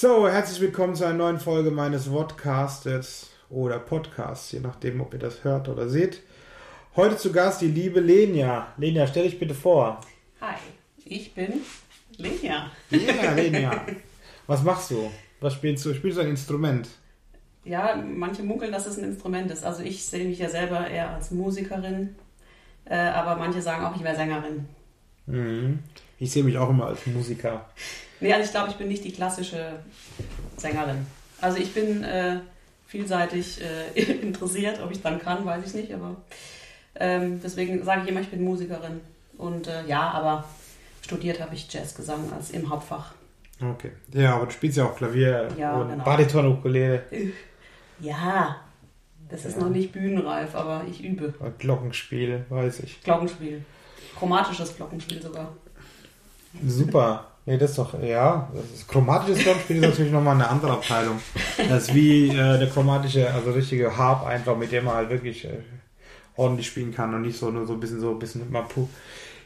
So, 0.00 0.28
herzlich 0.28 0.60
willkommen 0.60 0.94
zu 0.94 1.04
einer 1.04 1.14
neuen 1.14 1.40
Folge 1.40 1.72
meines 1.72 2.06
Vodcastes 2.06 3.30
oder 3.50 3.80
Podcasts, 3.80 4.52
je 4.52 4.60
nachdem, 4.60 5.00
ob 5.00 5.12
ihr 5.12 5.18
das 5.18 5.42
hört 5.42 5.68
oder 5.68 5.88
seht. 5.88 6.22
Heute 6.94 7.16
zu 7.16 7.32
Gast 7.32 7.62
die 7.62 7.66
liebe 7.66 7.98
Lenia. 7.98 8.68
Lenia, 8.76 9.08
stell 9.08 9.24
dich 9.24 9.40
bitte 9.40 9.56
vor. 9.56 10.00
Hi, 10.40 10.54
ich 11.04 11.34
bin 11.34 11.62
Lenia. 12.16 12.70
Ja, 12.90 13.32
Lenia. 13.34 13.86
Was 14.46 14.62
machst 14.62 14.92
du? 14.92 15.10
Was 15.40 15.54
spielst 15.54 15.84
du? 15.84 15.92
Spielst 15.92 16.18
du 16.18 16.22
ein 16.22 16.28
Instrument? 16.28 16.88
Ja, 17.64 17.96
manche 17.96 18.44
munkeln, 18.44 18.70
dass 18.70 18.86
es 18.86 18.98
ein 18.98 19.04
Instrument 19.04 19.50
ist. 19.50 19.64
Also 19.64 19.82
ich 19.82 20.06
sehe 20.06 20.28
mich 20.28 20.38
ja 20.38 20.48
selber 20.48 20.86
eher 20.86 21.10
als 21.10 21.32
Musikerin, 21.32 22.14
äh, 22.84 22.94
aber 22.94 23.34
manche 23.34 23.60
sagen 23.60 23.84
auch, 23.84 23.96
ich 23.96 24.04
wäre 24.04 24.14
Sängerin. 24.14 24.68
Mhm. 25.26 25.80
Ich 26.18 26.30
sehe 26.32 26.42
mich 26.44 26.58
auch 26.58 26.70
immer 26.70 26.86
als 26.86 27.06
Musiker. 27.06 27.66
Nee, 28.20 28.32
also 28.32 28.44
ich 28.44 28.50
glaube, 28.50 28.70
ich 28.70 28.76
bin 28.76 28.88
nicht 28.88 29.04
die 29.04 29.12
klassische 29.12 29.78
Sängerin. 30.56 31.06
Also 31.40 31.58
ich 31.58 31.72
bin 31.72 32.02
äh, 32.02 32.40
vielseitig 32.86 33.60
äh, 33.62 34.02
interessiert, 34.22 34.80
ob 34.82 34.90
ich 34.90 35.00
dann 35.02 35.20
kann, 35.20 35.44
weiß 35.44 35.64
ich 35.66 35.74
nicht, 35.74 35.92
aber 35.94 36.16
ähm, 36.96 37.40
deswegen 37.42 37.84
sage 37.84 38.02
ich 38.02 38.08
immer, 38.08 38.20
ich 38.20 38.28
bin 38.28 38.42
Musikerin. 38.42 39.00
Und 39.36 39.68
äh, 39.68 39.86
ja, 39.86 40.10
aber 40.10 40.44
studiert 41.02 41.40
habe 41.40 41.54
ich 41.54 41.72
Jazzgesang 41.72 42.32
als 42.32 42.50
im 42.50 42.68
Hauptfach. 42.68 43.12
Okay. 43.60 43.92
Ja, 44.12 44.34
aber 44.36 44.46
du 44.46 44.52
spielst 44.52 44.78
ja 44.78 44.84
auch 44.86 44.96
Klavier 44.96 45.48
Ja, 45.56 45.74
und 45.76 45.90
genau. 45.90 46.04
Bariton, 46.04 46.46
Ukulele 46.48 47.02
Ja, 48.00 48.56
das 49.28 49.44
ist 49.44 49.56
Ja. 49.56 49.62
noch 49.64 49.70
nicht 49.70 49.92
bühnenreif, 49.92 50.54
aber 50.54 50.84
ich 50.90 51.02
übe. 51.04 51.34
und 51.38 51.58
Glockenspiel, 51.58 52.44
weiß 52.48 52.80
ich. 52.80 53.00
Glockenspiel. 53.02 53.64
Chromatisches 54.16 54.76
Glockenspiel 54.76 55.20
sogar. 55.22 55.52
Super. 56.66 57.24
Nee, 57.46 57.56
das 57.56 57.70
ist 57.70 57.78
doch, 57.78 57.98
ja, 58.02 58.50
das 58.54 58.64
ist, 58.80 58.88
chromatisches 58.88 59.42
Glockenspiel 59.42 59.76
ist 59.76 59.82
natürlich 59.82 60.12
nochmal 60.12 60.34
eine 60.34 60.48
andere 60.48 60.72
Abteilung. 60.72 61.18
Das 61.56 61.84
ist 61.84 61.94
wie 61.94 62.28
äh, 62.28 62.58
der 62.58 62.68
chromatische, 62.68 63.32
also 63.32 63.52
richtige 63.52 63.96
Harp 63.96 64.26
einfach, 64.26 64.54
mit 64.56 64.70
dem 64.70 64.84
man 64.84 64.96
halt 64.96 65.08
wirklich 65.08 65.46
äh, 65.46 65.62
ordentlich 66.36 66.66
spielen 66.66 66.92
kann 66.94 67.14
und 67.14 67.22
nicht 67.22 67.38
so 67.38 67.50
nur 67.50 67.66
so 67.66 67.72
ein 67.72 67.80
bisschen 67.80 68.00
so 68.00 68.10
ein 68.10 68.18
bisschen 68.18 68.50
mal 68.52 68.66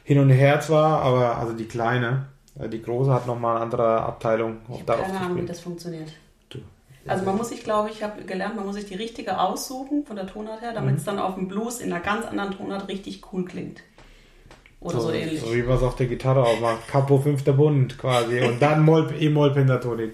hin 0.04 0.18
und 0.18 0.30
her 0.30 0.60
zwar, 0.60 1.02
aber 1.02 1.36
also 1.38 1.52
die 1.52 1.66
kleine, 1.66 2.26
äh, 2.58 2.68
die 2.68 2.82
große 2.82 3.12
hat 3.12 3.28
nochmal 3.28 3.54
eine 3.54 3.64
andere 3.66 4.02
Abteilung, 4.02 4.56
Ich 4.74 4.80
habe 4.80 5.02
keine 5.02 5.20
Ahnung, 5.20 5.42
wie 5.42 5.46
das 5.46 5.60
funktioniert. 5.60 6.12
Du. 6.48 6.58
Also 7.06 7.24
man 7.24 7.36
muss 7.36 7.50
sich, 7.50 7.62
glaube 7.62 7.90
ich, 7.90 7.98
ich 7.98 8.02
habe 8.02 8.22
gelernt, 8.24 8.56
man 8.56 8.66
muss 8.66 8.74
sich 8.74 8.86
die 8.86 8.96
richtige 8.96 9.38
aussuchen 9.38 10.04
von 10.04 10.16
der 10.16 10.26
Tonart 10.26 10.60
her, 10.60 10.72
damit 10.72 10.92
Mhm. 10.94 10.96
es 10.98 11.04
dann 11.04 11.18
auf 11.20 11.36
dem 11.36 11.46
Blues 11.46 11.80
in 11.80 11.92
einer 11.92 12.02
ganz 12.02 12.26
anderen 12.26 12.50
Tonart 12.56 12.88
richtig 12.88 13.22
cool 13.32 13.44
klingt. 13.44 13.80
Oder 14.82 15.00
so, 15.00 15.12
ähnlich. 15.12 15.40
So 15.40 15.54
wie 15.54 15.62
man 15.62 15.76
es 15.76 15.82
auf 15.82 15.96
der 15.96 16.06
Gitarre 16.06 16.42
auch 16.44 16.60
macht. 16.60 16.88
Capo 16.88 17.18
fünfter 17.18 17.52
Bund 17.52 17.96
quasi. 17.98 18.40
Und 18.40 18.60
dann 18.60 18.84
Moll, 18.84 19.14
E-Moll 19.18 19.52
Pentatonik. 19.52 20.12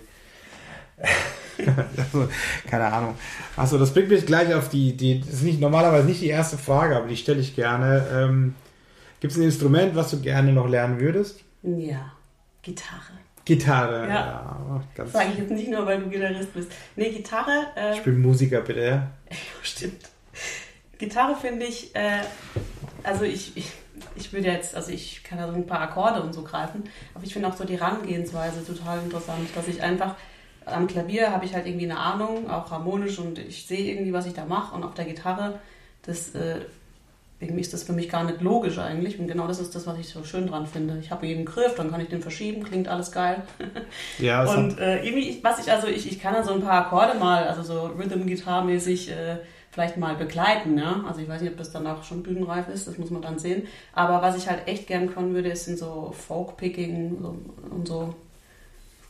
also, 1.97 2.29
keine 2.67 2.93
Ahnung. 2.93 3.15
Achso, 3.57 3.79
das 3.79 3.95
bringt 3.95 4.11
mich 4.11 4.27
gleich 4.27 4.53
auf 4.55 4.69
die, 4.69 4.97
die, 4.97 5.21
das 5.21 5.31
ist 5.31 5.43
nicht, 5.43 5.61
normalerweise 5.61 6.07
nicht 6.07 6.21
die 6.21 6.29
erste 6.29 6.59
Frage, 6.59 6.97
aber 6.97 7.09
die 7.09 7.17
stelle 7.17 7.41
ich 7.41 7.57
gerne. 7.57 8.07
Ähm, 8.13 8.55
Gibt 9.21 9.33
es 9.33 9.39
ein 9.39 9.45
Instrument, 9.45 9.97
was 9.97 10.11
du 10.11 10.21
gerne 10.21 10.53
noch 10.53 10.69
lernen 10.69 11.01
würdest? 11.01 11.41
Ja, 11.63 12.13
Gitarre. 12.63 13.19
Gitarre. 13.45 14.07
Ja. 14.07 14.85
ganz. 14.95 15.13
Sage 15.13 15.31
ich 15.33 15.39
jetzt 15.39 15.51
nicht 15.51 15.71
nur, 15.71 15.87
weil 15.87 16.01
du 16.01 16.11
Gitarrist 16.11 16.53
bist. 16.53 16.71
Nee, 16.95 17.11
Gitarre, 17.11 17.69
äh, 17.75 17.95
Ich 17.95 18.03
bin 18.03 18.21
Musiker, 18.21 18.61
bitte. 18.61 18.81
ja? 18.87 19.11
stimmt. 19.63 20.11
Gitarre 20.99 21.35
finde 21.35 21.65
ich, 21.65 21.95
äh, 21.97 22.21
also 23.03 23.25
ich, 23.25 23.57
ich, 23.57 23.73
ich 24.21 24.33
würde 24.33 24.49
jetzt, 24.49 24.75
also 24.75 24.93
ich 24.93 25.23
kann 25.25 25.39
da 25.39 25.49
so 25.49 25.55
ein 25.55 25.67
paar 25.67 25.81
Akkorde 25.81 26.23
und 26.23 26.33
so 26.33 26.43
greifen, 26.43 26.85
aber 27.15 27.25
ich 27.25 27.33
finde 27.33 27.49
auch 27.49 27.57
so 27.57 27.65
die 27.65 27.79
Herangehensweise 27.79 28.65
total 28.65 28.99
interessant, 29.01 29.49
dass 29.55 29.69
ich 29.69 29.83
einfach 29.83 30.15
am 30.67 30.87
Klavier 30.87 31.31
habe 31.31 31.45
ich 31.45 31.55
halt 31.55 31.67
irgendwie 31.67 31.87
eine 31.87 31.99
Ahnung, 31.99 32.51
auch 32.51 32.71
harmonisch 32.71 33.19
und 33.19 33.39
ich 33.39 33.67
sehe 33.67 33.93
irgendwie, 33.93 34.13
was 34.13 34.27
ich 34.27 34.35
da 34.35 34.45
mache 34.45 34.75
und 34.75 34.85
auf 34.85 34.95
der 34.95 35.07
Gitarre, 35.07 35.59
das 36.03 36.35
äh, 36.35 36.61
irgendwie 37.41 37.61
ist 37.61 37.73
das 37.73 37.85
für 37.85 37.93
mich 37.93 38.09
gar 38.09 38.25
nicht 38.25 38.41
logisch 38.41 38.79
eigentlich 38.79 39.19
und 39.19 39.29
genau 39.29 39.47
das 39.47 39.61
ist 39.61 39.75
das, 39.75 39.87
was 39.87 39.99
ich 39.99 40.09
so 40.09 40.25
schön 40.25 40.49
dran 40.49 40.67
finde. 40.67 40.99
Ich 40.99 41.11
habe 41.11 41.27
jeden 41.27 41.45
Griff, 41.45 41.75
dann 41.77 41.91
kann 41.91 42.01
ich 42.01 42.09
den 42.09 42.21
verschieben, 42.21 42.65
klingt 42.65 42.89
alles 42.89 43.13
geil. 43.13 43.43
Ja, 44.19 44.39
hat, 44.39 44.57
Und 44.57 44.79
äh, 44.79 45.05
irgendwie, 45.05 45.39
was 45.43 45.61
ich, 45.61 45.71
also 45.71 45.87
ich, 45.87 46.11
ich 46.11 46.21
kann 46.21 46.35
dann 46.35 46.45
so 46.45 46.53
ein 46.53 46.63
paar 46.63 46.87
Akkorde 46.87 47.17
mal, 47.19 47.45
also 47.45 47.63
so 47.63 47.87
Rhythm-Gitarre-mäßig 47.97 49.11
äh, 49.11 49.37
vielleicht 49.79 49.97
mal 49.97 50.17
begleiten, 50.17 50.77
ja. 50.77 51.05
Also 51.07 51.21
ich 51.21 51.29
weiß 51.29 51.41
nicht, 51.41 51.53
ob 51.53 51.57
das 51.57 51.71
dann 51.71 51.87
auch 51.87 52.03
schon 52.03 52.25
bühnenreif 52.25 52.69
ist, 52.69 52.89
das 52.89 52.99
muss 52.99 53.11
man 53.11 53.23
dann 53.23 53.39
sehen. 53.39 53.63
Aber 53.93 54.21
was 54.23 54.37
ich 54.37 54.49
halt 54.49 54.67
echt 54.67 54.89
gern 54.89 55.15
können 55.15 55.35
würde, 55.35 55.51
ist 55.51 55.67
sind 55.67 55.79
so 55.79 56.13
Folk-Picking 56.27 57.19
so, 57.21 57.39
und 57.71 57.87
so 57.87 58.13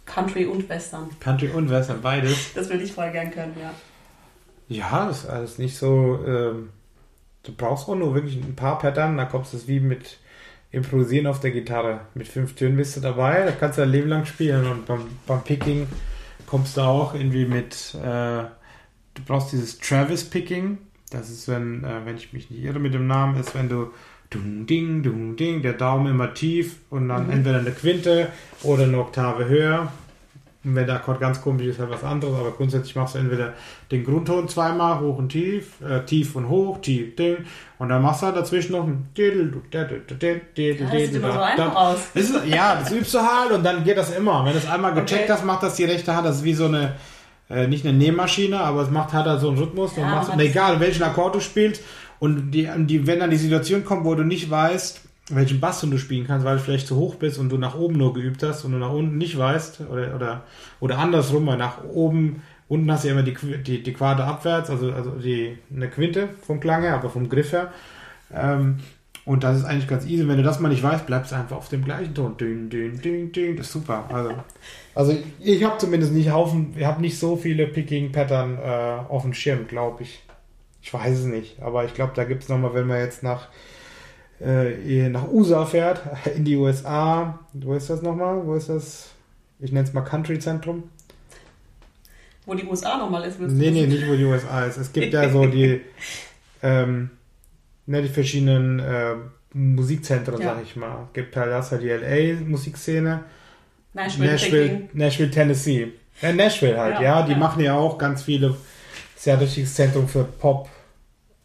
Country 0.05 0.45
und 0.45 0.69
Western. 0.69 1.09
Country 1.21 1.49
und 1.49 1.71
Western, 1.71 2.03
beides. 2.03 2.53
Das 2.55 2.69
würde 2.69 2.84
ich 2.84 2.93
voll 2.93 3.11
gern 3.12 3.31
können, 3.31 3.57
ja. 3.59 3.73
Ja, 4.69 5.07
das 5.07 5.25
ist 5.25 5.31
alles 5.31 5.57
nicht 5.57 5.78
so. 5.78 6.23
Ähm, 6.27 6.69
du 7.45 7.53
brauchst 7.57 7.89
auch 7.89 7.95
nur 7.95 8.15
wirklich 8.15 8.37
ein 8.37 8.55
paar 8.55 8.78
Pattern, 8.78 9.17
da 9.17 9.25
kommst 9.25 9.55
du 9.55 9.57
es 9.57 9.69
wie 9.69 9.81
mit 9.81 10.19
Improvisieren 10.71 11.27
auf 11.27 11.41
der 11.41 11.53
Gitarre. 11.53 12.01
Mit 12.12 12.28
fünf 12.28 12.57
Tönen 12.57 12.77
bist 12.77 12.95
du 12.95 13.01
dabei, 13.01 13.47
da 13.47 13.53
kannst 13.53 13.78
du 13.78 13.83
dein 13.83 13.91
Leben 13.91 14.11
lang 14.11 14.27
spielen. 14.27 14.67
Und 14.67 14.84
beim, 14.84 15.07
beim 15.27 15.43
Picking 15.43 15.87
kommst 16.45 16.77
du 16.77 16.83
auch 16.83 17.15
irgendwie 17.15 17.47
mit. 17.47 17.95
Äh, 17.95 18.58
du 19.19 19.23
brauchst 19.27 19.53
dieses 19.53 19.79
Travis 19.79 20.25
Picking. 20.25 20.79
Das 21.11 21.29
ist, 21.31 21.49
wenn, 21.49 21.84
äh, 21.84 22.05
wenn 22.05 22.17
ich 22.17 22.33
mich 22.33 22.51
nicht 22.51 22.62
irre 22.62 22.79
mit 22.79 22.95
dem 22.95 23.06
Namen, 23.06 23.39
ist, 23.39 23.55
wenn 23.55 23.69
du. 23.69 23.91
Dung, 24.31 24.67
ding, 24.67 25.03
dung, 25.03 25.37
ding, 25.37 25.62
der 25.62 25.73
Daumen 25.73 26.09
immer 26.12 26.34
tief 26.34 26.77
und 26.91 27.09
dann 27.09 27.28
Mhm. 27.28 27.33
entweder 27.33 27.61
eine 27.61 27.71
Quinte 27.71 28.28
oder 28.62 28.83
eine 28.83 28.99
Oktave 28.99 29.49
höher. 29.49 29.91
Und 30.65 30.75
wenn 30.75 30.87
der 30.87 30.97
Akkord 30.97 31.19
ganz 31.19 31.41
komisch 31.41 31.65
ist, 31.65 31.78
halt 31.78 31.89
was 31.89 32.05
anderes, 32.05 32.34
aber 32.39 32.51
grundsätzlich 32.51 32.95
machst 32.95 33.15
du 33.15 33.21
entweder 33.21 33.55
den 33.91 34.05
Grundton 34.05 34.47
zweimal, 34.47 35.01
hoch 35.01 35.17
und 35.17 35.31
tief, 35.31 35.81
äh, 35.81 36.05
tief 36.05 36.37
und 36.37 36.47
hoch, 36.51 36.78
tief, 36.83 37.17
ding, 37.17 37.39
und 37.78 37.89
dann 37.89 38.03
machst 38.03 38.21
du 38.21 38.27
halt 38.27 38.37
dazwischen 38.37 38.73
noch 38.73 38.87
ein 38.87 39.09
Ja, 39.17 39.25
das 39.84 40.91
sieht 40.91 41.15
diddle, 41.15 41.19
immer 41.21 41.33
so 41.33 41.39
da, 41.39 41.45
einfach 41.45 41.73
da. 41.73 41.73
aus. 41.73 41.99
Das 42.12 42.23
ist, 42.25 42.47
ja, 42.47 42.75
das 42.81 42.93
übst 42.93 43.15
du 43.15 43.19
halt 43.21 43.53
und 43.53 43.65
dann 43.65 43.83
geht 43.83 43.97
das 43.97 44.15
immer. 44.15 44.45
Wenn 44.45 44.53
du 44.53 44.59
es 44.59 44.69
einmal 44.69 44.93
gecheckt 44.93 45.23
Okay. 45.23 45.33
hast, 45.33 45.45
macht 45.47 45.62
das 45.62 45.77
die 45.77 45.84
rechte 45.84 46.15
Hand. 46.15 46.27
Das 46.27 46.37
ist 46.37 46.45
wie 46.45 46.53
so 46.53 46.67
eine, 46.67 46.97
äh, 47.50 47.66
nicht 47.66 47.86
eine 47.86 47.97
Nähmaschine, 47.97 48.60
aber 48.60 48.82
es 48.82 48.91
macht 48.91 49.12
halt, 49.12 49.26
halt 49.26 49.41
so 49.41 49.48
einen 49.48 49.59
Rhythmus. 49.59 49.97
Ja, 49.97 50.04
und 50.04 50.10
machst, 50.10 50.31
und 50.31 50.41
egal, 50.41 50.81
welchen 50.81 51.03
Akkord 51.03 51.34
du 51.34 51.41
spielst. 51.41 51.82
Und 52.19 52.50
die, 52.50 52.69
die, 52.78 53.06
wenn 53.06 53.20
dann 53.20 53.31
die 53.31 53.36
Situation 53.36 53.84
kommt, 53.84 54.04
wo 54.04 54.14
du 54.14 54.25
nicht 54.25 54.50
weißt, 54.50 55.00
welchen 55.31 55.60
Basston 55.60 55.91
du 55.91 55.98
spielen 55.98 56.26
kannst, 56.26 56.44
weil 56.44 56.56
du 56.56 56.62
vielleicht 56.62 56.86
zu 56.86 56.97
hoch 56.97 57.16
bist 57.16 57.38
und 57.38 57.50
du 57.50 57.59
nach 57.59 57.75
oben 57.75 57.97
nur 57.97 58.14
geübt 58.14 58.42
hast 58.42 58.64
und 58.64 58.72
du 58.72 58.78
nach 58.78 58.91
unten 58.91 59.19
nicht 59.19 59.38
weißt, 59.38 59.82
oder, 59.91 60.14
oder, 60.14 60.42
oder 60.81 60.98
andersrum, 60.98 61.47
weil 61.47 61.59
nach 61.59 61.84
oben, 61.84 62.42
unten 62.66 62.91
hast 62.91 63.04
du 63.04 63.09
ja 63.09 63.14
immer 63.14 63.22
die, 63.22 63.36
die, 63.62 63.82
die 63.82 63.92
Quarte 63.92 64.25
abwärts, 64.25 64.70
also, 64.70 64.91
also 64.92 65.10
die, 65.10 65.59
eine 65.75 65.88
Quinte 65.88 66.30
vom 66.47 66.60
Klang 66.60 66.82
her, 66.82 66.94
aber 66.94 67.10
vom 67.10 67.28
Griff 67.28 67.53
her. 67.53 67.72
Ähm, 68.34 68.78
und 69.28 69.44
das 69.44 69.59
ist 69.59 69.65
eigentlich 69.66 69.87
ganz 69.87 70.06
easy. 70.06 70.27
Wenn 70.27 70.39
du 70.39 70.43
das 70.43 70.59
mal 70.59 70.71
nicht 70.71 70.83
weißt, 70.83 71.05
bleibst 71.05 71.33
du 71.33 71.37
einfach 71.37 71.59
auf 71.59 71.69
dem 71.69 71.84
gleichen 71.84 72.15
Ton. 72.15 72.39
Ding, 72.39 72.71
ding, 72.71 72.99
ding, 72.99 73.31
ding. 73.31 73.56
Das 73.56 73.66
ist 73.66 73.75
super. 73.75 74.06
Also, 74.09 74.33
also 74.94 75.15
ich 75.39 75.62
habe 75.65 75.77
zumindest 75.77 76.15
nicht 76.15 76.31
Haufen, 76.31 76.72
ich 76.75 76.87
habe 76.87 77.03
nicht 77.03 77.19
so 77.19 77.37
viele 77.37 77.66
Picking-Pattern 77.66 78.56
äh, 78.56 79.11
auf 79.11 79.25
dem 79.25 79.34
Schirm, 79.34 79.69
glaube 79.69 80.05
ich. 80.05 80.22
Ich 80.81 80.94
weiß 80.94 81.19
es 81.19 81.25
nicht. 81.27 81.61
Aber 81.61 81.84
ich 81.84 81.93
glaube, 81.93 82.12
da 82.16 82.25
gibt 82.25 82.44
es 82.44 82.49
nochmal, 82.49 82.72
wenn 82.72 82.87
man 82.87 83.00
jetzt 83.00 83.22
nach, 83.22 83.49
äh, 84.41 85.11
nach 85.11 85.28
USA 85.28 85.66
fährt, 85.66 86.00
in 86.34 86.47
die 86.47 86.56
USA. 86.56 87.39
Wo 87.53 87.75
ist 87.75 87.91
das 87.91 88.00
nochmal? 88.00 88.47
Wo 88.47 88.55
ist 88.55 88.71
das? 88.71 89.10
Ich 89.60 89.72
nenne 89.72 89.87
es 89.87 89.93
mal 89.93 90.00
Country-Zentrum. 90.00 90.84
Wo 92.47 92.55
die 92.55 92.65
USA 92.65 92.97
nochmal 92.97 93.25
ist, 93.25 93.39
Nee, 93.39 93.72
nee, 93.72 93.87
nicht 93.87 94.09
wo 94.09 94.16
die 94.16 94.25
USA 94.25 94.65
ist. 94.65 94.78
Es 94.78 94.91
gibt 94.91 95.12
ja 95.12 95.28
so 95.28 95.45
die, 95.45 95.83
ähm, 96.62 97.10
ne, 97.88 98.03
die 98.03 98.09
verschiedenen 98.09 98.78
äh, 98.78 99.15
Musikzentren, 99.53 100.41
Ja. 100.41 100.54
sag 100.54 100.62
ich 100.62 100.76
mal. 100.76 101.09
Gibt 101.12 101.34
halt 101.37 101.50
das 101.50 101.72
halt 101.72 101.82
die 101.82 101.88
LA-Musikszene, 101.88 103.25
Nashville, 103.94 104.31
Nashville. 104.32 104.88
Nashville, 104.93 105.31
Tennessee. 105.31 105.88
Ja, 106.22 106.32
Nashville 106.32 106.78
halt, 106.78 106.97
ja. 106.97 107.21
Ja, 107.21 107.22
Die 107.22 107.33
ja. 107.33 107.39
machen 107.39 107.63
ja 107.63 107.74
auch 107.74 107.98
ganz 107.98 108.22
viele, 108.22 108.57
sehr 109.16 109.41
richtiges 109.41 109.74
Zentrum 109.74 110.07
für 110.07 110.24
Pop, 110.24 110.68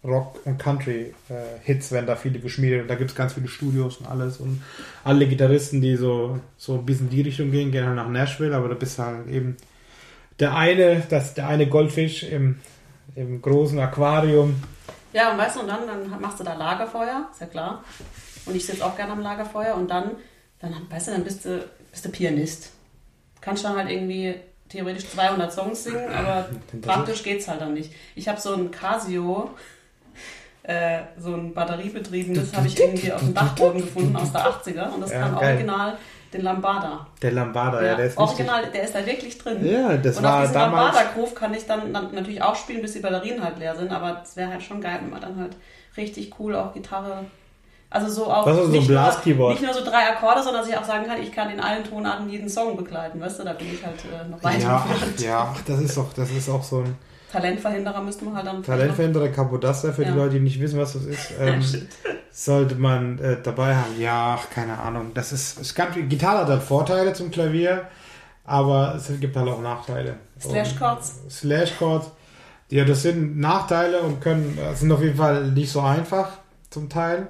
Rock 0.04 0.40
und 0.46 0.60
Country-Hits, 0.60 1.92
wenn 1.94 2.06
da 2.06 2.16
viele 2.18 2.40
geschmiedet 2.40 2.82
und 2.82 2.88
da 2.90 2.96
gibt 2.96 3.12
es 3.12 3.16
ganz 3.16 3.34
viele 3.34 3.48
Studios 3.48 3.98
und 3.98 4.06
alles 4.08 4.38
und 4.38 4.62
alle 5.06 5.26
Gitarristen, 5.28 5.80
die 5.82 5.96
so, 5.96 6.40
so 6.58 6.74
ein 6.76 6.86
bisschen 6.86 7.06
in 7.10 7.16
die 7.16 7.22
Richtung 7.22 7.52
gehen, 7.52 7.72
gehen 7.72 7.86
halt 7.86 7.96
nach 7.96 8.10
Nashville, 8.10 8.54
aber 8.56 8.68
da 8.68 8.76
bist 8.76 9.00
du 9.00 9.04
halt 9.04 9.28
eben 9.30 9.56
der 10.40 10.56
eine, 10.58 11.02
das, 11.10 11.36
der 11.36 11.48
eine 11.48 11.68
Goldfisch 11.68 12.24
im, 12.24 12.58
im 13.16 13.42
großen 13.42 13.80
Aquarium. 13.80 14.56
Ja, 15.14 15.32
und 15.32 15.38
weißt 15.38 15.56
du, 15.56 15.60
und 15.62 15.68
dann, 15.68 15.88
dann 15.88 16.20
machst 16.22 16.40
du 16.40 16.44
da 16.44 16.54
Lagerfeuer, 16.56 17.28
ist 17.32 17.42
ja 17.42 17.48
klar. 17.48 17.84
Und 18.46 18.56
ich 18.56 18.66
sitze 18.66 18.86
auch 18.86 18.96
gerne 18.96 19.14
am 19.14 19.22
Lagerfeuer 19.22 19.76
und 19.76 19.90
dann, 19.90 20.12
dann 20.60 20.76
weißt 20.90 21.08
du, 21.08 21.12
dann 21.12 21.24
bist 21.24 21.46
du, 21.46 21.64
bist 21.92 22.04
du 22.06 22.10
Pianist. 22.10 22.72
Kannst 23.40 23.64
dann 23.64 23.78
halt 23.78 23.90
irgendwie 23.90 24.36
theoretisch 24.70 25.08
200 25.10 25.52
Songs 25.54 25.84
singen, 25.84 26.12
aber 26.12 26.50
praktisch 26.82 27.24
geht's 27.24 27.48
halt 27.48 27.62
dann 27.62 27.74
nicht. 27.74 27.94
Ich 28.16 28.28
habe 28.28 28.40
so 28.42 28.54
ein 28.54 28.72
Casio, 28.72 29.52
äh, 30.64 31.02
so 31.20 31.34
ein 31.36 31.54
batteriebetriebenes, 31.54 32.54
habe 32.56 32.68
ich 32.68 32.80
irgendwie 32.80 33.12
auf 33.12 33.20
dem 33.22 33.34
Dachboden 33.34 33.82
gefunden 33.82 34.16
aus 34.16 34.32
der 34.32 34.42
80er 34.42 34.94
und 34.94 35.02
das 35.02 35.12
Ja, 35.12 35.20
kann 35.20 35.36
geil. 35.40 35.52
original 35.54 35.98
Den 36.34 36.42
Lambada. 36.42 37.06
Der 37.22 37.32
Lambada, 37.32 37.82
ja, 37.82 37.88
Ja, 37.90 37.96
der 37.96 38.06
ist 38.08 38.18
Original, 38.18 38.56
richtig. 38.64 38.74
der 38.74 38.84
ist 38.84 38.96
da 38.96 39.06
wirklich 39.06 39.38
drin. 39.38 39.66
Ja, 39.66 39.96
das 39.98 40.18
und 40.18 40.24
war 40.24 40.36
auf 40.38 40.42
diesem 40.42 40.54
damals. 40.56 40.96
Lambada-Groove 40.96 41.36
kann 41.36 41.54
ich 41.54 41.66
dann, 41.68 41.92
natürlich 41.92 42.42
auch 42.42 42.56
spielen, 42.56 42.82
bis 42.82 42.94
die 42.94 43.00
Batterien 43.00 43.44
halt 43.44 43.60
leer 43.60 43.76
sind, 43.76 43.92
aber 43.92 44.22
es 44.24 44.36
wäre 44.36 44.50
halt 44.52 44.64
schon 44.64 44.82
geil, 44.82 44.98
wenn 45.02 45.12
man 45.12 45.22
dann 45.22 45.40
halt 45.40 45.56
richtig 45.96 46.34
cool 46.40 46.56
auch 46.56 46.74
Gitarre. 46.74 47.26
Also 47.90 48.10
so 48.10 48.26
auch. 48.32 48.44
So 48.46 48.64
ein 48.64 48.72
nicht 48.72 48.90
nur- 48.90 48.98
Blaskeyboard. 49.00 49.52
Nicht 49.54 49.64
nur 49.64 49.74
so 49.76 49.84
drei 49.86 50.10
Akkorde, 50.10 50.42
sondern 50.42 50.64
dass 50.64 50.70
ich 50.72 50.76
auch 50.78 50.84
sagen 50.84 51.06
kann, 51.06 51.22
ich 51.22 51.32
kann 51.32 51.52
in 51.52 51.60
allen 51.60 51.84
Tonarten 51.84 52.28
jeden 52.28 52.50
Song 52.50 52.76
begleiten, 52.76 53.22
weißt 53.22 53.40
du, 53.40 53.44
da 53.44 53.54
bin 53.54 53.72
ich 53.72 53.86
halt 53.86 53.98
äh, 54.06 54.28
noch 54.28 54.44
weit 54.44 54.64
Ja, 54.64 54.84
ach, 54.90 55.20
ja, 55.22 55.54
ach, 55.56 55.62
das 55.68 55.80
ist 55.80 55.96
doch, 55.96 56.12
das 56.14 56.32
ist 56.32 56.50
auch 56.50 56.64
so 56.64 56.80
ein 56.80 56.96
Talentverhinderer 57.34 58.02
müsste 58.02 58.26
man 58.26 58.36
halt 58.36 58.46
dann. 58.46 58.62
Talentverhinderer 58.62 59.30
Kapodaster 59.30 59.92
für 59.92 60.04
die 60.04 60.12
Ja. 60.12 60.16
Leute, 60.16 60.36
die 60.36 60.42
nicht 60.42 60.62
wissen, 60.62 60.80
was 60.80 60.94
das 60.94 61.06
ist. 61.06 61.32
Ähm, 61.40 61.64
sollte 62.32 62.76
man 62.76 63.18
äh, 63.18 63.42
dabei 63.42 63.76
haben. 63.76 64.00
Ja, 64.00 64.38
ach, 64.40 64.50
keine 64.52 64.78
Ahnung. 64.78 65.12
Das 65.16 65.32
ist, 65.34 65.60
es 65.60 65.74
gab, 65.74 65.94
Gitarre 65.96 66.42
hat 66.42 66.48
halt 66.48 66.62
Vorteile 66.62 67.14
zum 67.14 67.32
Klavier, 67.32 67.88
aber 68.46 68.94
es 68.96 69.12
gibt 69.20 69.36
halt 69.36 69.50
auch 69.50 69.62
Nachteile. 69.62 70.18
Slash 70.40 70.76
Chords. 70.78 71.22
Und 71.24 71.32
Slash 71.32 71.76
Chords. 71.78 72.12
Ja, 72.70 72.86
das 72.86 73.02
sind 73.02 73.40
Nachteile 73.40 74.02
und 74.02 74.22
können, 74.22 74.56
äh, 74.58 74.76
sind 74.76 74.92
auf 74.92 75.02
jeden 75.02 75.18
Fall 75.18 75.52
nicht 75.52 75.72
so 75.72 75.82
einfach 75.82 76.30
zum 76.70 76.88
Teil. 76.88 77.30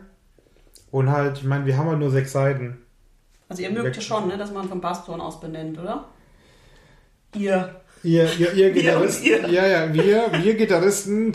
Und 0.92 1.10
halt, 1.10 1.38
ich 1.38 1.44
meine, 1.46 1.66
wir 1.66 1.78
haben 1.78 1.88
halt 1.88 2.00
nur 2.00 2.12
sechs 2.12 2.34
Seiten. 2.34 2.78
Also 3.48 3.64
ihr 3.64 3.72
mögt 3.72 3.96
ja 3.96 4.02
schon, 4.02 4.28
ne, 4.28 4.38
dass 4.38 4.52
man 4.52 4.68
vom 4.68 4.82
Basston 4.82 5.22
aus 5.22 5.40
benennt, 5.40 5.80
oder? 5.80 6.06
Ihr. 7.36 7.76
Ihr, 8.04 8.28
ihr, 8.40 8.54
ihr 8.54 8.56
Wir 8.56 8.72
Gitarristen, 8.72 9.26
ihr. 9.26 9.48
ja, 9.50 9.66
ja, 9.68 9.94
wir, 9.94 10.26
wir 10.42 10.54
Gitarristen, 10.56 11.34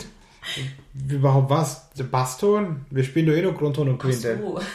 überhaupt 1.09 1.49
was? 1.49 1.89
Der 1.97 2.03
Basston? 2.05 2.85
Wir 2.89 3.03
spielen 3.03 3.25
nur 3.27 3.35
eh 3.35 3.41
nur 3.41 3.53
Grundton 3.53 3.89
und 3.89 3.95
Ach 3.95 4.05
Quintett. 4.05 4.39
so. 4.39 4.59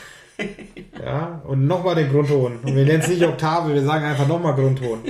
Ja, 1.04 1.42
und 1.46 1.66
nochmal 1.66 1.94
den 1.96 2.10
Grundton. 2.10 2.58
Und 2.62 2.74
wir 2.74 2.84
nennen 2.84 3.00
es 3.00 3.08
nicht 3.08 3.22
Oktave, 3.22 3.72
wir 3.74 3.82
sagen 3.84 4.04
einfach 4.04 4.26
nochmal 4.26 4.54
Grundton. 4.54 5.00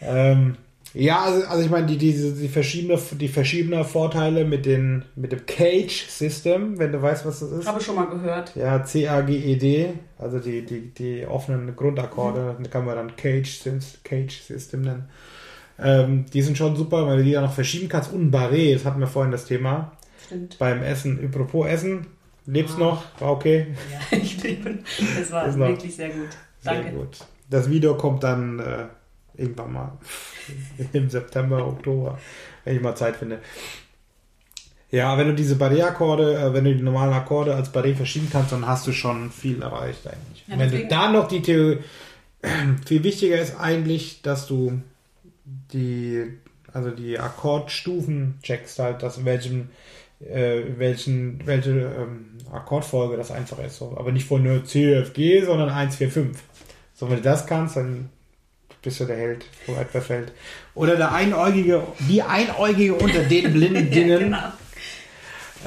ähm, 0.00 0.56
ja, 0.94 1.22
also, 1.22 1.46
also 1.46 1.62
ich 1.64 1.70
meine, 1.70 1.86
die, 1.86 1.96
die, 1.98 2.12
die, 2.12 2.48
verschiedene, 2.48 2.98
die 3.12 3.28
verschiedenen 3.28 3.84
Vorteile 3.84 4.44
mit, 4.44 4.66
den, 4.66 5.04
mit 5.14 5.32
dem 5.32 5.46
Cage-System, 5.46 6.78
wenn 6.78 6.92
du 6.92 7.00
weißt, 7.00 7.24
was 7.24 7.40
das 7.40 7.50
ist. 7.52 7.66
Habe 7.66 7.80
ich 7.80 7.86
schon 7.86 7.94
mal 7.96 8.06
gehört. 8.08 8.54
Ja, 8.56 8.82
C-A-G-E-D, 8.84 9.94
also 10.18 10.38
die, 10.38 10.64
die, 10.66 10.90
die 10.92 11.26
offenen 11.26 11.74
Grundakkorde, 11.76 12.56
Mhm. 12.58 12.64
die 12.64 12.70
kann 12.70 12.84
man 12.84 12.96
dann 12.96 13.16
Cage, 13.16 13.60
Cage 14.04 14.40
System 14.42 14.82
nennen. 14.82 15.08
Ähm, 15.78 16.26
die 16.32 16.42
sind 16.42 16.56
schon 16.58 16.76
super, 16.76 17.06
weil 17.06 17.18
du 17.18 17.24
die 17.24 17.32
dann 17.32 17.44
noch 17.44 17.52
verschieben 17.52 17.88
kannst. 17.88 18.12
Und 18.12 18.26
ein 18.28 18.32
Barré, 18.32 18.72
das 18.74 18.84
hatten 18.84 19.00
wir 19.00 19.06
vorhin 19.06 19.32
das 19.32 19.44
Thema. 19.46 19.92
Stimmt. 20.26 20.58
Beim 20.58 20.82
Essen, 20.82 21.18
apropos 21.24 21.66
Essen, 21.66 22.06
lebst 22.46 22.76
Ah. 22.76 22.80
noch, 22.80 23.04
war 23.20 23.32
okay. 23.32 23.68
Ja, 24.10 24.18
ich 24.18 24.42
liebe. 24.42 24.78
Es 25.20 25.30
war 25.30 25.46
Das 25.46 25.58
war- 25.58 25.68
wirklich 25.68 25.94
sehr 25.96 26.10
gut. 26.10 26.28
Sehr 26.60 26.74
Danke. 26.74 26.92
gut. 26.92 27.18
Das 27.50 27.68
Video 27.68 27.96
kommt 27.96 28.22
dann 28.22 28.58
äh, 28.60 28.84
irgendwann 29.36 29.72
mal 29.72 29.92
im 30.92 31.10
September, 31.10 31.66
Oktober, 31.66 32.18
wenn 32.64 32.76
ich 32.76 32.82
mal 32.82 32.94
Zeit 32.94 33.16
finde. 33.16 33.40
Ja, 34.90 35.16
wenn 35.16 35.26
du 35.28 35.34
diese 35.34 35.54
Barré-Akkorde, 35.56 36.36
äh, 36.36 36.52
wenn 36.54 36.64
du 36.64 36.74
die 36.74 36.82
normalen 36.82 37.14
Akkorde 37.14 37.54
als 37.54 37.72
Barré 37.74 37.94
verschieben 37.94 38.28
kannst, 38.30 38.52
dann 38.52 38.66
hast 38.66 38.86
du 38.86 38.92
schon 38.92 39.30
viel 39.30 39.62
erreicht 39.62 40.06
eigentlich. 40.06 40.44
Ja, 40.46 40.58
wenn 40.58 40.70
du 40.70 40.86
da 40.86 41.10
noch 41.10 41.28
die 41.28 41.40
Theorie, 41.40 41.78
viel 42.86 43.02
wichtiger 43.02 43.38
ist 43.40 43.58
eigentlich, 43.58 44.20
dass 44.22 44.46
du 44.46 44.80
die, 45.44 46.24
also 46.72 46.90
die 46.90 47.18
Akkordstufen 47.18 48.38
checkst 48.42 48.78
halt, 48.78 49.02
dass 49.02 49.24
welchem, 49.24 49.70
äh, 50.20 50.62
welchen, 50.76 51.44
welche 51.46 51.70
ähm, 51.70 52.38
Akkordfolge 52.50 53.16
das 53.16 53.30
einfach 53.30 53.58
ist. 53.58 53.76
So. 53.78 53.96
Aber 53.96 54.12
nicht 54.12 54.26
von 54.26 54.42
nur 54.42 54.64
C, 54.64 54.94
F, 54.94 55.12
G, 55.12 55.42
sondern 55.44 55.68
1, 55.68 55.96
4, 55.96 56.10
5. 56.10 56.42
So, 56.94 57.08
wenn 57.10 57.16
du 57.16 57.22
das 57.22 57.46
kannst, 57.46 57.76
dann 57.76 58.10
bist 58.82 59.00
du 59.00 59.04
der 59.04 59.16
Held, 59.16 59.44
wo 59.66 59.74
etwas 59.74 60.06
fällt. 60.06 60.32
Oder 60.74 60.96
der 60.96 61.12
Einäugige, 61.12 61.82
die 62.08 62.22
Einäugige 62.22 62.94
unter 62.94 63.22
den 63.24 63.52
blinden 63.52 63.86
Ja, 63.88 63.94
Dingen. 63.94 64.18
genau. 64.18 64.52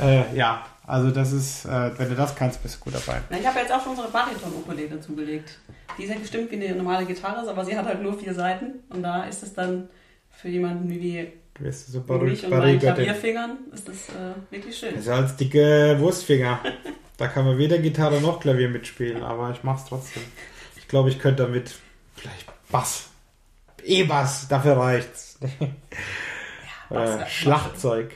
äh, 0.01 0.35
ja, 0.35 0.65
also 0.87 1.11
das 1.11 1.31
ist, 1.31 1.65
äh, 1.65 1.91
wenn 1.97 2.09
du 2.09 2.15
das 2.15 2.35
kannst, 2.35 2.61
bist 2.63 2.75
du 2.75 2.79
gut 2.85 2.93
dabei. 2.95 3.21
Na, 3.29 3.37
Ich 3.37 3.45
habe 3.47 3.59
jetzt 3.59 3.71
auch 3.71 3.81
schon 3.81 3.91
unsere 3.91 4.09
Bariton-Ukulele 4.09 4.99
zugelegt. 5.01 5.57
Die 5.97 6.03
ist 6.03 6.09
ja 6.09 6.17
gestimmt 6.19 6.51
wie 6.51 6.55
eine 6.55 6.75
normale 6.75 7.05
Gitarre, 7.05 7.47
aber 7.49 7.63
sie 7.65 7.77
hat 7.77 7.85
halt 7.85 8.01
nur 8.01 8.17
vier 8.17 8.33
Seiten. 8.33 8.83
Und 8.89 9.03
da 9.03 9.23
ist 9.25 9.43
es 9.43 9.53
dann 9.53 9.89
für 10.29 10.49
jemanden 10.49 10.89
wie 10.89 11.31
Du 11.57 11.63
bist 11.63 11.89
super 11.91 12.17
mich 12.17 12.43
und 12.43 12.49
meinen. 12.49 12.79
Klavierfingern 12.79 13.57
ist 13.73 13.87
das 13.87 13.95
äh, 14.09 14.33
wirklich 14.51 14.77
schön. 14.77 14.93
Das 14.93 15.03
ist 15.03 15.09
als 15.09 15.35
dicke 15.37 15.95
Wurstfinger. 15.99 16.59
Da 17.17 17.29
kann 17.29 17.45
man 17.45 17.57
weder 17.57 17.77
Gitarre 17.77 18.19
noch 18.19 18.41
Klavier 18.41 18.67
mitspielen, 18.67 19.23
aber 19.23 19.49
ich 19.51 19.63
mach's 19.63 19.85
trotzdem. 19.85 20.21
Ich 20.75 20.85
glaube, 20.89 21.07
ich 21.07 21.17
könnte 21.17 21.43
damit 21.43 21.73
vielleicht 22.13 22.45
Bass. 22.69 23.07
E-Bass, 23.85 24.49
dafür 24.49 24.75
reicht's. 24.75 25.39
Bass 25.39 25.69
Oder 26.89 27.19
wär- 27.19 27.27
Schlagzeug. 27.27 28.11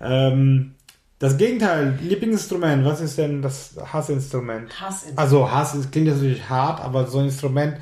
Ähm, 0.00 0.74
das 1.18 1.36
Gegenteil, 1.36 1.98
Lieblingsinstrument, 2.00 2.84
was 2.84 3.00
ist 3.00 3.18
denn 3.18 3.42
das 3.42 3.74
Hassinstrument? 3.92 4.80
Hass 4.80 5.04
in 5.04 5.18
Also 5.18 5.50
Hass 5.50 5.76
klingt 5.90 6.06
natürlich 6.08 6.48
hart, 6.48 6.80
aber 6.80 7.06
so 7.06 7.18
ein 7.18 7.26
Instrument, 7.26 7.76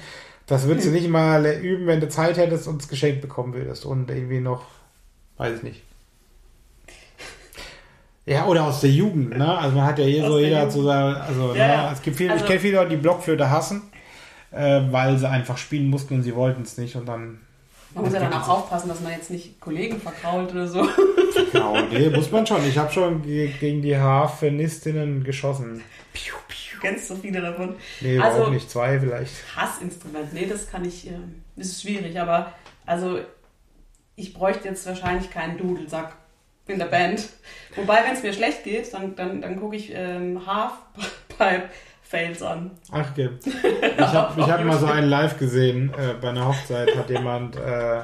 das 0.47 0.67
würdest 0.67 0.87
du 0.87 0.91
nicht 0.93 1.09
mal 1.09 1.45
üben, 1.47 1.87
wenn 1.87 2.01
du 2.01 2.09
Zeit 2.09 2.37
hättest 2.39 2.67
und 2.67 2.81
es 2.81 2.89
geschenkt 2.89 3.21
bekommen 3.21 3.53
würdest. 3.53 3.85
Und 3.85 4.11
irgendwie 4.11 4.41
noch, 4.41 4.63
weiß 5.37 5.59
ich 5.59 5.63
nicht. 5.65 5.83
Ja, 8.25 8.47
oder 8.47 8.65
aus 8.65 8.81
der 8.81 8.91
Jugend, 8.91 9.37
ne? 9.37 9.57
Also 9.59 9.77
man 9.77 9.85
hat 9.87 9.99
ja 10.01 10.05
hier 10.05 10.25
Aus 10.25 10.31
so, 10.31 10.39
der 10.39 10.49
jeder 10.49 10.71
so 10.71 10.83
sein, 10.83 11.15
also, 11.15 11.55
Ja, 11.55 11.67
ne? 11.69 11.73
ja. 11.75 11.93
es 11.93 12.03
gibt 12.03 12.17
viele, 12.17 12.33
Also- 12.33 12.45
ich 12.45 12.49
kenne 12.49 12.61
viele 12.61 12.77
Leute, 12.77 12.91
die 12.91 12.97
Blockflöte 12.97 13.51
hassen, 13.51 13.83
äh, 14.51 14.81
weil 14.91 15.17
sie 15.19 15.29
einfach 15.29 15.57
spielen 15.59 15.89
mussten 15.89 16.15
und 16.15 16.23
sie 16.23 16.35
wollten 16.35 16.63
es 16.63 16.77
nicht 16.77 16.97
und 16.97 17.07
dann 17.07 17.39
Man 17.95 18.05
muss 18.05 18.13
ja 18.13 18.21
dann 18.21 18.33
auch 18.33 18.49
aufpassen, 18.49 18.89
dass 18.89 19.01
man 19.01 19.13
jetzt 19.13 19.31
nicht 19.31 19.61
Kollegen 19.61 20.01
verkrault 20.01 20.51
oder 20.53 20.67
so. 20.67 20.89
Genau, 21.53 21.81
nee, 21.91 22.09
muss 22.11 22.31
man 22.31 22.47
schon. 22.47 22.67
Ich 22.69 22.77
habe 22.79 22.93
schon 22.93 23.23
ge 23.23 23.49
gegen 23.61 23.83
die 23.83 23.97
Harfenistinnen 23.97 25.25
geschossen. 25.25 25.83
Piu, 26.13 26.35
piu. 26.49 26.77
Du 26.77 26.81
kennst 26.81 27.09
so 27.09 27.17
viele 27.17 27.41
davon. 27.41 27.75
Nee, 28.01 28.19
Also- 28.19 28.37
überhaupt 28.37 28.55
nicht. 28.55 28.71
Zwei 28.71 28.99
vielleicht. 29.01 29.33
Hassinstrument, 29.57 30.33
nee, 30.35 30.47
das 30.47 30.71
kann 30.71 30.85
ich, 30.85 31.09
das 31.57 31.67
ist 31.69 31.83
schwierig, 31.83 32.19
aber 32.21 32.53
also 32.85 33.21
ich 34.15 34.33
bräuchte 34.35 34.69
jetzt 34.69 34.87
wahrscheinlich 34.87 35.31
keinen 35.31 35.59
Dudelsack 35.59 36.15
in 36.69 36.79
der 36.79 36.87
Band. 36.87 37.29
Wobei, 37.77 38.03
wenn 38.05 38.13
es 38.15 38.23
mir 38.23 38.33
schlecht 38.33 38.65
geht, 38.65 38.93
dann, 38.93 39.15
dann, 39.17 39.41
dann 39.41 39.57
gucke 39.61 39.77
ich 39.77 39.93
ähm, 39.95 40.41
Halfpipe 40.47 41.69
Fails 42.09 42.41
an. 42.41 42.71
Ach, 42.93 43.11
okay. 43.11 43.31
Ich 43.45 44.01
habe 44.01 44.47
hab 44.47 44.65
mal 44.65 44.79
so 44.79 44.87
einen 44.87 45.09
live 45.09 45.39
gesehen. 45.39 45.91
Äh, 45.91 46.15
bei 46.21 46.29
einer 46.29 46.47
Hochzeit 46.47 46.97
hat 46.97 47.11
jemand, 47.11 47.57
äh, 47.57 48.01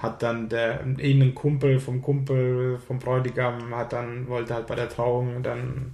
hat 0.00 0.22
dann 0.22 0.48
der, 0.48 0.80
irgendein 0.80 1.34
Kumpel 1.34 1.78
vom 1.78 2.00
Kumpel 2.00 2.78
vom 2.86 2.98
Bräutigam 2.98 3.74
hat 3.76 3.92
dann, 3.92 4.26
wollte 4.28 4.54
halt 4.54 4.66
bei 4.66 4.74
der 4.74 4.88
Trauung 4.88 5.42
dann 5.42 5.92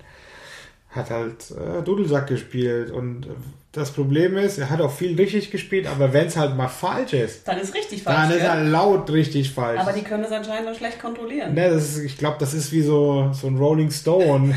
hat 0.91 1.11
halt 1.11 1.50
äh, 1.50 1.83
Dudelsack 1.83 2.29
gespielt 2.29 2.91
und 2.91 3.27
das 3.73 3.91
Problem 3.91 4.37
ist, 4.38 4.59
er 4.59 4.71
hat 4.71 4.81
auch 4.81 4.91
viel 4.91 5.17
richtig 5.17 5.50
gespielt, 5.50 5.87
aber 5.87 6.12
wenn 6.12 6.27
es 6.27 6.37
halt 6.37 6.57
mal 6.57 6.69
falsch 6.69 7.12
ist, 7.12 7.47
Dann 7.47 7.59
ist 7.59 7.75
richtig 7.75 8.03
falsch. 8.03 8.17
dann 8.17 8.31
ist 8.31 8.43
er 8.43 8.65
laut 8.65 9.11
richtig 9.11 9.50
falsch. 9.50 9.81
aber 9.81 9.93
die 9.93 10.03
können 10.03 10.23
das 10.23 10.33
anscheinend 10.33 10.67
noch 10.71 10.77
schlecht 10.77 10.99
kontrollieren. 11.00 11.55
Ne, 11.55 11.69
das 11.69 11.97
ist, 11.97 11.99
ich 11.99 12.17
glaube, 12.17 12.37
das 12.41 12.55
ist 12.55 12.73
wie 12.73 12.81
so, 12.83 13.31
so 13.33 13.47
ein 13.49 13.59
Rolling 13.59 13.91
Stone. 13.91 14.55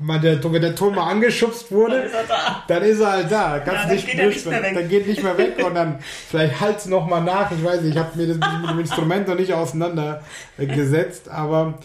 Mal 0.00 0.20
der, 0.20 0.42
wenn 0.44 0.62
der 0.62 0.76
Ton 0.76 0.94
mal 0.94 1.10
angeschubst 1.10 1.70
Dann 1.70 1.78
wurde, 1.78 1.96
ist 1.96 2.14
er 2.14 2.24
da. 2.24 2.64
dann 2.68 2.82
ist 2.84 3.00
er 3.00 3.10
halt 3.12 3.32
da. 3.32 3.58
Kannst 3.58 3.72
Ja, 3.72 3.82
dann 3.82 3.96
nicht 3.96 4.06
geht 4.06 4.18
er 4.18 4.28
nicht 4.28 4.46
mehr 4.46 4.62
weg. 4.62 4.74
Dann 4.74 4.88
geht 4.88 5.06
nicht 5.08 5.22
mehr 5.24 5.38
weg 5.38 5.66
und 5.66 5.74
dann 5.74 5.98
vielleicht 6.00 6.60
halt's 6.60 6.86
noch 6.86 7.06
mal 7.06 7.20
nach. 7.20 7.50
Ich 7.50 7.64
weiß 7.64 7.80
nicht, 7.80 7.96
ich 7.96 7.98
habe 7.98 8.16
mir 8.16 8.28
das 8.28 8.36
mit 8.36 8.70
dem 8.70 8.78
Instrument 8.78 9.26
noch 9.26 9.34
nicht 9.34 9.52
auseinandergesetzt, 9.52 11.28
aber 11.28 11.78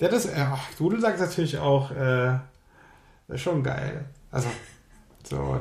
ja, 0.00 0.08
das, 0.08 0.28
ach, 0.34 0.60
Dudelsack 0.78 1.16
ist 1.16 1.20
natürlich 1.20 1.58
auch 1.58 1.90
äh, 1.90 2.36
ist 3.28 3.42
schon 3.42 3.62
geil. 3.62 4.06
Also 4.30 4.48
so, 5.24 5.60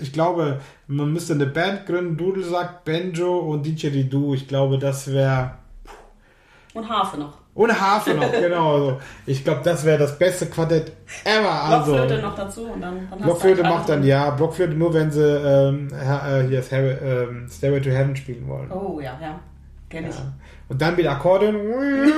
ich 0.00 0.12
glaube, 0.12 0.60
man 0.86 1.12
müsste 1.12 1.32
eine 1.32 1.46
Band 1.46 1.86
gründen, 1.86 2.16
Dudelsack, 2.16 2.84
Banjo 2.84 3.38
und 3.38 3.66
Didgeridoo. 3.66 4.34
Ich 4.34 4.46
glaube, 4.46 4.78
das 4.78 5.12
wäre 5.12 5.58
Und 6.72 6.88
Harfe 6.88 7.18
noch. 7.18 7.43
Ohne 7.54 7.80
Harfe 7.80 8.14
noch, 8.14 8.32
genau. 8.40 8.78
So. 8.78 9.00
Ich 9.26 9.44
glaube, 9.44 9.60
das 9.62 9.84
wäre 9.84 9.98
das 9.98 10.18
beste 10.18 10.46
Quartett 10.46 10.92
ever. 11.24 11.50
Also, 11.50 11.92
Blockflöte 11.92 12.22
noch 12.22 12.34
dazu 12.34 12.62
und 12.66 12.80
dann, 12.80 13.08
dann 13.10 13.18
Blockflöte 13.20 13.62
macht 13.62 13.88
dann 13.88 14.04
ja, 14.04 14.30
Blockflöte 14.30 14.74
nur, 14.74 14.92
wenn 14.92 15.10
sie 15.10 15.22
ähm, 15.22 15.88
äh, 15.92 16.46
hier 16.48 16.60
ist 16.60 16.72
Harry, 16.72 16.96
ähm, 17.02 17.46
Stairway 17.48 17.80
to 17.80 17.90
Heaven 17.90 18.16
spielen 18.16 18.48
wollen. 18.48 18.70
Oh 18.72 19.00
ja, 19.00 19.16
ja. 19.20 19.38
Kenn 19.88 20.08
ich. 20.08 20.14
Ja. 20.16 20.32
Und 20.68 20.80
dann 20.80 20.96
mit 20.96 21.06
Akkordeon. 21.06 21.56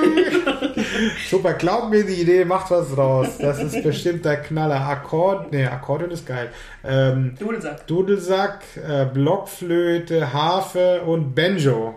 Super, 1.29 1.53
glaub 1.53 1.89
mir, 1.89 2.05
die 2.05 2.21
Idee 2.21 2.45
macht 2.45 2.71
was 2.71 2.95
draus. 2.95 3.37
Das 3.37 3.61
ist 3.61 3.83
bestimmt 3.83 4.23
der 4.23 4.37
Knaller. 4.37 4.79
Akkord, 4.79 5.51
nee, 5.51 5.65
Akkordeon 5.65 6.11
ist 6.11 6.25
geil. 6.25 6.49
Ähm, 6.83 7.35
Dudelsack. 7.37 7.85
Dudelsack, 7.87 8.63
äh, 8.77 9.05
Blockflöte, 9.05 10.31
Harfe 10.33 11.01
und 11.01 11.35
Banjo. 11.35 11.95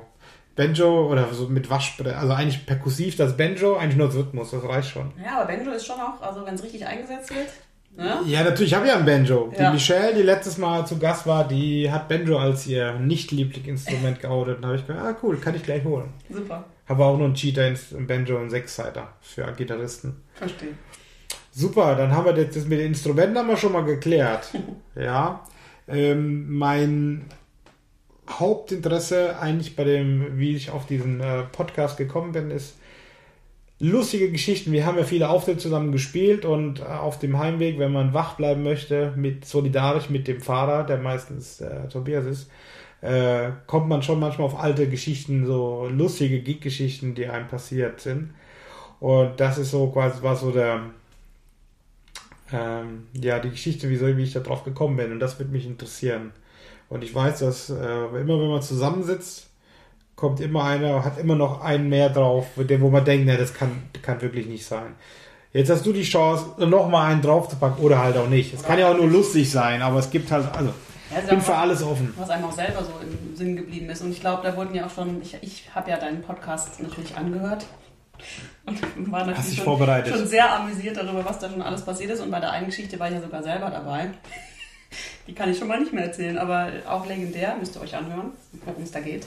Banjo 0.56 1.08
oder 1.10 1.32
so 1.32 1.48
mit 1.48 1.70
Waschbrett, 1.70 2.14
also 2.14 2.32
eigentlich 2.32 2.66
perkussiv 2.66 3.16
das 3.16 3.36
Banjo, 3.36 3.76
eigentlich 3.76 3.96
nur 3.96 4.08
das 4.08 4.16
Rhythmus, 4.16 4.50
das 4.50 4.62
reicht 4.64 4.90
schon. 4.90 5.12
Ja, 5.22 5.40
aber 5.40 5.52
Banjo 5.52 5.70
ist 5.70 5.86
schon 5.86 6.00
auch, 6.00 6.20
also 6.20 6.44
wenn 6.44 6.54
es 6.54 6.62
richtig 6.62 6.86
eingesetzt 6.86 7.34
wird, 7.34 7.48
Ne? 7.96 8.20
Ja, 8.26 8.44
natürlich, 8.44 8.70
ich 8.70 8.74
habe 8.74 8.86
ja 8.86 8.96
ein 8.96 9.04
Banjo. 9.04 9.52
Ja. 9.56 9.66
Die 9.66 9.74
Michelle, 9.74 10.14
die 10.14 10.22
letztes 10.22 10.58
Mal 10.58 10.86
zu 10.86 10.98
Gast 10.98 11.26
war, 11.26 11.46
die 11.46 11.90
hat 11.90 12.08
Banjo 12.08 12.38
als 12.38 12.66
ihr 12.66 12.94
nicht-Lieblingsinstrument 12.94 14.20
geoutet. 14.22 14.56
Und 14.56 14.62
da 14.62 14.68
habe 14.68 14.78
ich 14.78 14.86
gedacht, 14.86 15.04
ah 15.04 15.16
cool, 15.22 15.36
kann 15.38 15.56
ich 15.56 15.62
gleich 15.64 15.84
holen. 15.84 16.10
Super, 16.28 16.64
Habe 16.88 17.04
auch 17.04 17.18
noch 17.18 17.24
ein 17.24 17.34
Cheater 17.34 17.64
ein 17.64 18.06
Banjo 18.06 18.36
und 18.38 18.50
Sechsseiter 18.50 19.08
für 19.20 19.50
Gitarristen. 19.52 20.22
verstehe. 20.34 20.74
Super, 21.52 21.96
dann 21.96 22.12
haben 22.12 22.26
wir 22.26 22.32
das, 22.32 22.54
das 22.54 22.64
mit 22.66 22.78
den 22.78 22.86
Instrumenten 22.88 23.36
haben 23.36 23.48
wir 23.48 23.56
schon 23.56 23.72
mal 23.72 23.84
geklärt. 23.84 24.50
ja. 24.94 25.44
Ähm, 25.88 26.56
mein 26.56 27.24
Hauptinteresse 28.38 29.38
eigentlich 29.38 29.76
bei 29.76 29.84
dem, 29.84 30.38
wie 30.38 30.54
ich 30.54 30.70
auf 30.70 30.86
diesen 30.86 31.20
äh, 31.20 31.42
Podcast 31.44 31.96
gekommen 31.96 32.32
bin, 32.32 32.50
ist 32.50 32.76
lustige 33.80 34.30
Geschichten. 34.30 34.72
Wir 34.72 34.86
haben 34.86 34.98
ja 34.98 35.04
viele 35.04 35.28
Auftritte 35.30 35.58
zusammen 35.58 35.90
gespielt 35.90 36.44
und 36.44 36.80
äh, 36.80 36.84
auf 36.84 37.18
dem 37.18 37.38
Heimweg, 37.38 37.78
wenn 37.78 37.92
man 37.92 38.14
wach 38.14 38.34
bleiben 38.34 38.62
möchte, 38.62 39.12
mit 39.16 39.44
solidarisch 39.44 40.10
mit 40.10 40.28
dem 40.28 40.40
Fahrer, 40.40 40.84
der 40.84 40.98
meistens 40.98 41.60
äh, 41.60 41.88
Tobias 41.88 42.26
ist, 42.26 42.50
äh, 43.00 43.50
kommt 43.66 43.88
man 43.88 44.02
schon 44.02 44.20
manchmal 44.20 44.46
auf 44.46 44.58
alte 44.58 44.88
Geschichten, 44.88 45.46
so 45.46 45.88
lustige 45.90 46.40
Gig-Geschichten, 46.40 47.14
die 47.14 47.26
einem 47.26 47.48
passiert 47.48 48.00
sind. 48.00 48.34
Und 49.00 49.40
das 49.40 49.56
ist 49.56 49.70
so 49.70 49.88
quasi 49.88 50.22
war 50.22 50.36
so 50.36 50.50
der 50.50 50.82
ähm, 52.52 53.06
ja 53.14 53.38
die 53.38 53.50
Geschichte, 53.50 53.88
wie, 53.88 53.96
soll, 53.96 54.16
wie 54.16 54.24
ich 54.24 54.32
da 54.32 54.40
drauf 54.40 54.64
gekommen 54.64 54.96
bin. 54.96 55.12
Und 55.12 55.20
das 55.20 55.38
wird 55.38 55.50
mich 55.50 55.66
interessieren. 55.66 56.32
Und 56.90 57.02
ich 57.04 57.14
weiß, 57.14 57.38
dass 57.38 57.70
äh, 57.70 57.74
immer 57.74 58.40
wenn 58.40 58.50
man 58.50 58.60
zusammensitzt, 58.62 59.46
kommt 60.16 60.40
immer 60.40 60.64
einer, 60.64 61.02
hat 61.04 61.18
immer 61.18 61.36
noch 61.36 61.62
einen 61.62 61.88
mehr 61.88 62.10
drauf, 62.10 62.46
wo 62.56 62.90
man 62.90 63.04
denkt, 63.04 63.26
ne, 63.26 63.38
das 63.38 63.54
kann, 63.54 63.84
kann 64.02 64.20
wirklich 64.20 64.46
nicht 64.46 64.66
sein. 64.66 64.94
Jetzt 65.52 65.70
hast 65.70 65.86
du 65.86 65.92
die 65.92 66.02
Chance, 66.02 66.46
nochmal 66.66 67.10
einen 67.10 67.22
draufzupacken 67.22 67.82
oder 67.82 68.02
halt 68.02 68.16
auch 68.16 68.28
nicht. 68.28 68.52
Es 68.52 68.62
kann 68.62 68.78
ja 68.78 68.90
auch 68.90 68.96
nur 68.96 69.08
lustig 69.08 69.50
sein, 69.50 69.82
aber 69.82 69.98
es 69.98 70.10
gibt 70.10 70.30
halt, 70.30 70.46
also, 70.54 70.72
Ja, 71.10 71.18
ich 71.22 71.28
bin 71.28 71.40
für 71.40 71.54
alles 71.54 71.82
offen. 71.82 72.12
was 72.16 72.28
einem 72.28 72.44
auch 72.44 72.52
selber 72.52 72.84
so 72.84 72.92
im 73.00 73.34
Sinn 73.36 73.56
geblieben 73.56 73.88
ist. 73.88 74.02
Und 74.02 74.10
ich 74.12 74.20
glaube, 74.20 74.42
da 74.42 74.54
wurden 74.56 74.74
ja 74.74 74.86
auch 74.86 74.90
schon, 74.90 75.22
ich, 75.22 75.36
ich 75.40 75.70
habe 75.74 75.90
ja 75.90 75.96
deinen 75.96 76.22
Podcast 76.22 76.80
natürlich 76.80 77.16
angehört 77.16 77.66
und 78.66 79.10
war 79.10 79.26
natürlich 79.26 79.62
schon, 79.62 80.06
schon 80.06 80.26
sehr 80.26 80.54
amüsiert 80.54 80.96
darüber, 80.96 81.24
was 81.24 81.38
da 81.38 81.48
schon 81.48 81.62
alles 81.62 81.82
passiert 81.82 82.10
ist. 82.10 82.20
Und 82.20 82.30
bei 82.30 82.40
der 82.40 82.52
einen 82.52 82.66
Geschichte 82.66 82.98
war 82.98 83.08
ich 83.08 83.14
ja 83.14 83.20
sogar 83.20 83.42
selber 83.42 83.70
dabei. 83.70 84.10
Die 85.26 85.34
kann 85.34 85.50
ich 85.50 85.58
schon 85.58 85.68
mal 85.68 85.80
nicht 85.80 85.92
mehr 85.92 86.04
erzählen, 86.04 86.38
aber 86.38 86.70
auch 86.88 87.06
legendär, 87.06 87.56
müsst 87.56 87.76
ihr 87.76 87.82
euch 87.82 87.94
anhören, 87.94 88.32
worum 88.64 88.82
es 88.82 88.90
da 88.90 89.00
geht. 89.00 89.26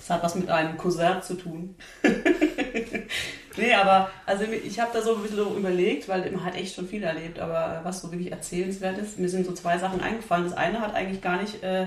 Es 0.00 0.10
hat 0.10 0.22
was 0.22 0.34
mit 0.34 0.48
einem 0.48 0.76
Cousin 0.76 1.22
zu 1.22 1.34
tun. 1.34 1.76
nee, 3.56 3.72
aber 3.72 4.10
also 4.26 4.44
ich 4.44 4.80
habe 4.80 4.90
da 4.92 5.00
so 5.00 5.14
ein 5.14 5.22
bisschen 5.22 5.56
überlegt, 5.56 6.08
weil 6.08 6.28
man 6.32 6.44
hat 6.44 6.56
echt 6.56 6.74
schon 6.74 6.88
viel 6.88 7.04
erlebt, 7.04 7.38
aber 7.38 7.80
was 7.84 8.00
so 8.00 8.10
wirklich 8.10 8.32
erzählenswert 8.32 8.98
ist, 8.98 9.18
mir 9.18 9.28
sind 9.28 9.46
so 9.46 9.52
zwei 9.52 9.78
Sachen 9.78 10.00
eingefallen. 10.00 10.44
Das 10.44 10.54
eine 10.54 10.80
hat 10.80 10.94
eigentlich 10.94 11.22
gar 11.22 11.40
nicht, 11.40 11.62
äh, 11.62 11.82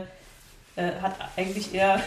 äh, 0.77 0.91
hat 1.01 1.15
eigentlich 1.35 1.73
eher 1.73 2.01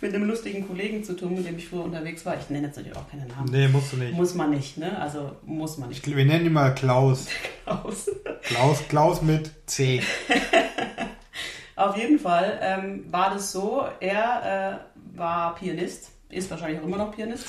mit 0.00 0.14
einem 0.14 0.24
lustigen 0.24 0.66
Kollegen 0.66 1.02
zu 1.04 1.14
tun, 1.14 1.34
mit 1.34 1.46
dem 1.46 1.56
ich 1.56 1.68
früher 1.68 1.84
unterwegs 1.84 2.24
war. 2.26 2.36
Ich 2.38 2.50
nenne 2.50 2.66
jetzt 2.66 2.76
natürlich 2.76 2.96
auch 2.96 3.08
keine 3.10 3.26
Namen. 3.26 3.48
Nee, 3.50 3.68
musst 3.68 3.92
du 3.92 3.96
nicht. 3.96 4.12
Muss 4.14 4.34
man 4.34 4.50
nicht, 4.50 4.78
ne? 4.78 4.98
Also 4.98 5.36
muss 5.44 5.78
man 5.78 5.90
Ich, 5.90 6.04
nicht 6.04 6.16
wir 6.16 6.24
nennen 6.24 6.46
ihn 6.46 6.52
mal 6.52 6.74
Klaus. 6.74 7.26
aus. 7.66 8.10
Klaus, 8.42 8.82
Klaus 8.88 9.22
mit 9.22 9.50
C. 9.66 10.02
Auf 11.76 11.96
jeden 11.96 12.18
Fall 12.18 12.58
ähm, 12.62 13.04
war 13.10 13.34
das 13.34 13.50
so, 13.50 13.84
er 13.98 14.80
äh, 15.14 15.18
war 15.18 15.56
Pianist, 15.56 16.10
ist 16.28 16.50
wahrscheinlich 16.50 16.80
auch 16.80 16.84
immer 16.84 16.98
noch 16.98 17.14
Pianist. 17.14 17.46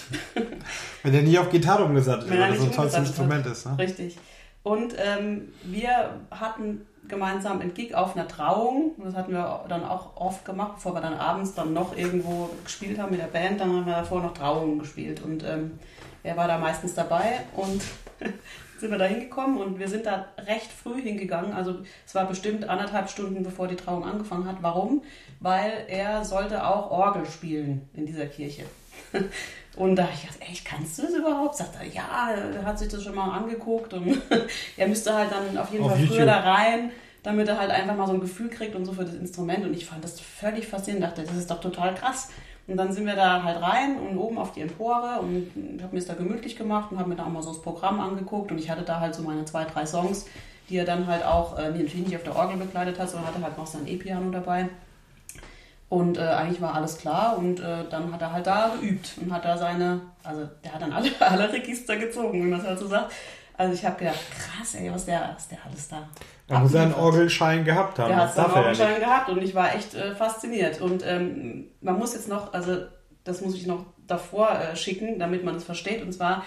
Wenn 1.04 1.14
der 1.14 1.22
nie 1.22 1.38
auf 1.38 1.50
Gitarre 1.52 1.86
umgesattelt 1.86 2.32
er 2.32 2.40
weil 2.40 2.50
das 2.50 2.60
so 2.60 2.66
ein 2.66 2.72
tolles 2.72 2.94
Instrument 2.96 3.46
ist. 3.46 3.66
Ne? 3.68 3.78
Richtig. 3.78 4.18
Und 4.66 4.96
ähm, 4.98 5.54
wir 5.64 6.22
hatten 6.32 6.88
gemeinsam 7.08 7.62
einen 7.62 7.76
Gig 7.76 7.94
auf 7.94 8.16
einer 8.16 8.28
Trauung. 8.28 8.94
Das 8.98 9.14
hatten 9.14 9.32
wir 9.32 9.64
dann 9.70 9.84
auch 9.84 10.18
oft 10.18 10.44
gemacht, 10.44 10.78
bevor 10.78 10.96
wir 10.96 11.02
dann 11.02 11.14
abends 11.14 11.54
dann 11.54 11.72
noch 11.72 11.96
irgendwo 11.96 12.50
gespielt 12.64 12.98
haben 12.98 13.12
mit 13.12 13.22
der 13.22 13.28
Band. 13.28 13.62
Dann 13.62 13.72
haben 13.72 13.86
wir 13.86 13.94
davor 13.94 14.24
noch 14.24 14.34
Trauungen 14.34 14.80
gespielt. 14.80 15.22
Und 15.22 15.44
ähm, 15.44 15.78
er 16.24 16.36
war 16.36 16.48
da 16.48 16.58
meistens 16.58 16.96
dabei 16.96 17.42
und 17.56 17.84
sind 18.80 18.90
wir 18.90 18.98
da 18.98 19.06
hingekommen 19.06 19.60
und 19.60 19.78
wir 19.78 19.88
sind 19.88 20.08
da 20.08 20.30
recht 20.48 20.72
früh 20.72 21.00
hingegangen. 21.00 21.54
Also 21.54 21.82
es 22.04 22.16
war 22.16 22.26
bestimmt 22.26 22.68
anderthalb 22.68 23.08
Stunden, 23.12 23.44
bevor 23.44 23.68
die 23.68 23.76
Trauung 23.76 24.04
angefangen 24.04 24.48
hat. 24.48 24.58
Warum? 24.62 25.04
Weil 25.42 25.86
er 25.88 26.26
sollte 26.26 26.66
auch 26.66 26.90
Orgel 26.90 27.28
spielen 27.28 27.88
in 27.94 28.08
dieser 28.08 28.26
Kirche. 28.26 28.64
Und 29.76 29.96
da 29.96 30.04
hab 30.04 30.14
ich 30.14 30.22
gedacht, 30.22 30.40
echt, 30.42 30.66
kannst 30.66 30.98
du 30.98 31.04
das 31.04 31.14
überhaupt? 31.14 31.56
Sagt 31.56 31.76
er, 31.80 31.88
ja, 31.88 32.32
er 32.32 32.64
hat 32.64 32.80
sich 32.80 32.88
das 32.88 33.04
schon 33.04 33.16
mal 33.16 33.38
angeguckt 33.38 33.94
und 33.94 34.22
er 34.78 34.88
müsste 34.88 35.14
halt 35.14 35.32
dann 35.32 35.58
auf 35.58 35.72
jeden 35.72 35.84
Auf 35.84 35.92
Fall 35.92 36.00
früher 36.00 36.20
YouTube. 36.20 36.28
da 36.28 36.40
rein, 36.40 36.92
damit 37.24 37.48
er 37.48 37.58
halt 37.58 37.72
einfach 37.72 37.96
mal 37.96 38.08
so 38.08 38.14
ein 38.14 38.22
Gefühl 38.22 38.50
kriegt 38.50 38.76
und 38.76 38.86
so 38.86 38.94
für 38.94 39.04
das 39.04 39.16
Instrument. 39.16 39.66
Und 39.66 39.74
ich 39.74 39.86
fand 39.86 40.04
das 40.04 40.20
völlig 40.20 40.68
faszinierend, 40.68 41.06
dachte, 41.06 41.24
das 41.24 41.36
ist 41.36 41.52
doch 41.52 41.60
total 41.60 41.94
krass. 41.94 42.30
Und 42.68 42.78
dann 42.78 42.92
sind 42.92 43.06
wir 43.06 43.16
da 43.16 43.44
halt 43.44 43.62
rein 43.62 43.98
und 44.00 44.18
oben 44.18 44.38
auf 44.40 44.54
die 44.54 44.62
Empore 44.62 45.20
und 45.20 45.52
habe 45.84 45.94
mir 45.94 46.00
es 46.00 46.08
da 46.08 46.16
gemütlich 46.16 46.56
gemacht 46.56 46.92
und 46.92 46.98
habe 46.98 47.10
mir 47.10 47.16
da 47.16 47.26
auch 47.26 47.30
mal 47.30 47.44
so 47.44 47.50
das 47.50 47.62
Programm 47.62 48.00
angeguckt 48.00 48.52
und 48.52 48.58
ich 48.58 48.72
hatte 48.72 48.82
da 48.82 49.00
halt 49.00 49.14
so 49.14 49.22
meine 49.22 49.46
zwei, 49.46 49.66
drei 49.66 49.86
Songs, 49.86 50.26
die 50.68 50.78
er 50.78 50.86
dann 50.86 51.06
halt 51.06 51.24
auch, 51.24 51.60
äh, 51.60 51.70
natürlich 51.70 51.96
nicht 51.96 52.16
auf 52.16 52.24
der 52.24 52.36
Orgel 52.36 52.58
begleitet 52.58 52.98
hat, 52.98 53.10
sondern 53.10 53.28
hatte 53.28 53.44
halt 53.44 53.56
noch 53.56 53.68
sein 53.68 53.86
E-Piano 53.86 54.32
dabei. 54.32 54.70
Und 55.88 56.18
äh, 56.18 56.22
eigentlich 56.22 56.62
war 56.62 56.74
alles 56.74 56.98
klar 56.98 57.38
und 57.38 57.60
äh, 57.60 57.88
dann 57.90 58.12
hat 58.12 58.22
er 58.22 58.32
halt 58.32 58.48
da 58.48 58.76
geübt 58.80 59.12
und 59.22 59.32
hat 59.32 59.46
da 59.46 59.56
seine, 59.56 60.02
also 60.24 60.50
der 60.64 60.74
hat 60.74 60.82
dann 60.82 60.92
alle, 60.92 61.10
alle 61.20 61.54
Register 61.54 61.96
gezogen, 61.98 62.44
wie 62.44 62.48
man 62.48 62.60
es 62.60 62.66
halt 62.66 62.80
so 62.80 62.88
sagt. 62.88 63.14
Also 63.58 63.74
ich 63.74 63.86
habe 63.86 63.98
gedacht, 63.98 64.20
krass, 64.32 64.76
ey, 64.76 64.92
was 64.92 65.06
der, 65.06 65.32
was 65.34 65.48
der 65.48 65.60
alles 65.66 65.88
da. 65.88 66.10
Da 66.48 66.60
muss 66.60 66.74
er 66.74 66.84
einen. 66.84 66.94
Orgelschein 66.94 67.64
gehabt 67.64 68.00
haben. 68.00 68.10
Der 68.10 68.18
hat 68.18 68.38
darf 68.38 68.56
er 68.56 68.74
ja 68.74 69.00
gehabt 69.00 69.30
und 69.30 69.42
ich 69.42 69.56
war 69.56 69.74
echt 69.74 69.94
äh, 69.94 70.14
fasziniert. 70.14 70.82
Und 70.82 71.06
ähm, 71.06 71.68
man 71.82 71.98
muss 71.98 72.14
jetzt 72.14 72.28
noch, 72.28 72.54
also 72.54 72.78
das 73.24 73.42
muss 73.42 73.56
ich 73.56 73.66
noch 73.66 73.86
davor 74.08 74.52
äh, 74.52 74.76
schicken, 74.76 75.20
damit 75.20 75.46
man 75.46 75.56
es 75.56 75.64
versteht. 75.64 76.04
Und 76.04 76.12
zwar, 76.12 76.44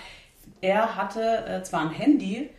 er 0.60 0.96
hatte 0.96 1.46
äh, 1.46 1.62
zwar 1.62 1.82
ein 1.82 1.90
Handy 1.90 2.50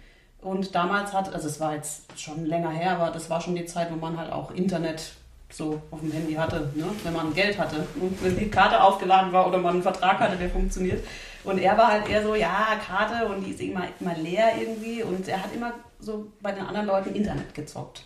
und 0.41 0.73
damals 0.73 1.13
hat, 1.13 1.33
also 1.33 1.47
es 1.47 1.59
war 1.59 1.75
jetzt 1.75 2.19
schon 2.19 2.45
länger 2.45 2.71
her, 2.71 2.97
aber 2.97 3.11
das 3.11 3.29
war 3.29 3.41
schon 3.41 3.55
die 3.55 3.65
Zeit, 3.65 3.91
wo 3.91 3.97
man 3.97 4.17
halt 4.17 4.31
auch 4.31 4.51
Internet 4.51 5.13
so 5.51 5.81
auf 5.91 5.99
dem 5.99 6.11
Handy 6.11 6.33
hatte, 6.33 6.71
ne? 6.75 6.85
wenn 7.03 7.13
man 7.13 7.33
Geld 7.33 7.57
hatte. 7.57 7.87
Und 7.99 8.23
wenn 8.23 8.37
die 8.37 8.49
Karte 8.49 8.81
aufgeladen 8.81 9.31
war 9.31 9.47
oder 9.47 9.57
man 9.57 9.75
einen 9.75 9.83
Vertrag 9.83 10.19
hatte, 10.19 10.37
der 10.37 10.49
funktioniert. 10.49 11.03
Und 11.43 11.57
er 11.57 11.77
war 11.77 11.87
halt 11.87 12.09
eher 12.09 12.23
so, 12.23 12.35
ja, 12.35 12.67
Karte 12.85 13.25
und 13.27 13.43
die 13.45 13.51
ist 13.51 13.61
immer, 13.61 13.83
immer 13.99 14.15
leer 14.15 14.51
irgendwie. 14.59 15.03
Und 15.03 15.27
er 15.27 15.41
hat 15.43 15.53
immer 15.55 15.73
so 15.99 16.27
bei 16.41 16.51
den 16.51 16.65
anderen 16.65 16.87
Leuten 16.87 17.15
Internet 17.15 17.53
gezockt. 17.53 18.03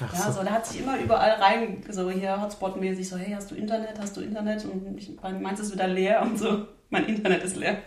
Ach 0.00 0.12
Ja, 0.12 0.20
so. 0.20 0.32
so, 0.32 0.42
der 0.42 0.52
hat 0.52 0.66
sich 0.66 0.80
immer 0.80 0.98
überall 0.98 1.32
rein, 1.32 1.82
so 1.88 2.10
hier 2.10 2.40
Hotspot-mäßig, 2.40 3.08
so, 3.08 3.16
hey, 3.16 3.32
hast 3.34 3.50
du 3.50 3.54
Internet, 3.54 3.98
hast 3.98 4.16
du 4.16 4.20
Internet? 4.20 4.64
Und 4.64 4.96
ich, 4.96 5.10
meins 5.40 5.60
ist 5.60 5.72
wieder 5.72 5.86
leer 5.86 6.22
und 6.22 6.38
so, 6.38 6.66
mein 6.90 7.06
Internet 7.06 7.42
ist 7.42 7.56
leer, 7.56 7.78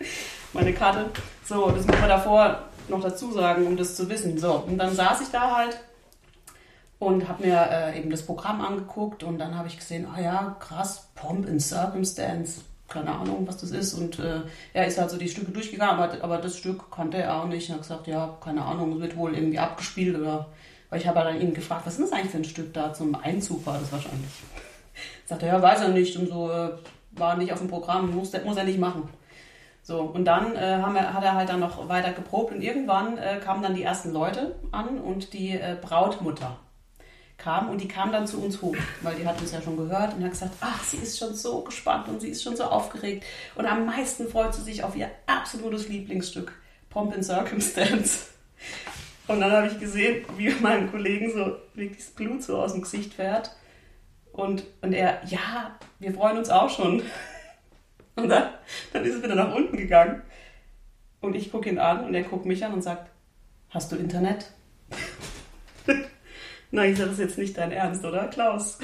meine 0.53 0.73
Karte. 0.73 1.09
So, 1.43 1.71
das 1.71 1.85
muss 1.85 1.99
man 1.99 2.09
davor 2.09 2.69
noch 2.87 3.01
dazu 3.01 3.31
sagen, 3.31 3.65
um 3.65 3.75
das 3.75 3.95
zu 3.95 4.07
wissen. 4.09 4.37
So, 4.37 4.63
und 4.67 4.77
dann 4.77 4.93
saß 4.93 5.21
ich 5.21 5.29
da 5.29 5.57
halt 5.57 5.79
und 6.99 7.27
habe 7.27 7.45
mir 7.45 7.67
äh, 7.69 7.99
eben 7.99 8.09
das 8.09 8.25
Programm 8.25 8.61
angeguckt 8.61 9.23
und 9.23 9.37
dann 9.37 9.57
habe 9.57 9.67
ich 9.67 9.77
gesehen, 9.77 10.07
ah 10.13 10.19
ja, 10.19 10.55
krass, 10.59 11.09
Pomp 11.15 11.47
in 11.47 11.59
Circumstance, 11.59 12.61
keine 12.87 13.11
Ahnung, 13.11 13.47
was 13.47 13.57
das 13.57 13.71
ist. 13.71 13.93
Und 13.93 14.19
äh, 14.19 14.41
er 14.73 14.87
ist 14.87 14.99
halt 14.99 15.09
so 15.09 15.17
die 15.17 15.29
Stücke 15.29 15.51
durchgegangen, 15.51 15.99
aber, 15.99 16.23
aber 16.23 16.37
das 16.37 16.57
Stück 16.57 16.91
kannte 16.91 17.17
er 17.17 17.35
auch 17.35 17.47
nicht. 17.47 17.69
Er 17.69 17.75
hat 17.75 17.81
gesagt, 17.81 18.07
ja, 18.07 18.37
keine 18.41 18.63
Ahnung, 18.63 18.93
es 18.93 18.99
wird 19.01 19.17
wohl 19.17 19.35
irgendwie 19.35 19.59
abgespielt 19.59 20.17
oder. 20.17 20.47
Weil 20.89 21.01
ich 21.01 21.07
habe 21.07 21.19
dann 21.19 21.41
ihn 21.41 21.53
gefragt, 21.53 21.85
was 21.85 21.97
ist 21.97 22.03
das 22.03 22.11
eigentlich 22.11 22.31
für 22.31 22.37
ein 22.37 22.43
Stück 22.43 22.73
da? 22.73 22.93
Zum 22.93 23.15
Einzug 23.15 23.65
war 23.65 23.79
das 23.79 23.91
wahrscheinlich. 23.91 24.31
Sagt 25.25 25.41
er, 25.41 25.49
ja, 25.49 25.61
weiß 25.61 25.81
er 25.81 25.89
nicht 25.89 26.15
und 26.17 26.29
so, 26.29 26.49
äh, 26.51 26.69
war 27.11 27.35
nicht 27.37 27.51
auf 27.51 27.59
dem 27.59 27.69
Programm, 27.69 28.15
muss, 28.15 28.31
muss 28.45 28.57
er 28.57 28.63
nicht 28.63 28.79
machen. 28.79 29.09
So, 29.81 30.01
und 30.01 30.25
dann 30.25 30.55
äh, 30.55 30.77
wir, 30.77 31.13
hat 31.13 31.23
er 31.23 31.35
halt 31.35 31.49
dann 31.49 31.59
noch 31.59 31.89
weiter 31.89 32.11
geprobt 32.11 32.53
und 32.53 32.61
irgendwann 32.61 33.17
äh, 33.17 33.37
kamen 33.43 33.61
dann 33.61 33.75
die 33.75 33.83
ersten 33.83 34.11
Leute 34.11 34.55
an 34.71 34.99
und 34.99 35.33
die 35.33 35.51
äh, 35.51 35.75
Brautmutter 35.81 36.57
kam 37.37 37.69
und 37.69 37.81
die 37.81 37.87
kam 37.87 38.11
dann 38.11 38.27
zu 38.27 38.41
uns 38.41 38.61
hoch, 38.61 38.75
weil 39.01 39.15
die 39.15 39.27
hat 39.27 39.39
uns 39.41 39.51
ja 39.51 39.61
schon 39.61 39.77
gehört 39.77 40.13
und 40.13 40.23
hat 40.23 40.31
gesagt, 40.31 40.55
ach, 40.61 40.83
sie 40.83 40.97
ist 40.97 41.17
schon 41.17 41.35
so 41.35 41.61
gespannt 41.61 42.07
und 42.07 42.21
sie 42.21 42.29
ist 42.29 42.43
schon 42.43 42.55
so 42.55 42.63
aufgeregt 42.63 43.25
und 43.55 43.65
am 43.65 43.85
meisten 43.85 44.27
freut 44.27 44.53
sie 44.53 44.61
sich 44.61 44.83
auf 44.83 44.95
ihr 44.95 45.09
absolutes 45.27 45.87
Lieblingsstück, 45.89 46.53
Pomp 46.89 47.15
in 47.15 47.23
Circumstance. 47.23 48.27
Und 49.27 49.39
dann 49.39 49.51
habe 49.51 49.67
ich 49.67 49.79
gesehen, 49.79 50.23
wie 50.37 50.49
meinem 50.61 50.91
Kollegen 50.91 51.31
so 51.31 51.57
wirklich 51.73 51.97
das 51.97 52.11
Blut 52.11 52.43
so 52.43 52.61
aus 52.61 52.73
dem 52.73 52.83
Gesicht 52.83 53.13
fährt 53.13 53.55
und, 54.31 54.63
und 54.81 54.93
er, 54.93 55.21
ja, 55.25 55.75
wir 55.99 56.13
freuen 56.13 56.37
uns 56.37 56.49
auch 56.49 56.69
schon. 56.69 57.01
Und 58.17 58.29
dann, 58.29 58.53
dann 58.93 59.03
ist 59.03 59.15
er 59.15 59.23
wieder 59.23 59.35
nach 59.35 59.53
unten 59.53 59.75
gegangen 59.75 60.21
und 61.19 61.35
ich 61.35 61.51
gucke 61.51 61.69
ihn 61.69 61.79
an 61.79 62.05
und 62.05 62.15
er 62.15 62.23
guckt 62.23 62.45
mich 62.45 62.63
an 62.63 62.73
und 62.73 62.81
sagt, 62.81 63.11
hast 63.69 63.91
du 63.91 63.97
Internet? 63.97 64.51
Nein, 66.71 66.91
ich 66.91 66.97
sage, 66.97 67.09
das 67.09 67.19
ist 67.19 67.25
jetzt 67.25 67.37
nicht 67.37 67.57
dein 67.57 67.71
Ernst, 67.71 68.03
oder, 68.03 68.27
Klaus? 68.27 68.77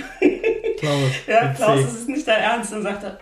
Klaus. 0.80 1.12
Ja, 1.28 1.54
Klaus, 1.54 1.82
das 1.84 1.94
ist 1.94 2.10
nicht 2.10 2.28
dein 2.28 2.42
Ernst. 2.42 2.72
Dann 2.74 2.84
sagt 2.84 3.04
er, 3.04 3.20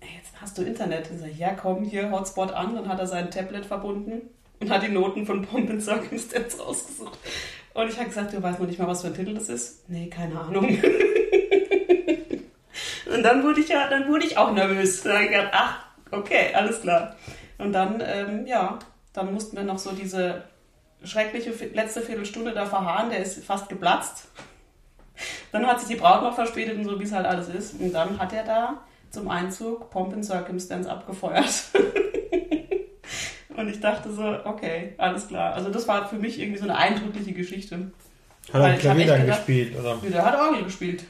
"Ey, 0.00 0.08
jetzt 0.16 0.32
hast 0.40 0.56
du 0.58 0.62
Internet. 0.62 1.10
Dann 1.10 1.18
sag 1.18 1.30
ich, 1.30 1.38
ja, 1.38 1.54
komm, 1.54 1.84
hier, 1.84 2.10
Hotspot 2.10 2.52
an. 2.52 2.74
Dann 2.74 2.88
hat 2.88 2.98
er 2.98 3.06
sein 3.06 3.30
Tablet 3.30 3.66
verbunden 3.66 4.22
und 4.60 4.70
hat 4.70 4.82
die 4.82 4.88
Noten 4.88 5.26
von 5.26 5.42
Pomp 5.42 5.70
in 5.70 5.80
Circumstance 5.80 6.60
rausgesucht. 6.60 7.18
Und 7.74 7.88
ich 7.88 7.96
habe 7.96 8.08
gesagt, 8.08 8.32
du 8.32 8.42
weißt 8.42 8.58
noch 8.60 8.66
nicht 8.66 8.78
mal, 8.78 8.88
was 8.88 9.02
für 9.02 9.08
ein 9.08 9.14
Titel 9.14 9.34
das 9.34 9.48
ist? 9.48 9.88
Nee, 9.88 10.08
keine 10.08 10.38
Ahnung. 10.40 10.66
und 13.14 13.22
dann 13.22 13.42
wurde 13.42 13.60
ich 13.60 13.68
ja, 13.68 13.88
dann 13.88 14.08
wurde 14.08 14.26
ich 14.26 14.36
auch 14.36 14.52
nervös. 14.52 15.02
Dann 15.02 15.14
habe 15.14 15.24
ich 15.24 15.30
gedacht, 15.30 15.50
ach, 15.52 15.84
okay, 16.10 16.52
alles 16.54 16.80
klar. 16.82 17.16
Und 17.58 17.72
dann, 17.72 18.02
ähm, 18.04 18.46
ja, 18.46 18.78
dann 19.12 19.32
mussten 19.32 19.56
wir 19.56 19.64
noch 19.64 19.78
so 19.78 19.92
diese 19.92 20.42
schreckliche 21.04 21.52
letzte 21.72 22.02
Viertelstunde 22.02 22.52
da 22.52 22.66
verharren, 22.66 23.10
der 23.10 23.20
ist 23.20 23.44
fast 23.44 23.68
geplatzt. 23.68 24.28
Dann 25.52 25.66
hat 25.66 25.80
sich 25.80 25.88
die 25.88 25.96
Braut 25.96 26.22
noch 26.22 26.34
verspätet 26.34 26.78
und 26.78 26.84
so, 26.84 26.98
wie 26.98 27.04
es 27.04 27.12
halt 27.12 27.26
alles 27.26 27.48
ist. 27.48 27.80
Und 27.80 27.92
dann 27.92 28.18
hat 28.18 28.32
er 28.32 28.44
da 28.44 28.78
zum 29.10 29.28
Einzug 29.28 29.90
Pomp 29.90 30.12
and 30.12 30.24
Circumstance 30.24 30.88
abgefeuert. 30.88 31.64
und 33.56 33.68
ich 33.68 33.80
dachte 33.80 34.12
so, 34.12 34.22
okay, 34.44 34.94
alles 34.98 35.28
klar. 35.28 35.54
Also 35.54 35.70
das 35.70 35.86
war 35.88 36.08
für 36.08 36.16
mich 36.16 36.38
irgendwie 36.38 36.58
so 36.58 36.64
eine 36.64 36.76
eindrückliche 36.76 37.32
Geschichte. 37.32 37.90
Hat 38.52 38.62
er 38.62 38.76
Klavier 38.76 39.06
dann 39.06 39.26
gespielt? 39.26 39.78
Oder? 39.78 39.98
Ja, 40.02 40.10
der 40.10 40.24
hat 40.24 40.38
Orgel 40.38 40.64
gespielt. 40.64 41.04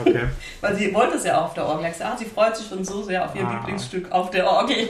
Okay. 0.00 0.24
Weil 0.60 0.76
sie 0.76 0.94
wollte 0.94 1.16
es 1.16 1.24
ja 1.24 1.40
auch 1.40 1.46
auf 1.46 1.54
der 1.54 1.66
Orgel. 1.66 1.90
Ah, 2.00 2.16
sie 2.16 2.24
freut 2.24 2.56
sich 2.56 2.68
schon 2.68 2.84
so 2.84 3.02
sehr 3.02 3.24
auf 3.24 3.34
ihr 3.34 3.46
ah. 3.46 3.56
Lieblingsstück 3.56 4.10
auf 4.10 4.30
der 4.30 4.46
Orgel. 4.46 4.88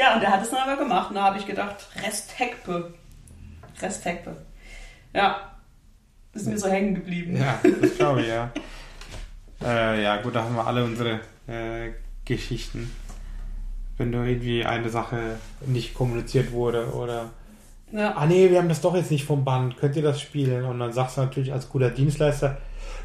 Ja, 0.00 0.14
und 0.14 0.20
der 0.22 0.30
hat 0.30 0.42
es 0.42 0.50
dann 0.50 0.66
aber 0.66 0.82
gemacht. 0.82 1.10
Und 1.10 1.16
da 1.16 1.24
habe 1.24 1.38
ich 1.38 1.46
gedacht, 1.46 1.76
Restekpe. 2.02 2.94
Restekpe. 3.82 4.34
Ja, 5.12 5.52
ist 6.32 6.46
mir 6.46 6.58
so 6.58 6.68
hängen 6.68 6.94
geblieben. 6.94 7.36
Ja, 7.36 7.60
das 7.62 7.96
glaube 7.96 8.22
ich, 8.22 8.28
ja. 8.28 8.50
äh, 9.62 10.02
ja, 10.02 10.16
gut, 10.22 10.34
da 10.34 10.44
haben 10.44 10.54
wir 10.54 10.66
alle 10.66 10.84
unsere 10.84 11.20
äh, 11.46 11.90
Geschichten. 12.24 12.90
Wenn 13.98 14.10
da 14.10 14.24
irgendwie 14.24 14.64
eine 14.64 14.88
Sache 14.88 15.36
nicht 15.66 15.92
kommuniziert 15.92 16.52
wurde 16.52 16.94
oder 16.94 17.28
ja. 17.92 18.14
ah 18.14 18.24
nee, 18.24 18.48
wir 18.48 18.58
haben 18.58 18.70
das 18.70 18.80
doch 18.80 18.94
jetzt 18.94 19.10
nicht 19.10 19.26
vom 19.26 19.44
Band, 19.44 19.76
könnt 19.76 19.96
ihr 19.96 20.02
das 20.02 20.18
spielen? 20.18 20.64
Und 20.64 20.78
dann 20.78 20.94
sagst 20.94 21.18
du 21.18 21.20
natürlich 21.20 21.52
als 21.52 21.68
guter 21.68 21.90
Dienstleister, 21.90 22.56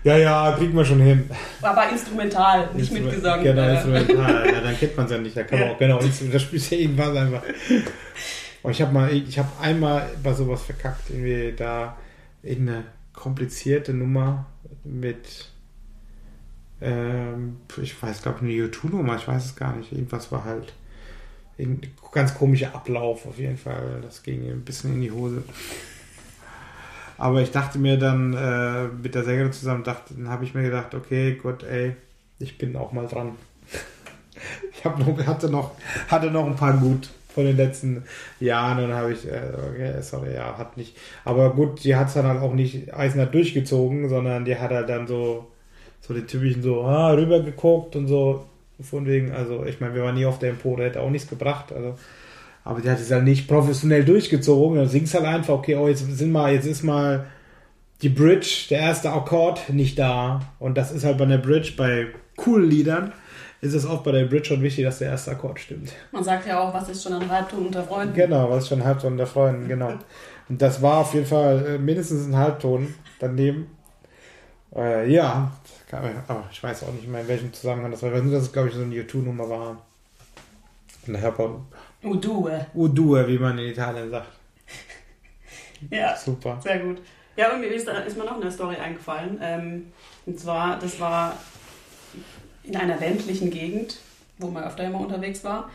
ja, 0.05 0.17
ja, 0.17 0.51
kriegen 0.55 0.77
wir 0.77 0.85
schon 0.85 1.01
hin. 1.01 1.27
Aber 1.63 1.89
instrumental, 1.89 2.69
nicht 2.74 2.91
Instru 2.91 3.07
mit 3.07 3.15
Gesang. 3.15 3.43
Genau, 3.43 3.67
instrumental. 3.67 4.53
ja, 4.53 4.62
dann 4.62 4.77
kennt 4.77 4.95
man 4.95 5.05
es 5.07 5.12
ja 5.12 5.17
nicht. 5.17 5.35
Da 5.35 5.43
kann 5.43 5.59
man 5.59 5.71
auch 5.71 5.79
genau, 5.79 6.00
das 6.00 6.41
spielst 6.43 6.71
ja 6.71 6.77
irgendwas 6.77 7.17
einfach. 7.17 7.41
Und 8.62 8.71
ich 8.71 8.81
habe 8.83 8.93
mal, 8.93 9.12
ich 9.12 9.39
habe 9.39 9.50
einmal 9.59 10.07
bei 10.21 10.33
sowas 10.33 10.62
verkackt, 10.62 11.09
irgendwie 11.09 11.53
da 11.57 11.97
irgendeine 12.43 12.83
komplizierte 13.13 13.95
Nummer 13.95 14.45
mit, 14.83 15.50
ähm, 16.81 17.57
ich 17.81 18.00
weiß, 18.00 18.21
glaube 18.21 18.38
ich, 18.41 18.43
eine 18.43 18.69
U2-Nummer, 18.69 19.15
ich 19.15 19.27
weiß 19.27 19.43
es 19.43 19.55
gar 19.55 19.75
nicht. 19.75 19.91
Irgendwas 19.91 20.31
war 20.31 20.45
halt 20.45 20.74
ein 21.57 21.81
ganz 22.12 22.35
komischer 22.35 22.75
Ablauf 22.75 23.25
auf 23.25 23.39
jeden 23.39 23.57
Fall. 23.57 24.01
Das 24.03 24.21
ging 24.21 24.47
ein 24.51 24.62
bisschen 24.62 24.93
in 24.93 25.01
die 25.01 25.12
Hose. 25.12 25.43
Aber 27.17 27.41
ich 27.41 27.51
dachte 27.51 27.79
mir 27.79 27.98
dann 27.98 28.34
äh, 28.34 28.88
mit 29.01 29.15
der 29.15 29.24
Sängerin 29.24 29.53
zusammen, 29.53 29.84
dachte, 29.84 30.13
dann 30.15 30.29
habe 30.29 30.43
ich 30.43 30.53
mir 30.53 30.63
gedacht, 30.63 30.93
okay, 30.93 31.36
Gott, 31.41 31.63
ey, 31.63 31.95
ich 32.39 32.57
bin 32.57 32.75
auch 32.75 32.91
mal 32.91 33.07
dran. 33.07 33.31
ich 34.74 34.84
hab 34.84 35.00
noch, 35.00 35.25
hatte, 35.25 35.50
noch, 35.50 35.72
hatte 36.10 36.31
noch 36.31 36.45
ein 36.45 36.55
paar 36.55 36.74
gut 36.74 37.10
von 37.34 37.45
den 37.45 37.57
letzten 37.57 38.03
Jahren 38.39 38.86
und 38.86 38.93
habe 38.93 39.13
ich, 39.13 39.27
äh, 39.27 39.51
okay, 39.53 40.01
sorry, 40.01 40.34
ja, 40.34 40.57
hat 40.57 40.77
nicht. 40.77 40.98
Aber 41.25 41.53
gut, 41.53 41.84
die 41.84 41.95
hat 41.95 42.07
es 42.07 42.13
dann 42.13 42.25
halt 42.25 42.41
auch 42.41 42.53
nicht 42.53 42.93
eisenhart 42.93 43.34
durchgezogen, 43.34 44.07
sondern 44.10 44.45
die 44.45 44.57
hat 44.57 44.72
halt 44.72 44.89
dann 44.89 45.05
so, 45.05 45.48
so 46.01 46.13
die 46.13 46.25
typischen 46.25 46.63
so, 46.63 46.84
ah, 46.84 47.12
rüber 47.12 47.41
geguckt 47.41 47.95
und 47.95 48.07
so, 48.07 48.45
von 48.81 49.05
wegen, 49.05 49.31
also 49.31 49.65
ich 49.65 49.79
meine, 49.79 49.95
wir 49.95 50.03
waren 50.03 50.15
nie 50.15 50.25
auf 50.25 50.39
der 50.39 50.50
Empore, 50.50 50.84
hätte 50.84 51.01
auch 51.01 51.10
nichts 51.10 51.29
gebracht, 51.29 51.72
also 51.74 51.95
aber 52.65 52.81
die 52.81 52.89
hat 52.89 53.00
es 53.00 53.12
halt 53.12 53.24
nicht 53.24 53.48
professionell 53.48 54.03
durchgezogen. 54.03 54.77
Dann 54.77 54.89
singst 54.89 55.13
halt 55.13 55.25
einfach, 55.25 55.53
okay, 55.53 55.75
oh, 55.75 55.88
jetzt 55.88 56.05
sind 56.17 56.31
mal, 56.31 56.51
jetzt 56.51 56.65
ist 56.65 56.84
mal 56.84 57.27
die 58.01 58.10
Bridge, 58.10 58.65
der 58.72 58.79
erste 58.79 59.12
Akkord 59.12 59.69
nicht 59.69 59.98
da. 59.98 60.41
Und 60.60 60.75
das 60.75 60.91
ist 60.91 61.05
halt 61.05 61.19
bei 61.19 61.25
der 61.25 61.38
Bridge, 61.38 61.74
bei 61.77 62.07
coolen 62.36 62.69
Liedern, 62.69 63.13
ist 63.62 63.75
es 63.75 63.86
auch 63.86 64.01
bei 64.01 64.12
der 64.12 64.25
Bridge 64.25 64.45
schon 64.45 64.63
wichtig, 64.63 64.84
dass 64.84 64.98
der 64.98 65.12
erste 65.12 65.31
Akkord 65.31 65.60
stimmt. 65.60 65.93
Man 66.12 66.24
sagt 66.24 66.48
ja 66.48 66.60
auch, 66.60 66.74
was 66.74 66.89
ist 66.89 67.03
schon 67.03 67.13
ein 67.13 67.29
Halbton 67.29 67.68
unter 67.68 67.83
Freunden? 67.83 68.16
Genau, 68.16 68.50
was 68.50 68.63
ist 68.63 68.70
schon 68.70 68.81
ein 68.81 68.87
Halbton 68.87 69.13
unter 69.13 69.27
Freunden, 69.27 69.68
genau. 69.68 69.94
Und 70.50 70.61
das 70.61 70.81
war 70.81 70.98
auf 70.98 71.13
jeden 71.13 71.27
Fall 71.27 71.66
äh, 71.68 71.77
mindestens 71.77 72.27
ein 72.27 72.35
Halbton 72.35 72.96
daneben. 73.20 73.68
Äh, 74.75 75.09
ja, 75.11 75.51
aber 76.27 76.44
ich 76.51 76.61
weiß 76.61 76.83
auch 76.83 76.94
nicht 76.94 77.07
mehr, 77.07 77.22
in 77.22 77.27
welchem 77.27 77.53
Zusammenhang 77.53 77.92
das 77.92 78.01
war. 78.01 78.09
Ich 78.09 78.16
weiß 78.16 78.24
nur, 78.24 78.33
dass 78.33 78.44
es, 78.44 78.51
glaube 78.51 78.70
ich, 78.70 78.74
so 78.74 78.81
eine 78.81 78.96
U2-Nummer 78.96 79.50
war. 79.50 79.77
Und 81.07 81.13
daher 81.13 81.31
Udue. 82.05 82.65
Udue, 82.74 83.27
wie 83.27 83.37
man 83.37 83.57
in 83.57 83.70
Italien 83.70 84.09
sagt. 84.09 84.29
ja, 85.89 86.15
super. 86.15 86.59
Sehr 86.61 86.79
gut. 86.79 87.01
Ja, 87.35 87.50
irgendwie 87.51 87.70
ist, 87.70 87.87
ist 87.87 88.18
mir 88.18 88.24
noch 88.24 88.39
eine 88.39 88.51
Story 88.51 88.75
eingefallen. 88.75 89.39
Ähm, 89.41 89.87
und 90.25 90.39
zwar, 90.39 90.79
das 90.79 91.00
war 91.00 91.37
in 92.63 92.75
einer 92.75 92.98
ländlichen 92.98 93.50
Gegend, 93.50 93.98
wo 94.37 94.48
man 94.48 94.63
öfter 94.63 94.85
immer 94.85 95.01
unterwegs 95.01 95.44
war, 95.44 95.70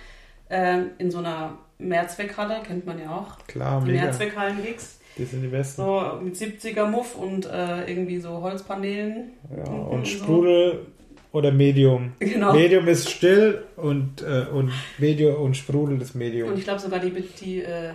ähm, 0.48 0.90
in 0.98 1.10
so 1.10 1.18
einer 1.18 1.58
Mehrzweckhalle, 1.78 2.62
kennt 2.62 2.86
man 2.86 2.98
ja 2.98 3.10
auch. 3.14 3.46
Klar, 3.46 3.82
Die 3.84 3.92
Mehrzweckhallen-Gigs. 3.92 4.98
Die 5.16 5.24
sind 5.24 5.42
die 5.42 5.48
besten. 5.48 5.82
So 5.82 6.18
mit 6.22 6.34
70er 6.36 6.86
Muff 6.86 7.14
und 7.16 7.46
äh, 7.46 7.90
irgendwie 7.90 8.18
so 8.18 8.40
Holzpaneelen. 8.40 9.32
Ja, 9.54 9.70
und 9.70 10.06
Sprudel 10.06 10.86
oder 11.32 11.52
Medium. 11.52 12.12
Genau. 12.18 12.52
Medium 12.52 12.88
ist 12.88 13.10
still 13.10 13.62
und, 13.76 14.22
äh, 14.22 14.46
und 14.52 14.72
Medium 14.98 15.36
und 15.36 15.56
Sprudel 15.56 16.00
ist 16.00 16.14
Medium. 16.14 16.50
Und 16.50 16.58
ich 16.58 16.64
glaube 16.64 16.80
sogar 16.80 16.98
die, 17.00 17.10
die 17.10 17.62
äh, 17.62 17.92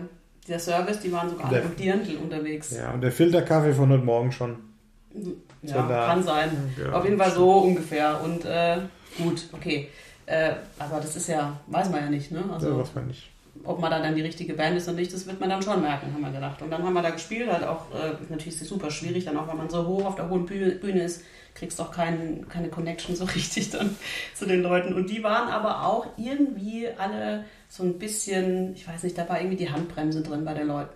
der 0.47 0.59
Service, 0.59 0.99
die 0.99 1.11
waren 1.11 1.29
sogar 1.29 1.49
der, 1.49 1.63
mit 1.63 1.79
Dirndl 1.79 2.17
unterwegs. 2.17 2.71
Ja, 2.71 2.91
und 2.91 3.01
der 3.01 3.11
Filterkaffee 3.11 3.73
von 3.73 3.89
heute 3.89 4.03
Morgen 4.03 4.31
schon. 4.31 4.57
Ja, 5.63 5.87
kann 5.87 6.23
sein. 6.23 6.51
Ja, 6.79 6.93
Auf 6.93 7.03
jeden 7.05 7.17
Fall 7.17 7.31
so 7.31 7.51
ungefähr. 7.59 8.21
Und 8.23 8.45
äh, 8.45 8.77
gut, 9.17 9.47
okay. 9.53 9.89
Äh, 10.25 10.53
aber 10.77 10.99
das 10.99 11.15
ist 11.15 11.27
ja, 11.27 11.59
weiß 11.67 11.89
man 11.89 12.01
ja 12.01 12.09
nicht, 12.09 12.31
ne? 12.31 12.43
Also, 12.51 12.69
ja, 12.69 12.77
weiß 12.77 12.93
man 12.95 13.07
nicht. 13.07 13.29
Ob 13.63 13.79
man 13.79 13.89
da 13.89 13.99
dann 13.99 14.15
die 14.15 14.21
richtige 14.21 14.53
Band 14.53 14.77
ist 14.77 14.87
oder 14.87 14.97
nicht, 14.97 15.13
das 15.13 15.25
wird 15.25 15.39
man 15.39 15.49
dann 15.49 15.61
schon 15.61 15.81
merken, 15.81 16.13
haben 16.13 16.21
wir 16.21 16.31
gedacht. 16.31 16.61
Und 16.61 16.69
dann 16.69 16.83
haben 16.83 16.93
wir 16.93 17.01
da 17.01 17.09
gespielt, 17.09 17.51
halt 17.51 17.63
auch, 17.63 17.85
äh, 17.93 18.11
natürlich 18.29 18.55
ist 18.55 18.61
es 18.61 18.69
super 18.69 18.91
schwierig, 18.91 19.25
dann 19.25 19.37
auch, 19.37 19.47
wenn 19.47 19.57
man 19.57 19.69
so 19.69 19.85
hoch 19.85 20.05
auf 20.05 20.15
der 20.15 20.29
hohen 20.29 20.45
Bühne 20.45 21.03
ist, 21.03 21.23
kriegst 21.55 21.79
auch 21.79 21.91
kein, 21.91 22.47
keine 22.49 22.69
Connection 22.69 23.15
so 23.15 23.23
richtig 23.35 23.71
dann 23.71 23.95
zu 24.35 24.45
den 24.45 24.61
Leuten. 24.61 24.93
Und 24.93 25.09
die 25.09 25.23
waren 25.23 25.47
aber 25.47 25.85
auch 25.85 26.05
irgendwie 26.17 26.87
alle 26.97 27.45
so 27.69 27.83
ein 27.83 27.97
bisschen, 27.97 28.75
ich 28.75 28.87
weiß 28.87 29.03
nicht, 29.03 29.17
da 29.17 29.27
war 29.27 29.39
irgendwie 29.39 29.57
die 29.57 29.71
Handbremse 29.71 30.21
drin 30.21 30.45
bei 30.45 30.53
den 30.53 30.67
Leuten. 30.67 30.93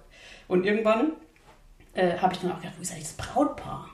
Und 0.48 0.66
irgendwann 0.66 1.14
äh, 1.94 2.18
habe 2.18 2.34
ich 2.34 2.40
dann 2.40 2.52
auch 2.52 2.58
gedacht, 2.58 2.76
wo 2.78 2.82
ist 2.82 2.92
eigentlich 2.92 3.16
das 3.16 3.28
Brautpaar? 3.28 3.90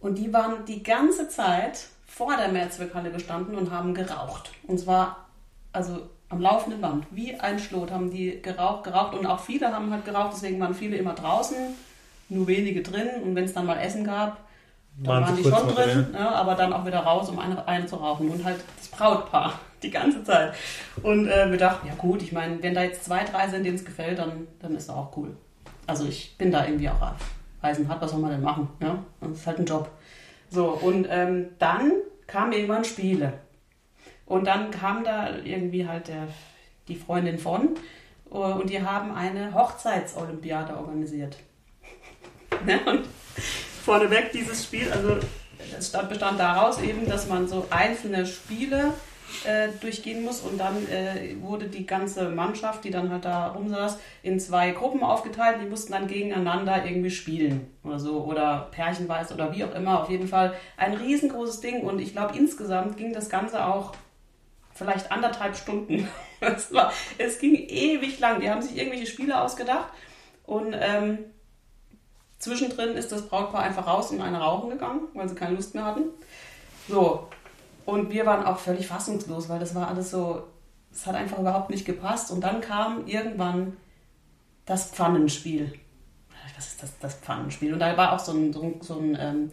Und 0.00 0.16
die 0.16 0.32
waren 0.32 0.64
die 0.64 0.82
ganze 0.82 1.28
Zeit 1.28 1.88
vor 2.06 2.36
der 2.36 2.48
Mehrzweckhalle 2.48 3.10
gestanden 3.10 3.54
und 3.54 3.70
haben 3.70 3.94
geraucht. 3.94 4.50
Und 4.66 4.78
zwar, 4.78 5.28
also 5.72 6.08
am 6.30 6.40
laufenden 6.40 6.80
Band, 6.80 7.06
wie 7.10 7.34
ein 7.34 7.58
Schlot 7.58 7.90
haben 7.90 8.10
die 8.10 8.40
geraucht, 8.40 8.84
geraucht 8.84 9.14
und 9.14 9.26
auch 9.26 9.40
viele 9.40 9.72
haben 9.72 9.92
halt 9.92 10.04
geraucht, 10.04 10.32
deswegen 10.34 10.58
waren 10.60 10.74
viele 10.74 10.96
immer 10.96 11.14
draußen, 11.14 11.56
nur 12.28 12.46
wenige 12.46 12.82
drin 12.82 13.08
und 13.22 13.34
wenn 13.34 13.44
es 13.44 13.52
dann 13.52 13.66
mal 13.66 13.78
Essen 13.78 14.04
gab, 14.04 14.38
da 14.96 15.10
waren, 15.10 15.24
waren 15.24 15.36
die 15.36 15.42
schon 15.42 15.68
drin, 15.68 16.06
ja, 16.12 16.30
aber 16.32 16.54
dann 16.54 16.72
auch 16.72 16.84
wieder 16.84 17.00
raus, 17.00 17.28
um 17.30 17.38
eine, 17.38 17.66
eine 17.66 17.86
zu 17.86 17.96
rauchen. 17.96 18.28
Und 18.28 18.44
halt 18.44 18.60
das 18.76 18.88
Brautpaar 18.88 19.58
die 19.82 19.90
ganze 19.90 20.22
Zeit. 20.24 20.52
Und 21.02 21.26
äh, 21.26 21.50
wir 21.50 21.58
dachten, 21.58 21.86
ja 21.86 21.94
gut, 21.94 22.22
ich 22.22 22.32
meine, 22.32 22.62
wenn 22.62 22.74
da 22.74 22.82
jetzt 22.82 23.04
zwei, 23.04 23.24
drei 23.24 23.48
sind, 23.48 23.64
denen 23.64 23.76
es 23.76 23.84
gefällt, 23.84 24.18
dann, 24.18 24.46
dann 24.60 24.74
ist 24.74 24.88
das 24.88 24.96
auch 24.96 25.16
cool. 25.16 25.36
Also 25.86 26.04
ich 26.06 26.36
bin 26.36 26.52
da 26.52 26.66
irgendwie 26.66 26.88
auch 26.88 27.12
Eisenhart, 27.62 28.00
was 28.00 28.10
soll 28.10 28.20
man 28.20 28.30
denn 28.30 28.42
machen? 28.42 28.68
Ja? 28.80 29.02
Das 29.20 29.30
ist 29.30 29.46
halt 29.46 29.58
ein 29.58 29.64
Job. 29.64 29.90
So, 30.50 30.66
und 30.68 31.06
ähm, 31.08 31.50
dann 31.58 31.92
kamen 32.26 32.52
irgendwann 32.52 32.84
Spiele. 32.84 33.32
Und 34.30 34.46
dann 34.46 34.70
kam 34.70 35.02
da 35.02 35.38
irgendwie 35.42 35.88
halt 35.88 36.06
der, 36.06 36.28
die 36.86 36.94
Freundin 36.94 37.36
von 37.36 37.70
äh, 38.30 38.36
und 38.36 38.70
die 38.70 38.80
haben 38.80 39.12
eine 39.12 39.52
Hochzeitsolympiade 39.52 40.76
organisiert. 40.76 41.36
ja, 42.64 42.78
und 42.86 43.06
vorneweg 43.84 44.30
dieses 44.30 44.62
Spiel. 44.62 44.88
Also 44.92 45.16
es 45.76 45.90
bestand 45.90 46.38
daraus 46.38 46.80
eben, 46.80 47.08
dass 47.08 47.26
man 47.26 47.48
so 47.48 47.66
einzelne 47.70 48.24
Spiele 48.24 48.92
äh, 49.44 49.70
durchgehen 49.80 50.22
muss 50.22 50.42
und 50.42 50.58
dann 50.58 50.76
äh, 50.88 51.34
wurde 51.40 51.66
die 51.66 51.84
ganze 51.84 52.28
Mannschaft, 52.28 52.84
die 52.84 52.90
dann 52.90 53.10
halt 53.10 53.24
da 53.24 53.48
rumsaß, 53.48 53.98
in 54.22 54.38
zwei 54.38 54.70
Gruppen 54.70 55.02
aufgeteilt. 55.02 55.56
Die 55.60 55.68
mussten 55.68 55.90
dann 55.90 56.06
gegeneinander 56.06 56.84
irgendwie 56.84 57.10
spielen 57.10 57.68
oder 57.82 57.98
so 57.98 58.22
oder 58.22 58.68
pärchenweise 58.70 59.34
oder 59.34 59.52
wie 59.52 59.64
auch 59.64 59.74
immer. 59.74 60.02
Auf 60.02 60.08
jeden 60.08 60.28
Fall 60.28 60.54
ein 60.76 60.94
riesengroßes 60.94 61.58
Ding 61.58 61.80
und 61.80 61.98
ich 61.98 62.12
glaube 62.12 62.38
insgesamt 62.38 62.96
ging 62.96 63.12
das 63.12 63.28
Ganze 63.28 63.64
auch 63.66 63.92
vielleicht 64.80 65.12
anderthalb 65.12 65.56
Stunden. 65.56 66.08
es, 66.40 66.72
war, 66.72 66.92
es 67.18 67.38
ging 67.38 67.54
ewig 67.54 68.18
lang. 68.18 68.40
Die 68.40 68.50
haben 68.50 68.62
sich 68.62 68.76
irgendwelche 68.76 69.06
Spiele 69.06 69.40
ausgedacht 69.40 69.92
und 70.44 70.74
ähm, 70.78 71.18
Zwischendrin 72.38 72.96
ist 72.96 73.12
das 73.12 73.28
Brautpaar 73.28 73.62
einfach 73.62 73.86
raus 73.86 74.10
und 74.10 74.22
eine 74.22 74.40
rauchen 74.40 74.70
gegangen, 74.70 75.02
weil 75.12 75.28
sie 75.28 75.34
keine 75.34 75.54
Lust 75.54 75.74
mehr 75.74 75.84
hatten. 75.84 76.04
So. 76.88 77.28
Und 77.84 78.10
wir 78.10 78.24
waren 78.24 78.46
auch 78.46 78.58
völlig 78.58 78.86
fassungslos, 78.86 79.50
weil 79.50 79.58
das 79.58 79.74
war 79.74 79.88
alles 79.88 80.10
so, 80.10 80.44
es 80.90 81.06
hat 81.06 81.14
einfach 81.14 81.38
überhaupt 81.38 81.68
nicht 81.68 81.84
gepasst. 81.84 82.30
Und 82.30 82.40
dann 82.40 82.62
kam 82.62 83.06
irgendwann 83.06 83.76
das 84.64 84.90
Pfannenspiel. 84.90 85.78
was 86.56 86.68
ist 86.68 86.82
das, 86.82 86.98
das 86.98 87.14
Pfannenspiel? 87.16 87.74
Und 87.74 87.80
da 87.80 87.94
war 87.98 88.14
auch 88.14 88.18
so 88.18 88.32
ein, 88.32 88.54
so 88.54 88.62
ein, 88.62 88.80
so 88.80 88.98
ein, 88.98 89.18
ähm, 89.20 89.50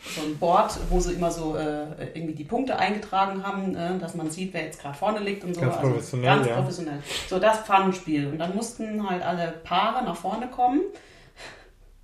so 0.00 0.22
ein 0.22 0.38
Board, 0.38 0.78
wo 0.90 1.00
sie 1.00 1.14
immer 1.14 1.30
so 1.30 1.56
äh, 1.56 2.12
irgendwie 2.14 2.34
die 2.34 2.44
Punkte 2.44 2.78
eingetragen 2.78 3.44
haben, 3.44 3.74
äh, 3.74 3.98
dass 3.98 4.14
man 4.14 4.30
sieht, 4.30 4.54
wer 4.54 4.64
jetzt 4.64 4.80
gerade 4.80 4.96
vorne 4.96 5.18
liegt 5.20 5.44
und 5.44 5.54
so. 5.54 5.60
Ganz 5.60 5.76
Also 5.76 5.88
professionell, 5.88 6.36
Ganz 6.36 6.46
ja. 6.46 6.54
professionell. 6.54 7.02
So 7.28 7.38
das 7.38 7.58
Pfannenspiel. 7.60 8.28
Und 8.28 8.38
dann 8.38 8.54
mussten 8.54 9.08
halt 9.08 9.22
alle 9.22 9.52
Paare 9.64 10.04
nach 10.04 10.16
vorne 10.16 10.48
kommen. 10.48 10.80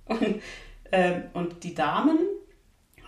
Und, 0.07 0.21
äh, 0.91 1.21
und 1.33 1.63
die 1.63 1.73
Damen 1.73 2.19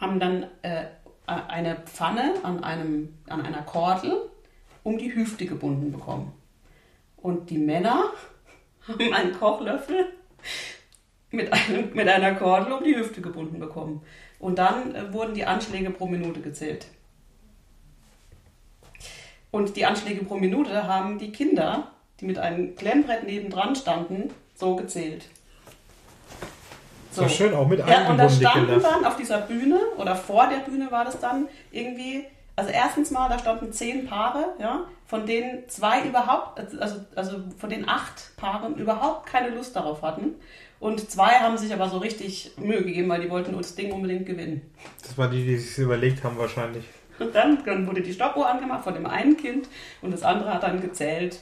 haben 0.02 0.20
dann 0.20 0.48
äh, 0.64 0.86
eine 1.28 1.76
Pfanne 1.86 2.34
an, 2.42 2.64
einem, 2.64 3.20
an 3.28 3.46
einer 3.46 3.62
Kordel 3.62 4.32
um 4.82 4.98
die 4.98 5.14
Hüfte 5.14 5.46
gebunden 5.46 5.92
bekommen. 5.92 6.34
Und 7.18 7.52
die 7.52 7.60
Männer 7.60 8.06
haben 8.88 9.14
einen 9.14 9.38
Kochlöffel 9.38 10.08
mit, 11.30 11.54
einem, 11.54 11.94
mit 11.94 12.08
einer 12.08 12.34
Kordel 12.36 12.74
um 12.74 12.84
die 12.84 12.96
Hüfte 12.96 13.22
gebunden 13.22 13.60
bekommen. 13.60 14.02
Und 14.40 14.60
dann 14.60 14.96
äh, 14.96 15.14
wurden 15.14 15.34
die 15.34 15.46
Anschläge 15.46 15.90
pro 15.90 16.08
Minute 16.08 16.42
gezählt. 16.42 16.88
Und 19.52 19.76
die 19.76 19.86
Anschläge 19.86 20.24
pro 20.26 20.36
Minute 20.36 20.88
haben 20.88 21.18
die 21.20 21.32
Kinder, 21.32 21.92
die 22.20 22.26
mit 22.26 22.38
einem 22.38 22.76
Klemmbrett 22.76 23.24
nebendran 23.24 23.76
standen, 23.76 24.32
so 24.56 24.76
gezählt. 24.76 25.26
So. 27.12 27.24
War 27.24 27.30
schön, 27.30 27.54
auch 27.56 27.68
mit 27.68 27.80
Ja, 27.80 28.10
und 28.10 28.18
da 28.18 28.30
standen 28.30 28.82
dann 28.82 29.06
auf 29.06 29.16
dieser 29.16 29.40
Bühne 29.40 29.80
oder 29.98 30.16
vor 30.16 30.48
der 30.48 30.58
Bühne 30.58 30.92
war 30.92 31.06
das 31.06 31.20
dann 31.20 31.48
irgendwie, 31.72 32.26
also 32.56 32.70
erstens 32.70 33.10
mal, 33.10 33.30
da 33.30 33.40
standen 33.40 33.74
zehn 33.74 34.06
Paare, 34.06 34.54
ja, 34.60 34.82
von 35.08 35.26
denen 35.26 35.68
zwei 35.68 36.04
überhaupt, 36.04 36.60
also, 36.80 36.98
also 37.16 37.40
von 37.58 37.70
den 37.70 37.90
acht 37.90 38.36
Paaren 38.38 38.76
überhaupt 38.76 39.26
keine 39.26 39.50
Lust 39.50 39.76
darauf 39.76 40.04
hatten. 40.04 40.36
Und 40.80 41.10
zwei 41.10 41.40
haben 41.40 41.58
sich 41.58 41.74
aber 41.74 41.90
so 41.90 41.98
richtig 41.98 42.52
Mühe 42.58 42.84
gegeben, 42.84 43.10
weil 43.10 43.22
die 43.22 43.30
wollten 43.30 43.58
das 43.58 43.76
Ding 43.76 43.92
unbedingt 43.92 44.26
gewinnen. 44.26 44.62
Das 45.02 45.18
war 45.18 45.28
die, 45.28 45.44
die 45.44 45.58
sich 45.58 45.78
überlegt 45.80 46.24
haben 46.24 46.38
wahrscheinlich. 46.38 46.86
Und 47.20 47.34
dann, 47.34 47.64
dann 47.66 47.88
wurde 47.88 48.02
die 48.02 48.14
Stoppuhr 48.14 48.48
angemacht 48.48 48.84
von 48.84 48.94
dem 48.94 49.08
einen 49.08 49.38
Kind 49.38 49.68
und 50.02 50.12
das 50.12 50.22
andere 50.22 50.54
hat 50.54 50.64
dann 50.64 50.82
gezählt. 50.82 51.40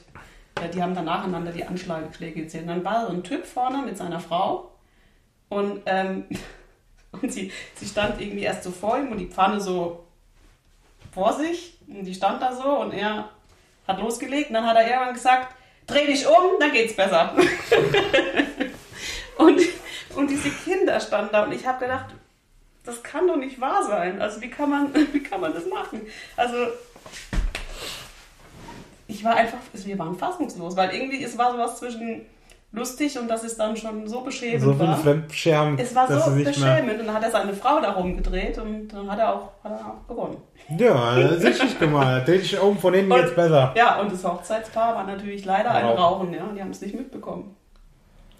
Ja, 0.57 0.69
die 0.69 0.81
haben 0.81 0.95
dann 0.95 1.03
nacheinander 1.03 1.51
die 1.51 1.65
Anschläge 1.65 2.41
gezählt. 2.41 2.69
Dann 2.69 2.85
war 2.85 3.07
so 3.07 3.11
ein 3.11 3.23
Typ 3.23 3.45
vorne 3.45 3.81
mit 3.85 3.97
seiner 3.97 4.21
Frau 4.21 4.71
und, 5.49 5.81
ähm, 5.85 6.25
und 7.21 7.31
sie, 7.31 7.51
sie 7.75 7.85
stand 7.85 8.21
irgendwie 8.21 8.43
erst 8.43 8.63
so 8.63 8.71
vor 8.71 8.97
ihm 8.97 9.11
und 9.11 9.17
die 9.17 9.27
Pfanne 9.27 9.59
so 9.59 10.05
vor 11.11 11.33
sich 11.33 11.77
und 11.87 12.05
die 12.05 12.13
stand 12.13 12.41
da 12.41 12.53
so 12.53 12.79
und 12.79 12.93
er 12.93 13.29
hat 13.85 13.99
losgelegt 13.99 14.49
und 14.49 14.55
dann 14.55 14.65
hat 14.65 14.77
er 14.77 14.87
irgendwann 14.87 15.13
gesagt, 15.13 15.55
dreh 15.87 16.05
dich 16.05 16.25
um, 16.25 16.59
dann 16.59 16.71
geht's 16.71 16.95
besser. 16.95 17.35
und, 19.37 19.59
und 20.15 20.29
diese 20.29 20.49
Kinder 20.49 20.99
standen 20.99 21.29
da 21.31 21.43
und 21.43 21.51
ich 21.51 21.65
habe 21.65 21.79
gedacht, 21.79 22.07
das 22.83 23.01
kann 23.01 23.27
doch 23.27 23.37
nicht 23.37 23.59
wahr 23.59 23.83
sein. 23.83 24.21
Also 24.21 24.41
wie 24.41 24.49
kann 24.49 24.69
man, 24.69 24.93
wie 25.13 25.23
kann 25.23 25.41
man 25.41 25.53
das 25.53 25.65
machen? 25.67 26.01
Also 26.37 26.55
ich 29.07 29.23
war 29.23 29.35
einfach, 29.35 29.57
wir 29.73 29.99
waren 29.99 30.15
fassungslos, 30.17 30.75
weil 30.75 30.93
irgendwie 30.93 31.23
es 31.23 31.37
war 31.37 31.51
sowas 31.51 31.77
zwischen 31.77 32.25
lustig 32.71 33.17
und 33.17 33.29
dass 33.29 33.43
es 33.43 33.55
dann 33.55 33.77
schon 33.77 34.05
so 34.07 34.21
beschämend 34.21 34.61
So 34.61 34.77
war. 34.77 34.97
Fremdschirm, 34.97 35.77
Es 35.79 35.95
war 35.95 36.07
so 36.07 36.31
nicht 36.31 36.43
mehr. 36.59 36.73
beschämend 36.75 36.99
und 36.99 37.05
dann 37.07 37.15
hat 37.15 37.23
er 37.23 37.31
seine 37.31 37.53
Frau 37.53 37.79
darum 37.79 38.17
gedreht 38.17 38.57
und 38.57 38.89
dann 38.89 39.09
hat 39.09 39.17
er 39.19 39.33
auch, 39.33 39.51
hat 39.63 39.71
er 39.71 39.85
auch 39.85 40.07
gewonnen. 40.07 40.37
Ja, 40.77 41.17
das 41.19 41.37
ist 41.37 41.45
richtig 41.45 41.79
gemacht. 41.79 42.27
Dreh 42.27 42.37
dich 42.39 42.59
um, 42.59 42.77
von 42.77 42.93
hinten 42.93 43.11
Und- 43.13 43.21
geht's 43.21 43.35
besser. 43.35 43.73
Ja, 43.77 43.99
und 44.01 44.11
das 44.11 44.23
Hochzeitspaar 44.25 44.95
war 44.95 45.03
natürlich 45.05 45.45
leider 45.45 45.71
ein 45.71 45.85
Wow. 45.85 45.97
Rauchen, 45.99 46.33
ja, 46.33 46.41
die 46.53 46.59
haben 46.61 46.71
es 46.71 46.81
nicht 46.81 46.95
mitbekommen. 46.95 47.55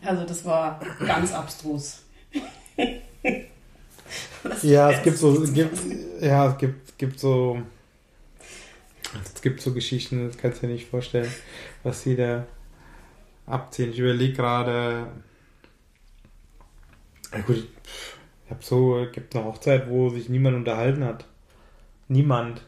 Also 0.05 0.25
das 0.25 0.45
war 0.45 0.79
ganz 0.99 1.33
abstrus. 1.33 2.03
Ja, 4.61 4.91
es 4.91 5.03
gibt 5.03 5.17
so, 5.17 5.41
gibt, 5.53 5.77
ja, 6.21 6.51
es 6.51 6.57
gibt, 6.57 6.97
gibt 6.97 7.19
so, 7.19 7.61
es 9.33 9.41
gibt 9.41 9.61
so 9.61 9.73
Geschichten, 9.73 10.27
das 10.27 10.37
kannst 10.37 10.61
du 10.61 10.67
dir 10.67 10.73
nicht 10.73 10.89
vorstellen, 10.89 11.31
was 11.83 12.03
die 12.03 12.15
da 12.15 12.45
abziehen. 13.47 13.91
Ich 13.91 13.99
überlege 13.99 14.33
gerade, 14.33 15.07
ja 17.33 17.41
gut, 17.41 17.67
ich 18.45 18.51
habe 18.51 18.63
so, 18.63 18.99
es 18.99 19.11
gibt 19.11 19.35
eine 19.35 19.45
Hochzeit, 19.45 19.89
wo 19.89 20.09
sich 20.09 20.29
niemand 20.29 20.55
unterhalten 20.55 21.03
hat. 21.03 21.25
Niemand. 22.07 22.61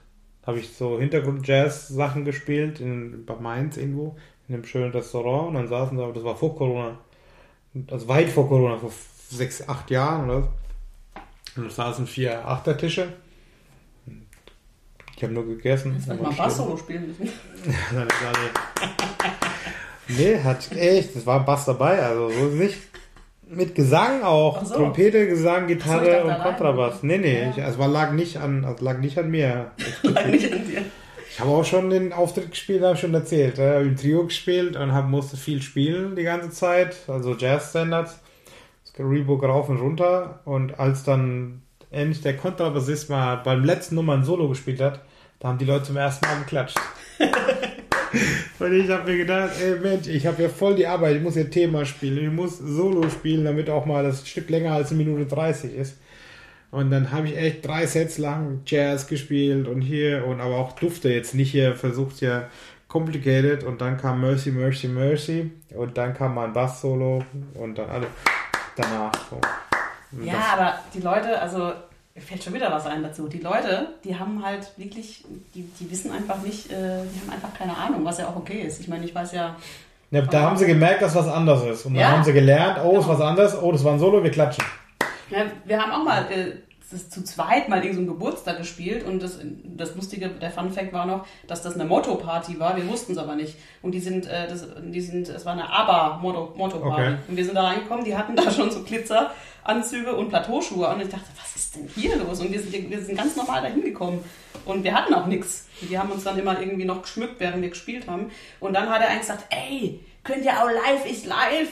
Habe 0.46 0.60
ich 0.60 0.70
so 0.70 0.98
Hintergrund-Jazz-Sachen 0.98 2.24
gespielt 2.24 2.80
in 2.80 3.26
bei 3.26 3.36
Mainz 3.36 3.76
irgendwo, 3.76 4.16
in 4.48 4.56
einem 4.56 4.64
schönen 4.64 4.92
Restaurant 4.92 5.50
und 5.50 5.54
dann 5.56 5.68
saßen 5.68 5.98
da, 5.98 6.10
das 6.10 6.24
war 6.24 6.38
vor 6.38 6.56
Corona, 6.56 6.98
also 7.92 8.08
weit 8.08 8.30
vor 8.30 8.48
Corona, 8.48 8.78
vor 8.78 8.92
sechs, 9.30 9.68
acht 9.68 9.90
Jahren 9.92 10.30
oder 10.30 10.42
so. 10.44 10.50
Und 11.62 11.66
da 11.66 11.70
saßen 11.70 12.06
vier 12.08 12.48
Achtertische. 12.48 13.14
Ich 15.16 15.24
habe 15.24 15.34
nur 15.34 15.46
gegessen. 15.48 15.96
Jetzt 15.98 16.10
und 16.10 16.22
mal 16.22 16.32
Bass-Solo 16.32 16.78
spielen 16.78 17.08
müssen. 17.08 17.28
still. 17.28 17.74
Nein, 17.94 18.08
das 18.08 18.22
war 18.24 18.32
nicht. 18.44 20.20
nee, 20.20 20.40
hat 20.44 20.72
echt, 20.74 21.16
es 21.16 21.26
war 21.26 21.44
Bass 21.44 21.66
dabei, 21.66 22.02
also 22.04 22.30
so 22.30 22.48
ist 22.50 22.54
nicht. 22.54 22.78
Mit 23.50 23.76
Gesang 23.76 24.24
auch. 24.24 24.64
So. 24.66 24.76
Trompete, 24.76 25.26
Gesang, 25.26 25.62
so, 25.62 25.68
Gitarre 25.68 26.06
dachte 26.06 26.24
und 26.26 26.30
allein. 26.32 26.44
Kontrabass. 26.44 27.02
Nee, 27.02 27.18
nee, 27.18 27.42
Ja. 27.44 27.50
ich, 27.52 27.58
es 27.58 27.78
war, 27.78 27.88
lag 27.88 28.12
nicht 28.12 28.38
an, 28.38 28.64
es 28.66 28.82
lag 28.82 28.98
nicht 29.00 29.18
an 29.18 29.32
mir. 29.32 29.72
Lag 30.04 30.26
nicht 30.28 30.52
an 30.52 30.68
dir. 30.68 30.82
Ich 31.38 31.42
habe 31.42 31.52
auch 31.52 31.64
schon 31.64 31.92
den 31.92 32.14
Auftritt 32.14 32.50
gespielt, 32.50 32.82
habe 32.82 32.96
ich 32.96 33.00
schon 33.00 33.14
erzählt. 33.14 33.60
Ich 33.60 33.64
habe 33.64 33.84
im 33.84 33.96
Trio 33.96 34.26
gespielt 34.26 34.76
und 34.76 34.92
hab, 34.92 35.08
musste 35.08 35.38
viel 35.38 35.62
spielen 35.62 36.16
die 36.16 36.24
ganze 36.24 36.50
Zeit, 36.50 36.98
also 37.08 37.36
Jazz-Standards. 37.36 38.18
Reebok 38.98 39.44
rauf 39.44 39.70
und 39.70 39.78
runter. 39.78 40.40
Und 40.46 40.80
als 40.80 41.04
dann 41.04 41.62
endlich 41.92 42.24
der 42.24 42.38
Kontrabassist 42.38 43.12
mal 43.12 43.36
beim 43.36 43.64
letzten 43.64 43.94
Nummer 43.94 44.14
ein 44.14 44.24
Solo 44.24 44.50
gespielt 44.50 44.82
hat, 44.82 45.02
da 45.38 45.50
haben 45.50 45.60
die 45.60 45.66
Leute 45.66 45.84
zum 45.84 45.98
ersten 45.98 46.26
Mal 46.26 46.40
geklatscht. 46.40 46.80
und 48.60 48.74
ich 48.74 48.90
habe 48.90 49.12
mir 49.12 49.18
gedacht, 49.20 49.52
ey 49.62 49.80
Mensch, 49.80 50.08
ich 50.08 50.26
habe 50.26 50.42
ja 50.42 50.50
voll 50.50 50.74
die 50.74 50.88
Arbeit, 50.88 51.18
ich 51.18 51.22
muss 51.22 51.36
hier 51.36 51.52
Thema 51.52 51.86
spielen, 51.86 52.26
ich 52.26 52.34
muss 52.34 52.58
Solo 52.58 53.12
spielen, 53.12 53.46
damit 53.46 53.70
auch 53.70 53.86
mal 53.86 54.04
das 54.04 54.28
Stück 54.28 54.50
länger 54.50 54.74
als 54.74 54.90
eine 54.90 55.04
Minute 55.04 55.28
30 55.28 55.76
ist. 55.76 55.98
Und 56.72 56.92
dann 56.92 57.12
habe 57.12 57.28
ich 57.28 57.38
echt 57.38 57.66
drei 57.66 57.86
Sets 57.86 58.18
lang 58.18 58.62
Jazz 58.66 59.08
gespielt 59.08 59.68
und 59.68 59.82
hier 59.82 60.26
und 60.26 60.42
aber 60.42 60.58
auch 60.58 60.74
Dufte 60.74 61.10
jetzt 61.10 61.34
nicht 61.34 61.52
hier 61.52 61.76
versucht 61.76 62.20
ja 62.22 62.44
complicated 62.90 63.64
und 63.64 63.82
dann 63.82 63.98
kam 63.98 64.22
Mercy, 64.22 64.52
Mercy, 64.52 64.88
Mercy 64.88 65.52
und 65.76 65.98
dann 65.98 66.14
kam 66.14 66.36
mein 66.36 66.54
Bass-Solo 66.54 67.24
und 67.56 67.78
dann 67.78 67.90
alle 67.90 68.08
danach. 68.76 69.12
So. 69.30 69.40
Ja, 70.24 70.36
aber 70.54 70.80
die 70.94 71.00
Leute, 71.02 71.40
also 71.42 71.72
mir 72.16 72.22
fällt 72.22 72.44
schon 72.44 72.54
wieder 72.54 72.72
was 72.72 72.86
ein 72.86 73.04
dazu. 73.04 73.28
Die 73.28 73.40
Leute, 73.40 73.90
die 74.04 74.18
haben 74.18 74.44
halt 74.44 74.72
wirklich, 74.78 75.24
die, 75.54 75.64
die 75.80 75.92
wissen 75.92 76.12
einfach 76.12 76.42
nicht, 76.42 76.72
äh, 76.72 76.76
die 76.76 77.20
haben 77.22 77.30
einfach 77.34 77.54
keine 77.58 77.76
Ahnung, 77.78 78.04
was 78.06 78.18
ja 78.20 78.28
auch 78.28 78.36
okay 78.38 78.62
ist. 78.62 78.80
Ich 78.82 78.88
meine, 78.88 79.06
ich 79.06 79.14
weiß 79.14 79.34
ja, 79.34 79.56
Ja, 80.12 80.22
da 80.22 80.42
haben 80.44 80.58
sie 80.58 80.66
gemerkt, 80.66 81.02
dass 81.02 81.14
was 81.16 81.28
anders 81.28 81.64
ist. 81.66 81.86
Und 81.86 81.94
dann 81.94 82.02
Ja. 82.02 82.12
haben 82.12 82.24
sie 82.24 82.34
gelernt, 82.34 82.80
oh, 82.84 82.98
ist 82.98 83.06
Genau. 83.06 83.10
was 83.20 83.22
anderes, 83.22 83.62
oh, 83.62 83.72
das 83.72 83.84
war 83.84 83.94
ein 83.94 84.00
Solo, 84.00 84.24
wir 84.24 84.32
klatschen. 84.32 84.64
Ja, 85.30 85.46
wir 85.66 85.82
haben 85.82 85.92
auch 85.92 86.04
mal 86.04 86.32
äh, 86.32 86.54
das 86.92 87.10
zu 87.10 87.24
zweit 87.24 87.68
mal 87.68 87.84
irgendeinen 87.84 88.08
so 88.08 88.14
Geburtstag 88.14 88.58
gespielt 88.58 89.06
und 89.06 89.22
das, 89.22 89.40
das 89.44 89.96
Lustige, 89.96 90.30
der 90.30 90.52
Fun 90.52 90.72
Fact 90.72 90.94
war 90.94 91.06
noch, 91.06 91.26
dass 91.48 91.62
das 91.62 91.76
eine 91.76 91.86
Motto-Party 91.86 92.60
war, 92.60 92.78
wir 92.78 92.88
wussten 92.88 93.12
es 93.12 93.18
aber 93.18 93.36
nicht. 93.36 93.56
Und 93.82 93.92
die 93.92 94.00
sind, 94.00 94.26
äh, 94.28 94.48
das, 94.48 94.68
die 94.82 95.02
sind, 95.02 95.28
es 95.28 95.46
war 95.46 95.54
eine 95.54 95.70
ABBA-Motto-Party. 95.70 96.86
Okay. 96.86 97.18
Und 97.28 97.38
wir 97.38 97.46
sind 97.46 97.56
da 97.56 97.64
reingekommen, 97.64 98.06
die 98.06 98.16
hatten 98.16 98.36
da 98.38 98.50
schon 98.50 98.72
so 98.72 98.84
Glitzeranzüge 98.84 100.16
und 100.16 100.30
Plateauschuhe 100.30 100.88
und 100.88 101.02
ich 101.02 101.10
dachte, 101.10 101.26
was 101.38 101.56
ist 101.56 101.76
denn 101.76 101.90
hier 101.94 102.16
los? 102.18 102.40
Und 102.40 102.54
wir 102.54 102.60
sind, 102.62 102.90
wir 102.90 103.02
sind 103.02 103.18
ganz 103.18 103.36
normal 103.36 103.62
da 103.62 103.68
hingekommen 103.68 104.20
und 104.64 104.84
wir 104.84 104.94
hatten 104.94 105.14
auch 105.14 105.26
nichts. 105.26 105.68
Die 105.82 106.00
haben 106.00 106.12
uns 106.12 106.24
dann 106.24 106.40
immer 106.40 106.60
irgendwie 106.60 106.86
noch 106.86 107.02
geschmückt, 107.02 107.40
während 107.40 107.62
wir 107.62 107.70
gespielt 107.70 108.08
haben. 108.08 108.32
Und 108.60 108.74
dann 108.74 108.90
hat 108.90 109.02
er 109.02 109.10
eigentlich 109.10 109.22
gesagt, 109.22 109.46
ey, 109.50 110.00
könnt 110.28 110.46
ihr 110.46 110.52
auch 110.52 110.70
live 110.70 111.10
ist 111.10 111.26
live. 111.26 111.72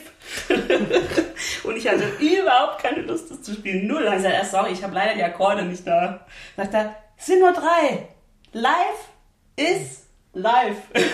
und 1.63 1.77
ich 1.77 1.87
hatte 1.87 2.05
überhaupt 2.19 2.81
keine 2.81 3.01
Lust, 3.01 3.29
das 3.29 3.41
zu 3.41 3.53
spielen. 3.53 3.85
Null. 3.85 4.05
Dann 4.05 4.15
gesagt, 4.15 4.45
sorry, 4.49 4.71
ich 4.71 4.81
habe 4.81 4.95
leider 4.95 5.13
die 5.13 5.23
Akkorde 5.23 5.63
nicht 5.63 5.85
da. 5.85 6.25
Sagt 6.55 6.73
er, 6.73 6.95
sind 7.17 7.41
nur 7.41 7.51
drei. 7.53 8.07
Live 8.53 9.09
ist 9.55 10.05
live. 10.33 10.77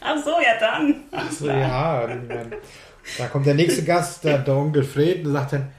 Ach 0.00 0.22
so, 0.22 0.30
ja 0.40 0.58
dann. 0.60 1.04
So, 1.30 1.48
ja, 1.48 2.06
ich 2.06 3.18
da 3.18 3.26
kommt 3.26 3.46
der 3.46 3.54
nächste 3.54 3.82
Gast, 3.82 4.22
der, 4.24 4.38
der 4.38 4.54
Onkel 4.54 4.84
Fred, 4.84 5.24
und 5.24 5.32
sagt 5.32 5.54
dann, 5.54 5.72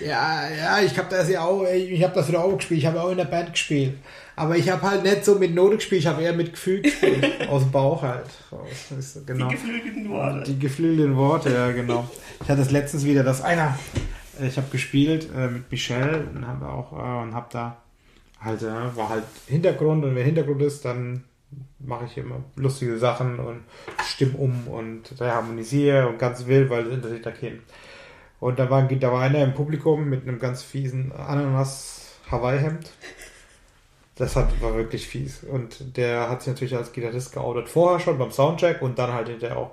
ja, 0.00 0.48
ja, 0.48 0.80
ich 0.80 0.96
habe 0.98 1.08
das 1.10 1.28
ja 1.28 1.42
auch, 1.42 1.64
ich 1.64 2.02
habe 2.02 2.14
das 2.14 2.28
wieder 2.28 2.44
auch 2.44 2.56
gespielt, 2.56 2.80
ich 2.80 2.86
habe 2.86 3.02
auch 3.02 3.10
in 3.10 3.18
der 3.18 3.24
Band 3.24 3.52
gespielt. 3.52 3.98
Aber 4.38 4.56
ich 4.56 4.68
habe 4.68 4.82
halt 4.82 5.02
nicht 5.02 5.24
so 5.24 5.36
mit 5.36 5.54
Note 5.54 5.76
gespielt, 5.76 6.02
ich 6.02 6.06
habe 6.06 6.22
eher 6.22 6.34
mit 6.34 6.52
Gefühl 6.52 6.82
gespielt. 6.82 7.26
Aus 7.48 7.62
dem 7.62 7.72
Bauch 7.72 8.02
halt. 8.02 8.26
Raus. 8.52 9.18
Genau. 9.24 9.48
Die 9.48 9.54
geflügelten 9.54 10.10
Worte. 10.10 10.42
Die 10.52 10.58
geflügelten 10.58 11.16
Worte, 11.16 11.52
ja, 11.54 11.72
genau. 11.72 12.08
Ich 12.42 12.48
hatte 12.50 12.60
es 12.60 12.70
letztens 12.70 13.06
wieder, 13.06 13.24
dass 13.24 13.40
einer, 13.40 13.78
äh, 14.38 14.46
ich 14.46 14.58
habe 14.58 14.68
gespielt 14.70 15.30
äh, 15.34 15.48
mit 15.48 15.70
Michelle 15.70 16.26
und 16.34 16.46
habe 16.46 16.68
auch, 16.68 16.92
äh, 16.92 17.22
und 17.22 17.34
habe 17.34 17.46
da 17.50 17.78
halt, 18.38 18.62
äh, 18.62 18.96
war 18.96 19.08
halt 19.08 19.24
Hintergrund 19.46 20.04
und 20.04 20.14
wenn 20.14 20.24
Hintergrund 20.26 20.60
ist, 20.60 20.84
dann 20.84 21.24
mache 21.78 22.04
ich 22.04 22.18
immer 22.18 22.44
lustige 22.56 22.98
Sachen 22.98 23.38
und 23.38 23.60
stimme 24.04 24.36
um 24.36 24.68
und 24.68 25.14
harmonisiere 25.18 26.08
und 26.08 26.18
ganz 26.18 26.46
wild, 26.46 26.68
weil 26.68 26.84
das 26.84 26.92
interessiert 26.92 27.24
da 27.24 27.30
keinen. 27.30 27.62
Und 28.38 28.58
da 28.58 28.68
war, 28.68 28.82
da 28.82 29.12
war 29.12 29.22
einer 29.22 29.42
im 29.42 29.54
Publikum 29.54 30.10
mit 30.10 30.22
einem 30.28 30.38
ganz 30.38 30.62
fiesen 30.62 31.12
Ananas-Hawaii-Hemd. 31.12 32.90
Das 34.16 34.34
hat, 34.34 34.60
war 34.62 34.74
wirklich 34.74 35.06
fies. 35.06 35.44
Und 35.44 35.96
der 35.96 36.28
hat 36.28 36.42
sich 36.42 36.52
natürlich 36.52 36.76
als 36.76 36.92
Gitarrist 36.92 37.32
geoutet. 37.32 37.68
Vorher 37.68 38.00
schon 38.00 38.18
beim 38.18 38.30
Soundcheck 38.30 38.82
und 38.82 38.98
dann 38.98 39.12
halt 39.12 39.28
hinterher 39.28 39.58
auch. 39.58 39.70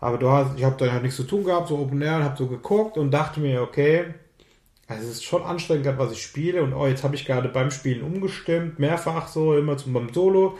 Aber 0.00 0.18
du 0.18 0.30
hast, 0.30 0.56
ich 0.56 0.64
habe 0.64 0.76
dann 0.78 0.92
halt 0.92 1.02
nichts 1.02 1.16
zu 1.16 1.24
tun 1.24 1.44
gehabt, 1.44 1.68
so 1.68 1.78
Open 1.78 2.00
Air, 2.02 2.16
und 2.16 2.24
habe 2.24 2.36
so 2.36 2.46
geguckt 2.46 2.96
und 2.96 3.10
dachte 3.10 3.40
mir, 3.40 3.62
okay, 3.62 4.06
also 4.88 5.02
es 5.02 5.10
ist 5.14 5.24
schon 5.24 5.42
anstrengend, 5.42 5.98
was 5.98 6.12
ich 6.12 6.22
spiele. 6.22 6.62
Und 6.62 6.72
oh, 6.74 6.86
jetzt 6.86 7.04
habe 7.04 7.14
ich 7.14 7.24
gerade 7.24 7.48
beim 7.48 7.70
Spielen 7.70 8.02
umgestimmt, 8.02 8.78
mehrfach 8.78 9.28
so, 9.28 9.56
immer 9.56 9.76
zum 9.76 9.92
beim 9.92 10.12
Solo. 10.12 10.56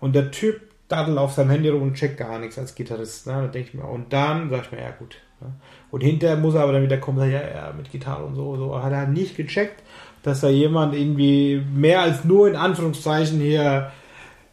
Und 0.00 0.14
der 0.14 0.30
Typ 0.30 0.60
daddelt 0.88 1.18
auf 1.18 1.32
seinem 1.32 1.50
Handy 1.50 1.68
rum 1.68 1.82
und 1.82 1.94
checkt 1.94 2.18
gar 2.18 2.38
nichts 2.38 2.58
als 2.58 2.74
Gitarrist. 2.74 3.26
Ne? 3.26 3.32
Da 3.32 3.46
denke 3.46 3.68
ich 3.68 3.74
mir, 3.74 3.84
und 3.84 4.12
dann 4.12 4.50
sage 4.50 4.62
ich 4.66 4.72
mir, 4.72 4.82
ja 4.82 4.90
gut. 4.90 5.16
Ne? 5.40 5.52
Und 5.90 6.02
hinterher 6.02 6.36
muss 6.36 6.54
er 6.54 6.62
aber 6.62 6.72
dann 6.72 6.82
wieder 6.82 6.98
kommen, 6.98 7.30
ja, 7.30 7.40
ja, 7.40 7.72
mit 7.76 7.90
Gitarre 7.90 8.24
und 8.24 8.34
so, 8.34 8.56
so. 8.56 8.82
Hat 8.82 8.92
er 8.92 9.06
nicht 9.06 9.36
gecheckt, 9.36 9.82
dass 10.22 10.40
da 10.40 10.48
jemand 10.48 10.94
irgendwie 10.94 11.62
mehr 11.74 12.00
als 12.00 12.24
nur 12.24 12.48
in 12.48 12.56
Anführungszeichen 12.56 13.40
hier 13.40 13.90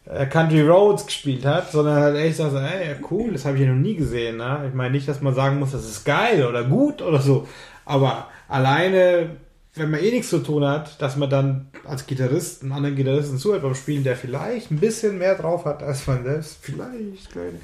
äh, 0.05 0.25
Country 0.25 0.61
Roads 0.61 1.05
gespielt 1.05 1.45
hat, 1.45 1.71
sondern 1.71 1.95
halt 1.95 2.17
echt 2.17 2.37
so, 2.37 2.43
ey, 2.43 2.95
cool, 3.11 3.33
das 3.33 3.45
habe 3.45 3.57
ich 3.57 3.63
ja 3.63 3.69
noch 3.69 3.75
nie 3.75 3.95
gesehen. 3.95 4.37
Ne? 4.37 4.65
Ich 4.67 4.73
meine 4.73 4.91
nicht, 4.91 5.07
dass 5.07 5.21
man 5.21 5.33
sagen 5.33 5.59
muss, 5.59 5.71
das 5.71 5.85
ist 5.85 6.05
geil 6.05 6.45
oder 6.45 6.63
gut 6.63 7.01
oder 7.01 7.19
so, 7.19 7.47
aber 7.85 8.27
alleine, 8.47 9.31
wenn 9.75 9.91
man 9.91 9.99
eh 9.99 10.11
nichts 10.11 10.29
zu 10.29 10.39
tun 10.39 10.65
hat, 10.65 11.01
dass 11.01 11.17
man 11.17 11.29
dann 11.29 11.67
als 11.85 12.07
Gitarrist 12.07 12.63
einen 12.63 12.71
anderen 12.71 12.95
Gitarristen 12.95 13.37
zuhört 13.37 13.63
beim 13.63 13.75
Spielen, 13.75 14.03
der 14.03 14.15
vielleicht 14.15 14.71
ein 14.71 14.79
bisschen 14.79 15.17
mehr 15.17 15.35
drauf 15.35 15.65
hat 15.65 15.83
als 15.83 16.07
man 16.07 16.23
selbst, 16.23 16.59
vielleicht, 16.61 17.31
kleine. 17.31 17.59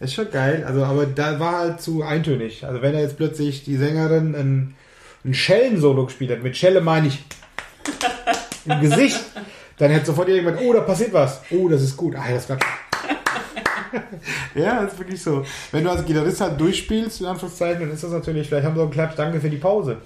Ist 0.00 0.14
schon 0.14 0.30
geil, 0.32 0.64
also, 0.66 0.84
aber 0.84 1.06
da 1.06 1.38
war 1.38 1.58
halt 1.58 1.80
zu 1.80 2.02
eintönig. 2.02 2.66
Also, 2.66 2.82
wenn 2.82 2.92
er 2.92 3.02
jetzt 3.02 3.16
plötzlich 3.16 3.62
die 3.64 3.76
Sängerin 3.76 4.34
ein, 4.34 4.74
ein 5.24 5.34
Schellen-Solo 5.34 6.06
gespielt 6.06 6.30
hat, 6.30 6.42
mit 6.42 6.56
Schelle 6.56 6.80
meine 6.80 7.08
ich 7.08 7.24
im 8.64 8.80
Gesicht, 8.80 9.20
dann 9.78 9.90
hätte 9.90 10.06
sofort 10.06 10.28
irgendwann, 10.28 10.58
oh, 10.58 10.72
da 10.72 10.80
passiert 10.80 11.12
was. 11.12 11.40
Oh, 11.50 11.68
das 11.68 11.82
ist 11.82 11.96
gut. 11.96 12.14
Ah, 12.16 12.24
das 12.30 12.48
war 12.48 12.58
ja, 14.54 14.82
das 14.82 14.94
ist 14.94 14.98
wirklich 14.98 15.22
so. 15.22 15.44
Wenn 15.70 15.84
du 15.84 15.90
als 15.90 16.04
Gitarrist 16.04 16.40
halt 16.40 16.60
durchspielst, 16.60 17.20
in 17.20 17.26
Anführungszeichen, 17.26 17.80
dann 17.80 17.90
ist 17.90 18.02
das 18.02 18.10
natürlich, 18.10 18.48
vielleicht 18.48 18.66
haben 18.66 18.74
sie 18.74 18.80
auch 18.80 18.84
einen 18.84 18.92
Klatsch, 18.92 19.14
danke 19.16 19.40
für 19.40 19.50
die 19.50 19.56
Pause. 19.56 19.98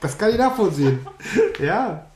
Das 0.00 0.18
kann 0.18 0.30
ich 0.30 0.38
nachvollziehen. 0.38 0.98
ja. 1.58 2.06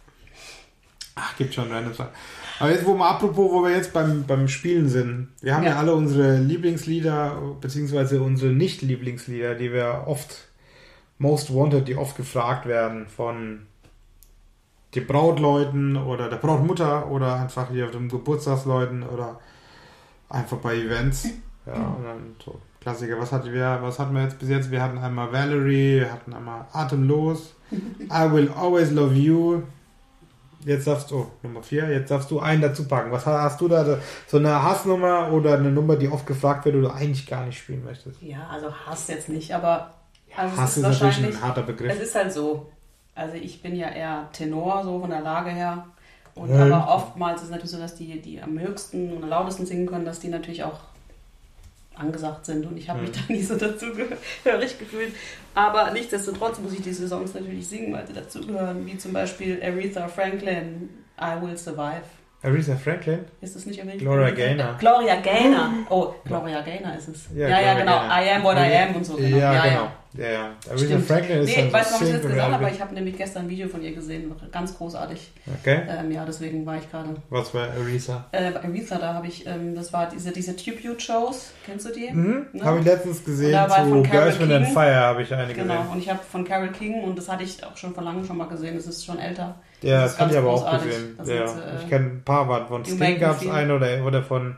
Ach, 1.14 1.36
gibt 1.36 1.54
schon 1.54 1.70
random 1.70 1.94
Sachen. 1.94 2.10
Aber 2.58 2.70
jetzt, 2.70 2.84
wo 2.86 2.94
wir 2.94 3.06
apropos, 3.06 3.52
wo 3.52 3.62
wir 3.62 3.70
jetzt 3.70 3.92
beim, 3.92 4.24
beim 4.24 4.48
Spielen 4.48 4.88
sind. 4.88 5.28
Wir 5.40 5.54
haben 5.54 5.64
ja, 5.64 5.70
ja 5.70 5.76
alle 5.76 5.94
unsere 5.94 6.38
Lieblingslieder, 6.38 7.56
beziehungsweise 7.60 8.20
unsere 8.20 8.52
Nicht-Lieblingslieder, 8.52 9.54
die 9.54 9.72
wir 9.72 10.04
oft, 10.06 10.45
most 11.18 11.54
wanted, 11.54 11.88
die 11.88 11.96
oft 11.96 12.16
gefragt 12.16 12.66
werden 12.66 13.06
von 13.06 13.66
den 14.94 15.06
Brautleuten 15.06 15.96
oder 15.96 16.28
der 16.28 16.36
Brautmutter 16.36 17.10
oder 17.10 17.36
einfach 17.36 17.70
hier 17.70 17.86
auf 17.86 17.90
dem 17.90 18.08
Geburtstagsleuten 18.08 19.02
oder 19.02 19.40
einfach 20.28 20.58
bei 20.58 20.76
Events. 20.76 21.28
Ja, 21.66 21.74
und 21.74 22.04
dann 22.04 22.36
so 22.44 22.58
Klassiker. 22.80 23.18
Was 23.18 23.32
hatten 23.32 23.52
wir, 23.52 23.78
was 23.82 23.98
hatten 23.98 24.14
wir 24.14 24.22
jetzt 24.22 24.38
bis 24.38 24.48
jetzt? 24.48 24.70
Wir 24.70 24.80
hatten 24.82 24.98
einmal 24.98 25.32
Valerie, 25.32 26.00
wir 26.00 26.12
hatten 26.12 26.32
einmal 26.32 26.66
Atemlos, 26.72 27.54
I 27.70 28.30
Will 28.30 28.50
Always 28.56 28.92
Love 28.92 29.14
You, 29.14 29.62
Jetzt 30.66 30.88
darfst 30.88 31.12
du, 31.12 31.18
oh, 31.18 31.26
Nummer 31.44 31.62
4, 31.62 31.90
jetzt 31.90 32.10
darfst 32.10 32.28
du 32.28 32.40
einen 32.40 32.60
dazu 32.60 32.88
packen. 32.88 33.12
Was 33.12 33.24
hast 33.24 33.60
du 33.60 33.68
da? 33.68 33.98
So 34.26 34.38
eine 34.38 34.64
Hassnummer 34.64 35.30
oder 35.30 35.54
eine 35.54 35.70
Nummer, 35.70 35.94
die 35.94 36.08
oft 36.08 36.26
gefragt 36.26 36.64
wird, 36.64 36.74
oder 36.74 36.88
du 36.88 36.94
eigentlich 36.94 37.24
gar 37.24 37.46
nicht 37.46 37.56
spielen 37.56 37.84
möchtest? 37.84 38.20
Ja, 38.20 38.48
also 38.50 38.74
Hass 38.74 39.06
jetzt 39.06 39.28
nicht, 39.28 39.54
aber 39.54 39.94
also 40.34 40.56
Hass 40.56 40.76
ist, 40.76 40.76
ist 40.84 41.02
natürlich 41.02 41.36
ein 41.36 41.42
harter 41.42 41.62
Begriff. 41.62 41.92
Es 41.92 42.00
ist 42.00 42.14
halt 42.14 42.32
so. 42.32 42.70
Also 43.14 43.36
ich 43.36 43.62
bin 43.62 43.76
ja 43.76 43.88
eher 43.88 44.28
Tenor, 44.32 44.82
so 44.84 45.00
von 45.00 45.10
der 45.10 45.20
Lage 45.20 45.50
her. 45.50 45.86
Und 46.34 46.50
ja. 46.50 46.66
aber 46.66 46.94
oftmals 46.94 47.40
ist 47.40 47.46
es 47.46 47.50
natürlich 47.50 47.70
so, 47.70 47.78
dass 47.78 47.94
die, 47.94 48.20
die 48.20 48.42
am 48.42 48.58
höchsten 48.58 49.12
und 49.12 49.22
am 49.22 49.30
lautesten 49.30 49.64
singen 49.64 49.86
können, 49.86 50.04
dass 50.04 50.20
die 50.20 50.28
natürlich 50.28 50.64
auch 50.64 50.80
angesagt 51.94 52.44
sind 52.44 52.66
und 52.66 52.76
ich 52.76 52.90
habe 52.90 53.00
mich 53.00 53.10
hm. 53.10 53.16
da 53.26 53.32
nie 53.32 53.42
so 53.42 53.56
dazugehörig 53.56 54.78
gefühlt. 54.78 55.14
Aber 55.54 55.90
nichtsdestotrotz 55.92 56.58
muss 56.58 56.74
ich 56.74 56.82
diese 56.82 57.08
Songs 57.08 57.32
natürlich 57.34 57.66
singen, 57.66 57.92
weil 57.94 58.06
sie 58.06 58.12
dazugehören, 58.12 58.84
wie 58.86 58.98
zum 58.98 59.14
Beispiel 59.14 59.60
Aretha 59.62 60.06
Franklin, 60.08 60.90
I 61.18 61.40
Will 61.40 61.56
Survive. 61.56 62.04
Aretha 62.46 62.76
Franklin? 62.76 63.18
Ist 63.40 63.56
das 63.56 63.66
nicht 63.66 63.80
Aretha 63.82 63.98
Gloria 63.98 64.30
Gaynor. 64.30 64.76
Gloria 64.78 65.16
Gaynor. 65.16 65.70
Oh, 65.90 66.14
Gloria 66.24 66.60
Gaynor 66.60 66.96
ist 66.96 67.08
es. 67.08 67.24
Ja, 67.34 67.48
ja, 67.48 67.60
ja 67.60 67.74
genau. 67.74 67.98
Gaynor. 67.98 68.22
I 68.22 68.30
am 68.30 68.44
what 68.44 68.56
I 68.56 68.76
am 68.76 68.94
und 68.94 69.04
so. 69.04 69.16
Genau. 69.16 69.36
Ja, 69.36 69.52
ja, 69.52 69.64
genau. 69.64 69.88
Ja, 70.16 70.30
ja. 70.30 70.50
Aretha 70.70 70.98
Franklin 71.00 71.40
ist 71.40 71.56
nee, 71.56 71.72
weißt 71.72 71.90
du, 71.90 71.94
was 71.94 72.02
ich 72.02 72.14
jetzt 72.14 72.22
gesagt 72.22 72.52
habe? 72.52 72.70
Ich 72.70 72.80
habe 72.80 72.94
nämlich 72.94 73.16
gestern 73.18 73.44
ein 73.44 73.48
Video 73.50 73.68
von 73.68 73.82
ihr 73.82 73.92
gesehen. 73.92 74.32
Ganz 74.52 74.76
großartig. 74.78 75.32
Okay. 75.60 75.82
Ähm, 75.88 76.12
ja, 76.12 76.24
deswegen 76.24 76.64
war 76.64 76.76
ich 76.76 76.90
gerade. 76.90 77.16
Was 77.30 77.52
war 77.52 77.68
Aretha? 77.70 78.26
Äh, 78.30 78.52
Aretha, 78.54 78.98
da 78.98 79.14
habe 79.14 79.26
ich, 79.26 79.44
ähm, 79.46 79.74
das 79.74 79.92
war 79.92 80.08
diese, 80.08 80.30
diese 80.30 80.54
Tribute-Shows. 80.54 81.52
Kennst 81.66 81.86
du 81.86 81.92
die? 81.92 82.10
Mhm. 82.12 82.46
Ne? 82.52 82.64
Habe 82.64 82.78
ich 82.78 82.84
letztens 82.84 83.24
gesehen. 83.24 83.52
Da 83.52 83.68
war 83.68 83.84
zu 83.84 84.02
Girls 84.04 84.38
with 84.38 84.50
and 84.50 84.68
Fire 84.68 84.94
habe 84.94 85.22
ich 85.22 85.34
eine 85.34 85.52
genau. 85.52 85.74
Genau, 85.74 85.92
und 85.92 85.98
ich 85.98 86.08
habe 86.08 86.20
von 86.22 86.44
Carol 86.44 86.68
King 86.68 87.02
und 87.02 87.18
das 87.18 87.28
hatte 87.28 87.42
ich 87.42 87.62
auch 87.64 87.76
schon 87.76 87.92
vor 87.92 88.04
langem 88.04 88.24
schon 88.24 88.36
mal 88.36 88.48
gesehen. 88.48 88.76
Das 88.76 88.86
ist 88.86 89.04
schon 89.04 89.18
älter. 89.18 89.56
Ja, 89.86 90.02
das, 90.02 90.12
das 90.12 90.20
habe 90.20 90.32
ich 90.32 90.38
aber 90.38 90.50
auch 90.50 90.82
gesehen. 90.82 91.18
Ja. 91.18 91.24
Sind, 91.24 91.38
äh, 91.38 91.76
ich 91.82 91.88
kenne 91.88 92.06
ein 92.06 92.22
paar 92.24 92.48
waren. 92.48 92.66
Von 92.66 92.84
Sting 92.84 93.18
gab 93.18 93.40
es 93.40 93.48
einen 93.48 93.70
oder, 93.70 94.04
oder 94.04 94.22
von 94.22 94.56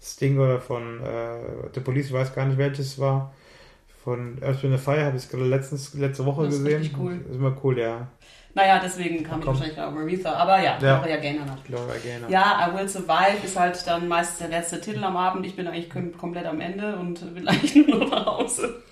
Sting 0.00 0.38
oder 0.38 0.60
von 0.60 1.00
äh, 1.02 1.68
The 1.74 1.80
Police, 1.80 2.06
ich 2.06 2.12
weiß 2.12 2.34
gar 2.34 2.46
nicht 2.46 2.58
welches 2.58 2.98
war. 2.98 3.32
Von 4.02 4.38
Earth, 4.42 4.62
Wind 4.62 4.80
Fire 4.80 5.04
habe 5.04 5.16
ich 5.18 5.28
gerade 5.28 5.44
letztens 5.44 5.92
letzte 5.94 6.24
Woche 6.24 6.46
das 6.46 6.54
ist 6.54 6.64
gesehen. 6.64 6.96
Cool. 6.98 7.20
Ist 7.28 7.36
immer 7.36 7.54
cool, 7.62 7.78
ja. 7.78 8.08
Naja, 8.54 8.80
deswegen 8.82 9.22
kam 9.22 9.40
ich 9.40 9.46
wahrscheinlich 9.46 9.78
auf 9.78 9.94
Aretha. 9.94 10.32
Aber 10.32 10.58
ja, 10.58 10.78
ja. 10.80 10.98
Gloria 10.98 11.16
Gaynor 11.18 11.44
noch. 11.44 11.64
Gloria 11.64 11.96
Gaynor. 12.02 12.30
Ja, 12.30 12.68
I 12.68 12.76
Will 12.76 12.88
Survive 12.88 13.44
ist 13.44 13.58
halt 13.58 13.86
dann 13.86 14.08
meist 14.08 14.40
der 14.40 14.48
letzte 14.48 14.80
Titel 14.80 15.04
am 15.04 15.16
Abend. 15.16 15.46
Ich 15.46 15.54
bin 15.54 15.66
eigentlich 15.66 15.90
komplett 15.90 16.46
am 16.46 16.60
Ende 16.60 16.96
und 16.96 17.34
will 17.34 17.46
eigentlich 17.48 17.86
nur 17.86 17.98
noch 17.98 18.10
nach 18.10 18.26
Hause. 18.26 18.82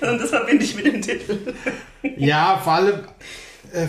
Und 0.00 0.20
das 0.20 0.30
verbinde 0.30 0.64
ich 0.64 0.74
mit 0.74 0.86
dem 0.86 1.00
Titel. 1.00 1.54
Ja, 2.16 2.60
vor 2.62 2.72
allem, 2.74 3.00
äh, 3.72 3.86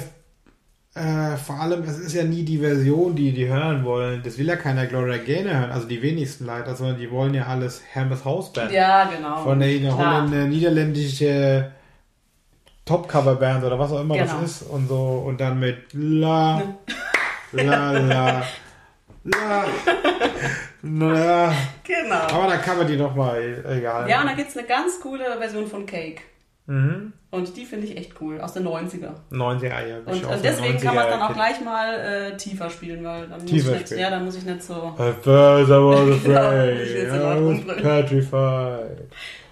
äh, 0.94 1.38
vor 1.38 1.56
allem, 1.56 1.84
es 1.84 1.98
ist 2.00 2.14
ja 2.14 2.24
nie 2.24 2.44
die 2.44 2.58
Version, 2.58 3.16
die 3.16 3.32
die 3.32 3.48
hören 3.48 3.86
wollen. 3.86 4.22
Das 4.24 4.38
will 4.38 4.48
ja 4.48 4.58
keiner 4.58 4.88
Gloria 4.88 5.18
Gaynor 5.18 5.54
hören, 5.54 5.72
also 5.72 5.88
die 5.88 6.02
wenigsten 6.02 6.46
leider, 6.46 6.76
sondern 6.76 6.98
die 6.98 7.10
wollen 7.10 7.34
ja 7.34 7.46
alles 7.46 7.82
Hermes 7.92 8.26
Hausband. 8.26 8.72
Ja, 8.72 9.06
genau. 9.06 9.38
Von 9.38 9.60
der, 9.62 9.70
der 9.70 10.46
niederländische 10.48 11.72
Top-Cover-Band 12.86 13.64
oder 13.64 13.80
was 13.80 13.94
auch 13.94 14.02
immer 14.02 14.18
genau. 14.18 14.34
das 14.42 14.62
ist 14.62 14.62
und 14.64 14.90
so 14.90 15.24
und 15.26 15.40
dann 15.40 15.60
mit 15.60 15.78
la, 15.94 16.62
la, 17.54 17.92
la, 17.94 18.44
la, 19.24 19.66
la. 20.82 21.54
Genau. 21.84 22.16
Aber 22.16 22.48
da 22.48 22.58
kann 22.58 22.78
man 22.78 22.88
die 22.88 22.98
nochmal, 22.98 23.64
egal. 23.70 24.10
Ja, 24.10 24.22
und 24.22 24.28
da 24.28 24.34
gibt 24.34 24.50
es 24.50 24.58
eine 24.58 24.66
ganz 24.68 25.00
coole 25.00 25.38
Version 25.38 25.68
von 25.68 25.86
Cake. 25.86 26.22
Mhm. 26.68 27.14
Und 27.32 27.58
die 27.58 27.66
finde 27.66 27.88
ich 27.88 27.98
echt 27.98 28.14
cool, 28.22 28.40
aus 28.40 28.54
den 28.54 28.68
90er. 28.68 29.12
90er, 29.32 29.88
ja. 29.88 29.98
Und, 30.06 30.26
und 30.26 30.44
deswegen 30.44 30.78
kann 30.80 30.96
man 30.96 31.06
es 31.06 31.12
dann 31.12 31.22
auch 31.22 31.34
gleich 31.34 31.62
mal 31.62 31.94
äh, 31.96 32.38
tiefer 32.38 32.70
spielen, 32.70 33.04
weil 33.04 33.28
dann 33.28 33.42
muss, 33.42 33.52
ich 33.52 33.66
nicht, 33.66 33.92
ja, 33.92 34.10
dann 34.10 34.26
muss 34.26 34.36
ich 34.36 34.44
nicht 34.44 34.64
so. 34.64 34.94
At 34.98 35.24
first 35.24 35.70
I 35.70 35.74
was 35.74 36.10
afraid, 36.26 36.88
I 36.88 37.66
was 37.66 37.78
petrified. 37.78 39.08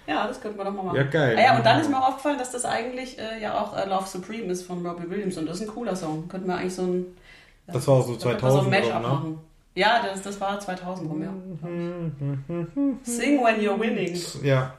Ja, 0.06 0.26
das 0.26 0.40
könnte 0.40 0.58
man 0.58 0.66
doch 0.66 0.74
mal 0.74 0.82
machen. 0.82 0.96
Ja, 0.96 1.04
geil. 1.04 1.36
Ah, 1.38 1.42
ja, 1.42 1.56
und 1.56 1.64
dann 1.64 1.80
ist 1.80 1.88
mir 1.88 1.96
auch 1.96 2.08
aufgefallen, 2.08 2.38
dass 2.38 2.50
das 2.50 2.64
eigentlich 2.64 3.18
äh, 3.18 3.40
ja 3.40 3.60
auch 3.60 3.76
äh, 3.76 3.88
Love 3.88 4.08
Supreme 4.08 4.46
ist 4.46 4.62
von 4.62 4.84
Robbie 4.84 5.08
Williams 5.08 5.36
und 5.38 5.46
das 5.46 5.60
ist 5.60 5.68
ein 5.68 5.74
cooler 5.74 5.94
Song. 5.94 6.28
Könnten 6.28 6.48
wir 6.48 6.56
eigentlich 6.56 6.74
so 6.74 6.82
ein. 6.82 7.06
Das 7.66 7.86
war 7.86 8.02
so 8.02 8.16
2000 8.16 8.40
so 8.40 8.58
ein 8.60 8.70
Matchup 8.70 9.02
ne? 9.02 9.08
machen. 9.08 9.38
Ja, 9.74 10.02
das, 10.02 10.22
das 10.22 10.40
war 10.40 10.58
2000 10.58 11.08
rum, 11.08 11.22
ja. 11.22 11.32
Sing 13.02 13.42
when 13.42 13.60
you're 13.60 13.78
winning. 13.78 14.18
Ja. 14.42 14.74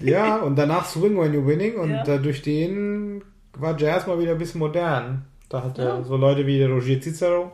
Ja, 0.00 0.36
und 0.36 0.56
danach 0.56 0.86
Swing 0.86 1.18
when 1.18 1.34
you're 1.34 1.46
winning 1.46 1.76
und 1.76 1.90
ja. 1.90 2.18
durch 2.18 2.42
den 2.42 3.24
war 3.58 3.78
Jazz 3.78 4.06
mal 4.06 4.18
wieder 4.20 4.32
ein 4.32 4.38
bisschen 4.38 4.60
modern. 4.60 5.24
Da 5.48 5.64
hat 5.64 5.76
ja. 5.76 6.02
so 6.02 6.16
Leute 6.16 6.46
wie 6.46 6.62
Roger 6.62 7.00
Cicero, 7.00 7.52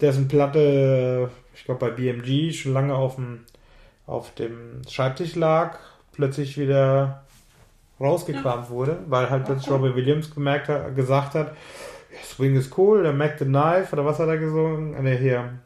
dessen 0.00 0.26
Platte, 0.26 1.30
ich 1.54 1.64
glaube 1.64 1.80
bei 1.80 1.90
BMG, 1.90 2.52
schon 2.52 2.72
lange 2.72 2.94
auf 2.94 3.16
dem, 3.16 3.44
auf 4.06 4.34
dem 4.34 4.82
Schreibtisch 4.88 5.36
lag, 5.36 5.78
plötzlich 6.12 6.58
wieder 6.58 7.24
rausgekramt 8.00 8.64
ja. 8.64 8.70
wurde, 8.70 8.98
weil 9.06 9.30
halt 9.30 9.44
plötzlich 9.44 9.70
Robbie 9.70 9.94
Williams 9.94 10.34
gemerkt 10.34 10.68
hat, 10.68 10.96
gesagt 10.96 11.34
hat, 11.34 11.54
Swing 12.24 12.56
ist 12.56 12.76
cool, 12.78 13.02
der 13.02 13.12
Mac 13.12 13.38
the 13.38 13.44
Knife, 13.44 13.92
oder 13.92 14.04
was 14.04 14.18
hat 14.18 14.28
er 14.28 14.38
gesungen? 14.38 15.00
Ne, 15.02 15.16
hier, 15.16 15.60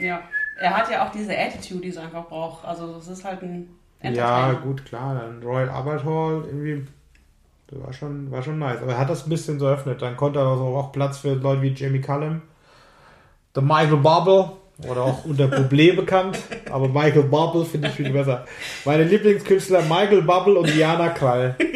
ja, 0.00 0.22
er 0.58 0.76
hat 0.76 0.90
ja 0.90 1.06
auch 1.06 1.12
diese 1.12 1.36
Attitude, 1.36 1.82
die 1.82 1.88
es 1.88 1.96
einfach 1.96 2.26
braucht. 2.26 2.64
Also 2.64 2.96
es 2.96 3.08
ist 3.08 3.24
halt 3.24 3.42
ein 3.42 3.68
Ja, 4.02 4.52
gut, 4.52 4.84
klar. 4.84 5.14
Dann 5.14 5.42
Royal 5.42 5.68
Albert 5.68 6.04
Hall 6.04 6.44
irgendwie, 6.46 6.86
das 7.68 7.82
war 7.82 7.92
schon, 7.92 8.30
war 8.30 8.42
schon 8.42 8.58
nice. 8.58 8.82
Aber 8.82 8.92
er 8.92 8.98
hat 8.98 9.10
das 9.10 9.26
ein 9.26 9.30
bisschen 9.30 9.58
so 9.58 9.68
öffnet. 9.68 10.02
Dann 10.02 10.16
konnte 10.16 10.38
er 10.38 10.46
also 10.46 10.64
auch 10.64 10.92
Platz 10.92 11.18
für 11.18 11.34
Leute 11.34 11.62
wie 11.62 11.74
Jamie 11.74 12.00
Cullum, 12.00 12.42
The 13.54 13.60
Michael 13.60 13.98
Bubble, 13.98 14.52
Oder 14.88 15.02
auch 15.02 15.24
unter 15.24 15.44
Bublé 15.44 15.94
bekannt. 15.94 16.38
Aber 16.70 16.88
Michael 16.88 17.24
Bubble 17.24 17.64
finde 17.64 17.88
ich 17.88 17.94
viel 17.94 18.10
besser. 18.10 18.46
Meine 18.84 19.04
Lieblingskünstler 19.04 19.82
Michael 19.82 20.22
Bubble 20.22 20.58
und 20.58 20.72
Diana 20.74 21.10
Krall. 21.10 21.56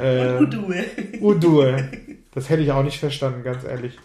Äh, 0.00 0.38
Udue. 0.38 0.84
Udue. 1.20 1.88
Das 2.32 2.48
hätte 2.48 2.62
ich 2.62 2.70
auch 2.70 2.84
nicht 2.84 3.00
verstanden, 3.00 3.42
ganz 3.42 3.64
ehrlich. 3.64 3.98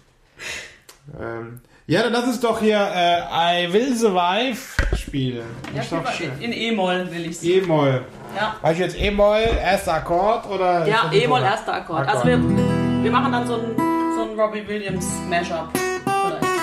Ähm, 1.22 1.62
ja, 1.88 2.02
dann 2.04 2.14
lass 2.14 2.26
uns 2.26 2.40
doch 2.40 2.60
hier 2.60 2.78
äh, 2.78 3.66
I 3.68 3.74
Will 3.74 3.96
Survive 3.96 4.58
spielen. 4.96 5.44
Ja, 5.76 5.82
Ist 5.82 5.92
doch 5.92 6.12
schön. 6.12 6.32
in 6.40 6.54
E-Moll 6.54 7.10
will 7.12 7.26
ich's. 7.26 7.44
E-Moll. 7.44 8.06
Ja, 8.36 8.56
Weißt 8.62 8.80
du 8.80 8.84
jetzt 8.84 9.00
E-Moll, 9.00 9.42
erster 9.62 9.94
Akkord 9.96 10.48
oder? 10.50 10.88
ja 10.88 11.12
E-Moll, 11.12 11.42
erster 11.42 11.74
Akkord. 11.74 12.08
Akkord. 12.08 12.16
Also 12.26 12.28
wir, 12.28 13.04
wir 13.04 13.12
machen 13.12 13.32
dann 13.32 13.46
so 13.46 13.56
ein, 13.56 13.76
so 14.16 14.24
ein 14.32 14.40
Robbie 14.40 14.68
Williams 14.68 15.06
Mashup. 15.30 15.70
Vielleicht. 15.74 16.54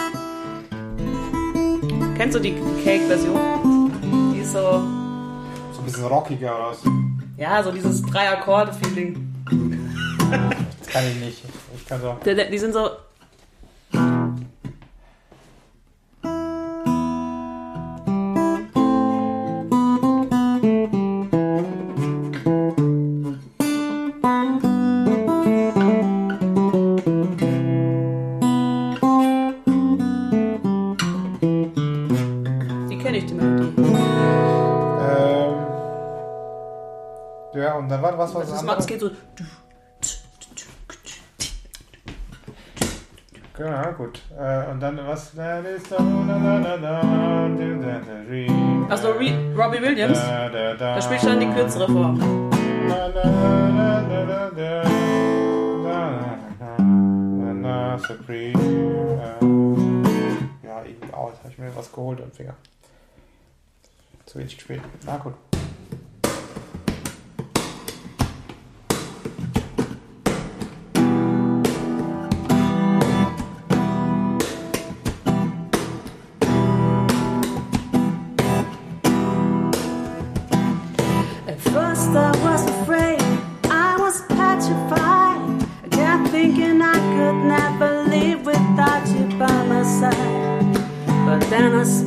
Kennst 2.16 2.34
du 2.36 2.40
die 2.40 2.54
Cake-Version? 2.84 3.92
Die 4.34 4.40
ist 4.40 4.52
so, 4.52 4.58
So 5.72 5.80
ein 5.80 5.84
bisschen 5.84 6.04
rockiger 6.06 6.54
oder 6.56 6.70
was? 6.70 6.78
ja, 7.36 7.62
so 7.62 7.70
dieses 7.72 8.02
Drei-Akkorde-Feeling. 8.02 9.26
Das 9.44 10.88
kann 10.92 11.04
ich 11.08 11.16
nicht. 11.24 11.44
Ich 11.76 11.86
kann 11.86 12.00
so. 12.00 12.16
Die, 12.24 12.50
die 12.50 12.58
sind 12.58 12.72
so. 12.72 12.90
Was 38.30 38.34
war 38.34 38.40
das, 38.42 38.50
Das 38.50 38.58
andere? 38.60 38.66
macht- 38.76 38.80
es 38.80 38.86
geht 38.86 39.00
so. 39.00 39.10
Genau, 43.56 43.92
gut. 43.92 44.20
Äh, 44.38 44.70
und 44.70 44.80
dann 44.80 44.96
was? 45.06 45.32
Also 48.88 49.10
Re 49.12 49.54
Robbie 49.56 49.82
Williams, 49.82 50.18
Da, 50.18 51.00
spielt 51.02 51.24
dann 51.24 51.40
die 51.40 51.46
kürzere 51.50 51.86
Form. 51.86 52.50
Äh, 52.90 53.10
Ja, 60.66 60.82
irgendwie 60.84 61.12
aus. 61.12 61.32
Habe 61.38 61.48
ich 61.50 61.58
mir 61.58 61.74
was 61.76 61.92
geholt 61.92 62.20
am 62.22 62.30
Finger. 62.32 62.54
Zu 64.26 64.38
wenig 64.38 64.56
gespielt. 64.56 64.82
Na 65.04 65.16
gut. 65.18 65.34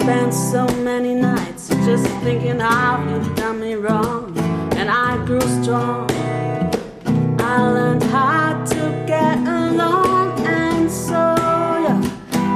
Spent 0.03 0.33
so 0.33 0.67
many 0.83 1.15
nights 1.15 1.69
just 1.87 2.05
thinking 2.25 2.59
how 2.59 3.01
you'd 3.09 3.35
done 3.37 3.61
me 3.61 3.75
wrong. 3.75 4.37
And 4.75 4.89
I 4.89 5.23
grew 5.25 5.39
strong. 5.63 6.11
I 7.39 7.61
learned 7.75 8.03
how 8.03 8.65
to 8.65 8.81
get 9.07 9.37
along, 9.37 10.45
and 10.45 10.91
so 10.91 11.21
yeah, 11.85 12.01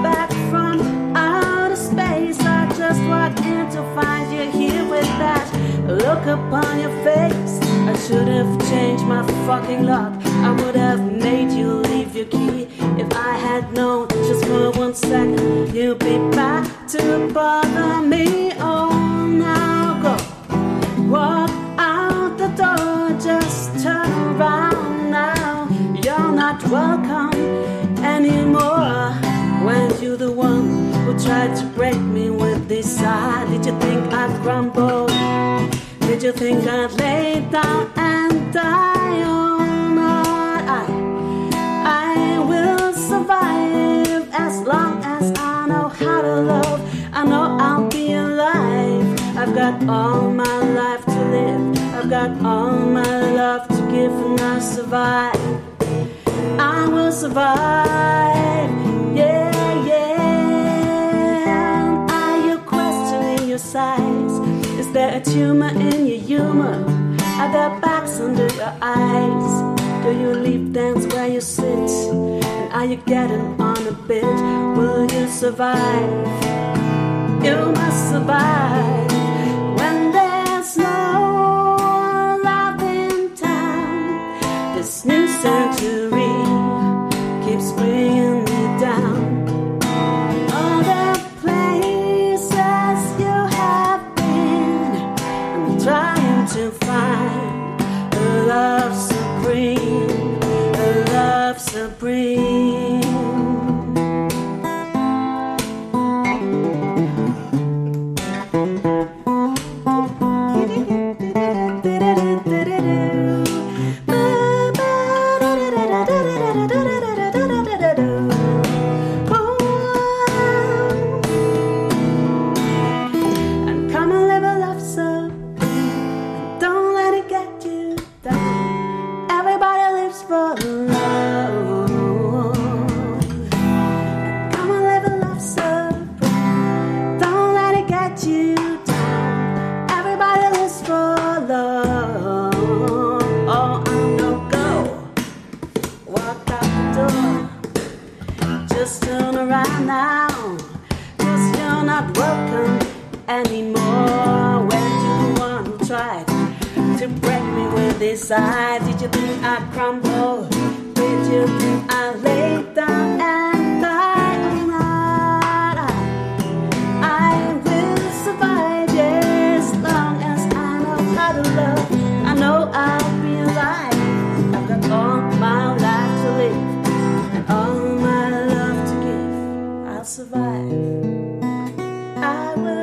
back 0.03 0.29
from 0.49 0.81
outer 1.15 1.77
space, 1.77 2.38
I 2.41 2.67
just 2.77 3.01
walked 3.03 3.39
in 3.39 3.69
to 3.75 3.81
find 3.95 4.25
you 4.36 4.51
here 4.51 4.83
with 4.89 5.12
that 5.23 5.47
look 5.88 6.25
upon 6.25 6.81
your 6.81 6.95
face. 7.05 7.53
I 7.91 7.95
should 8.05 8.27
have 8.27 8.51
changed 8.69 9.05
my 9.05 9.23
fucking 9.47 9.86
luck. 9.86 10.12
I 10.47 10.51
would 10.51 10.75
have 10.75 10.99
made 10.99 11.51
you 11.51 11.69
leave 11.91 12.13
your 12.13 12.25
key 12.25 12.67
if 13.03 13.10
I 13.13 13.38
had 13.38 13.71
known 13.71 14.10
just 14.10 14.43
for 14.45 14.71
one 14.71 14.93
second 14.93 15.73
you'd 15.73 15.99
be 15.99 16.17
back 16.36 16.76
to 16.97 17.31
bother 17.33 18.01
me. 18.01 18.51
Oh, 18.60 19.25
now 19.27 20.01
go. 20.01 20.15
Walk 21.10 21.49
out 21.77 22.38
the 22.38 22.49
door, 22.62 23.19
just 23.19 23.83
turn 23.83 24.12
around 24.36 25.12
now. 25.12 25.67
You're 26.03 26.31
not 26.31 26.63
welcome 26.69 27.33
anymore. 28.03 29.13
Weren't 29.65 30.01
you 30.01 30.17
the 30.17 30.31
one 30.31 30.91
who 31.03 31.17
tried 31.19 31.55
to 31.57 31.65
break 31.75 31.99
me 31.99 32.29
with 32.29 32.67
this 32.67 32.97
side? 32.97 33.47
Did 33.49 33.65
you 33.65 33.79
think 33.79 34.13
I'd 34.13 34.41
crumble? 34.41 35.07
Did 36.07 36.23
you 36.23 36.31
think 36.31 36.65
I'd 36.67 36.91
lay 36.93 37.47
down 37.51 37.91
and 37.95 38.53
die? 38.53 38.96
Got 49.71 49.89
all 49.89 50.30
my 50.32 50.60
life 50.80 51.03
to 51.06 51.25
live. 51.25 51.77
I've 51.93 52.10
got 52.10 52.32
all 52.45 52.71
my 52.71 53.32
love 53.32 53.67
to 53.67 53.91
give, 53.91 54.13
and 54.13 54.39
I'll 54.39 54.62
survive. 54.62 55.36
I 56.58 56.88
will 56.88 57.12
survive. 57.12 58.71
Yeah, 59.13 59.86
yeah. 59.91 60.88
Are 62.10 62.47
you 62.47 62.60
questioning 62.60 63.49
your 63.49 63.58
size? 63.58 64.32
Is 64.80 64.89
there 64.93 65.17
a 65.17 65.21
tumor 65.21 65.69
in 65.69 66.08
your 66.08 66.19
humor? 66.19 66.86
Are 67.41 67.51
there 67.51 67.77
bags 67.82 68.21
under 68.21 68.47
your 68.56 68.73
eyes? 68.82 69.51
Do 70.03 70.12
you 70.17 70.34
leave 70.34 70.71
dance 70.71 71.06
where 71.13 71.27
you 71.27 71.41
sit? 71.41 71.89
And 72.13 72.71
are 72.71 72.86
you 72.86 72.95
getting 73.06 73.60
on 73.60 73.86
a 73.86 73.91
bit? 73.91 74.23
Will 74.77 75.12
you 75.12 75.27
survive? 75.27 76.25
You 77.43 77.71
must 77.73 78.10
survive 78.12 79.16
surgery 85.47 86.33
keeps 87.45 87.71
bringing 87.71 88.37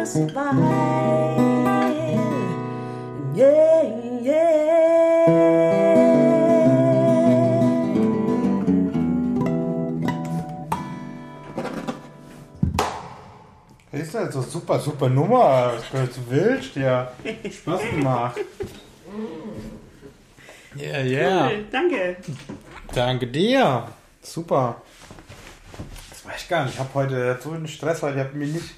smile. 0.06 0.34
Yeah, 3.34 3.82
yeah. 4.22 4.64
Das 13.90 14.02
ist 14.02 14.16
also 14.16 14.42
super, 14.42 14.78
super 14.78 15.08
Nummer. 15.08 15.72
Das 15.92 16.10
wild, 16.28 16.76
ja. 16.76 17.12
Spaß 17.50 17.80
gemacht. 17.90 18.40
Ja, 20.76 21.00
ja. 21.00 21.46
Cool, 21.46 21.64
danke. 21.70 22.16
Danke 22.92 23.26
dir. 23.28 23.88
Super. 24.20 24.82
Das 26.10 26.24
weiß 26.26 26.42
ich 26.42 26.48
gar 26.48 26.64
nicht. 26.64 26.74
Ich 26.74 26.80
habe 26.80 26.90
heute 26.94 27.38
so 27.42 27.52
einen 27.52 27.68
Stress, 27.68 28.02
weil 28.02 28.14
ich 28.14 28.20
habe 28.20 28.36
mich 28.36 28.52
nicht 28.52 28.74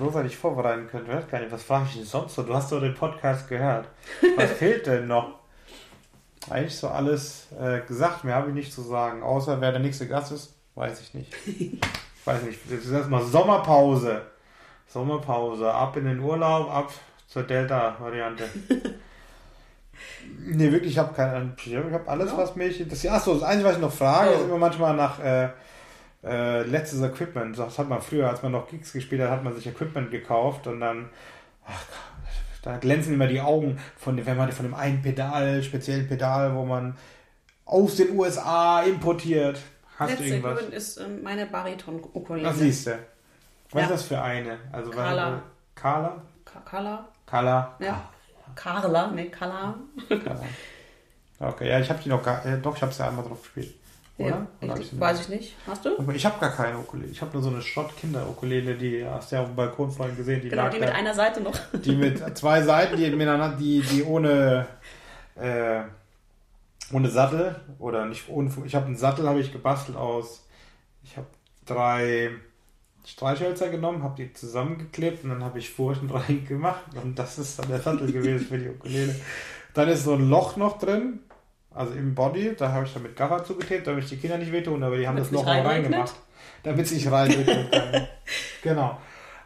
großartig 0.00 0.36
vorbereiten 0.36 0.88
können. 0.88 1.06
Ich 1.06 1.12
weiß 1.14 1.28
gar 1.28 1.40
nicht, 1.40 1.52
was 1.52 1.62
frage 1.62 1.86
ich 1.88 1.96
denn 1.96 2.04
sonst 2.04 2.34
so? 2.34 2.42
Du 2.42 2.54
hast 2.54 2.72
doch 2.72 2.80
den 2.80 2.94
Podcast 2.94 3.48
gehört. 3.48 3.86
Was 4.36 4.50
fehlt 4.58 4.86
denn 4.86 5.06
noch? 5.06 5.38
Eigentlich 6.48 6.76
so 6.76 6.88
alles 6.88 7.46
äh, 7.60 7.80
gesagt. 7.86 8.24
Mehr 8.24 8.34
habe 8.34 8.48
ich 8.48 8.54
nicht 8.54 8.72
zu 8.72 8.82
sagen. 8.82 9.22
Außer 9.22 9.60
wer 9.60 9.70
der 9.72 9.80
nächste 9.80 10.08
Gast 10.08 10.32
ist, 10.32 10.54
weiß 10.74 11.00
ich 11.00 11.14
nicht. 11.14 11.32
Ich 11.46 11.78
weiß 12.24 12.42
nicht. 12.42 12.58
Das 12.70 12.84
ist 12.84 12.90
erstmal 12.90 13.22
Sommerpause. 13.22 14.22
Sommerpause. 14.88 15.72
Ab 15.72 15.96
in 15.96 16.06
den 16.06 16.18
Urlaub, 16.18 16.70
ab 16.74 16.92
zur 17.28 17.42
Delta-Variante. 17.44 18.44
Nee, 20.38 20.72
wirklich, 20.72 20.92
ich 20.92 20.98
habe 20.98 21.12
keine 21.14 21.52
Ich 21.64 21.74
habe 21.76 22.08
alles, 22.08 22.30
Ja. 22.30 22.38
was 22.38 22.56
mich 22.56 22.80
interessiert. 22.80 23.12
Achso, 23.12 23.34
das 23.34 23.42
Einzige, 23.42 23.68
was 23.68 23.76
ich 23.76 23.82
noch 23.82 23.92
frage, 23.92 24.30
Oh. 24.30 24.38
ist 24.38 24.44
immer 24.44 24.58
manchmal 24.58 24.94
nach 24.96 25.18
äh, 25.22 25.48
äh, 26.24 26.62
letztes 26.62 27.00
Equipment. 27.02 27.58
Das 27.58 27.78
hat 27.78 27.88
man 27.88 28.00
früher, 28.02 28.28
als 28.28 28.42
man 28.42 28.52
noch 28.52 28.68
Gigs 28.68 28.92
gespielt 28.92 29.22
hat, 29.22 29.30
hat 29.30 29.44
man 29.44 29.54
sich 29.54 29.66
Equipment 29.66 30.10
gekauft 30.10 30.66
und 30.66 30.80
dann, 30.80 31.08
ach, 31.66 31.82
da 32.62 32.76
glänzen 32.76 33.14
immer 33.14 33.26
die 33.26 33.40
Augen 33.40 33.78
von 33.96 34.16
dem, 34.16 34.26
wenn 34.26 34.36
man 34.36 34.52
von 34.52 34.66
dem 34.66 34.74
einen 34.74 35.00
Pedal, 35.02 35.62
speziellen 35.62 36.06
Pedal, 36.08 36.54
wo 36.54 36.64
man 36.64 36.96
aus 37.64 37.96
den 37.96 38.18
USA 38.18 38.82
importiert. 38.82 39.60
Hast 39.98 40.10
du 40.10 40.14
Letzte 40.16 40.28
irgendwas? 40.28 40.52
Equipment 40.52 40.74
ist 40.74 40.96
ähm, 40.98 41.22
meine 41.22 41.46
Bariton-Ukulele. 41.46 42.48
Was 42.48 42.58
siehst 42.58 42.86
du? 42.86 42.98
Was 43.70 43.80
Ja. 43.80 43.86
ist 43.86 43.90
das 43.92 44.02
für 44.04 44.20
eine? 44.20 44.58
Also 44.72 44.90
Carla. 44.90 45.42
Carla? 45.74 46.22
Carla? 46.64 47.08
Carla? 47.26 47.76
Ja. 47.78 48.02
Carla, 48.54 49.06
ne, 49.12 49.30
Carla. 49.30 49.74
Carla. 50.08 50.44
Okay, 51.38 51.68
ja, 51.70 51.78
ich 51.80 51.88
habe 51.88 52.02
die 52.02 52.08
noch 52.10 52.22
gar, 52.22 52.44
äh, 52.44 52.58
doch, 52.58 52.76
ich 52.76 52.82
habe 52.82 52.92
sie 52.92 53.02
einmal 53.06 53.24
drauf 53.24 53.40
gespielt. 53.42 53.74
Oder? 54.20 54.46
Ja, 54.60 54.72
Oder 54.72 54.80
ich, 54.80 54.98
weiß 55.00 55.20
ich 55.22 55.28
nicht. 55.28 55.56
Hast 55.66 55.84
du? 55.84 55.90
Ich 56.12 56.26
habe 56.26 56.40
gar 56.40 56.50
keine 56.50 56.78
Ukulele. 56.78 57.10
Ich 57.10 57.20
habe 57.20 57.32
nur 57.32 57.42
so 57.42 57.50
eine 57.50 57.62
Schrott-Kinder-Ukulele, 57.62 58.74
die 58.74 59.04
hast 59.04 59.32
du 59.32 59.36
ja 59.36 59.42
auf 59.42 59.48
dem 59.48 59.56
Balkon 59.56 59.90
vorhin 59.90 60.16
gesehen. 60.16 60.40
Die 60.42 60.48
Genau, 60.48 60.68
die 60.68 60.78
da. 60.78 60.86
mit 60.86 60.94
einer 60.94 61.14
Seite 61.14 61.40
noch. 61.40 61.58
Die 61.72 61.96
mit 61.96 62.36
zwei 62.36 62.62
Seiten, 62.62 62.96
die 62.96 63.10
miteinander, 63.10 63.56
die, 63.56 63.80
die 63.80 64.02
ohne, 64.02 64.66
äh, 65.36 65.80
ohne 66.92 67.08
Sattel 67.10 67.56
oder 67.78 68.06
nicht 68.06 68.28
ohne. 68.28 68.50
Ich 68.64 68.74
habe 68.74 68.86
einen 68.86 68.96
Sattel 68.96 69.28
habe 69.28 69.40
ich 69.40 69.52
gebastelt 69.52 69.96
aus. 69.96 70.46
Ich 71.02 71.16
habe 71.16 71.26
drei 71.66 72.30
Streichhölzer 73.06 73.70
genommen, 73.70 74.02
habe 74.02 74.22
die 74.22 74.32
zusammengeklebt 74.32 75.24
und 75.24 75.30
dann 75.30 75.44
habe 75.44 75.58
ich 75.58 75.70
Furchen 75.70 76.10
rein 76.10 76.44
gemacht 76.46 76.82
und 77.02 77.18
das 77.18 77.38
ist 77.38 77.58
dann 77.58 77.68
der 77.68 77.80
Sattel 77.80 78.12
gewesen 78.12 78.46
für 78.46 78.58
die 78.58 78.68
Ukulele. 78.68 79.14
Dann 79.74 79.88
ist 79.88 80.04
so 80.04 80.14
ein 80.14 80.28
Loch 80.28 80.56
noch 80.56 80.78
drin, 80.78 81.20
also 81.72 81.94
im 81.94 82.14
Body, 82.14 82.54
da 82.56 82.72
habe 82.72 82.86
ich 82.86 82.92
dann 82.92 83.02
mit 83.02 83.16
Gaffer 83.16 83.44
zugeklebt, 83.44 83.86
damit 83.86 84.04
ich 84.04 84.10
die 84.10 84.16
Kinder 84.16 84.38
nicht 84.38 84.52
wehtun, 84.52 84.82
aber 84.82 84.96
die 84.96 85.06
haben 85.06 85.16
Damit 85.16 85.32
das 85.32 85.40
es 85.40 85.46
Loch 85.46 85.52
nicht 85.52 85.62
noch 85.62 85.70
reinregnet? 85.70 85.92
reingemacht, 85.92 86.14
damit 86.62 86.86
es 86.86 86.92
nicht 86.92 87.10
reinregnen 87.10 87.70
kann. 87.70 88.06
genau. 88.62 88.98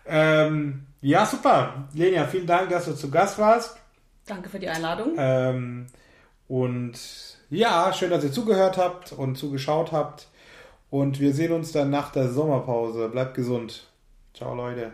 Ähm, 0.06 0.86
ja, 1.00 1.26
super. 1.26 1.86
Lenia, 1.92 2.26
vielen 2.26 2.46
Dank, 2.46 2.70
dass 2.70 2.86
du 2.86 2.94
zu 2.94 3.10
Gast 3.10 3.38
warst. 3.38 3.76
Danke 4.26 4.48
für 4.48 4.58
die 4.58 4.68
Einladung. 4.68 5.12
Ähm, 5.18 5.86
und 6.48 6.98
ja, 7.50 7.92
schön, 7.92 8.10
dass 8.10 8.24
ihr 8.24 8.32
zugehört 8.32 8.78
habt 8.78 9.12
und 9.12 9.36
zugeschaut 9.36 9.92
habt. 9.92 10.28
Und 10.90 11.20
wir 11.20 11.32
sehen 11.34 11.52
uns 11.52 11.72
dann 11.72 11.90
nach 11.90 12.12
der 12.12 12.28
Sommerpause. 12.28 13.08
Bleibt 13.08 13.34
gesund. 13.34 13.86
Ciao, 14.32 14.54
Leute. 14.54 14.92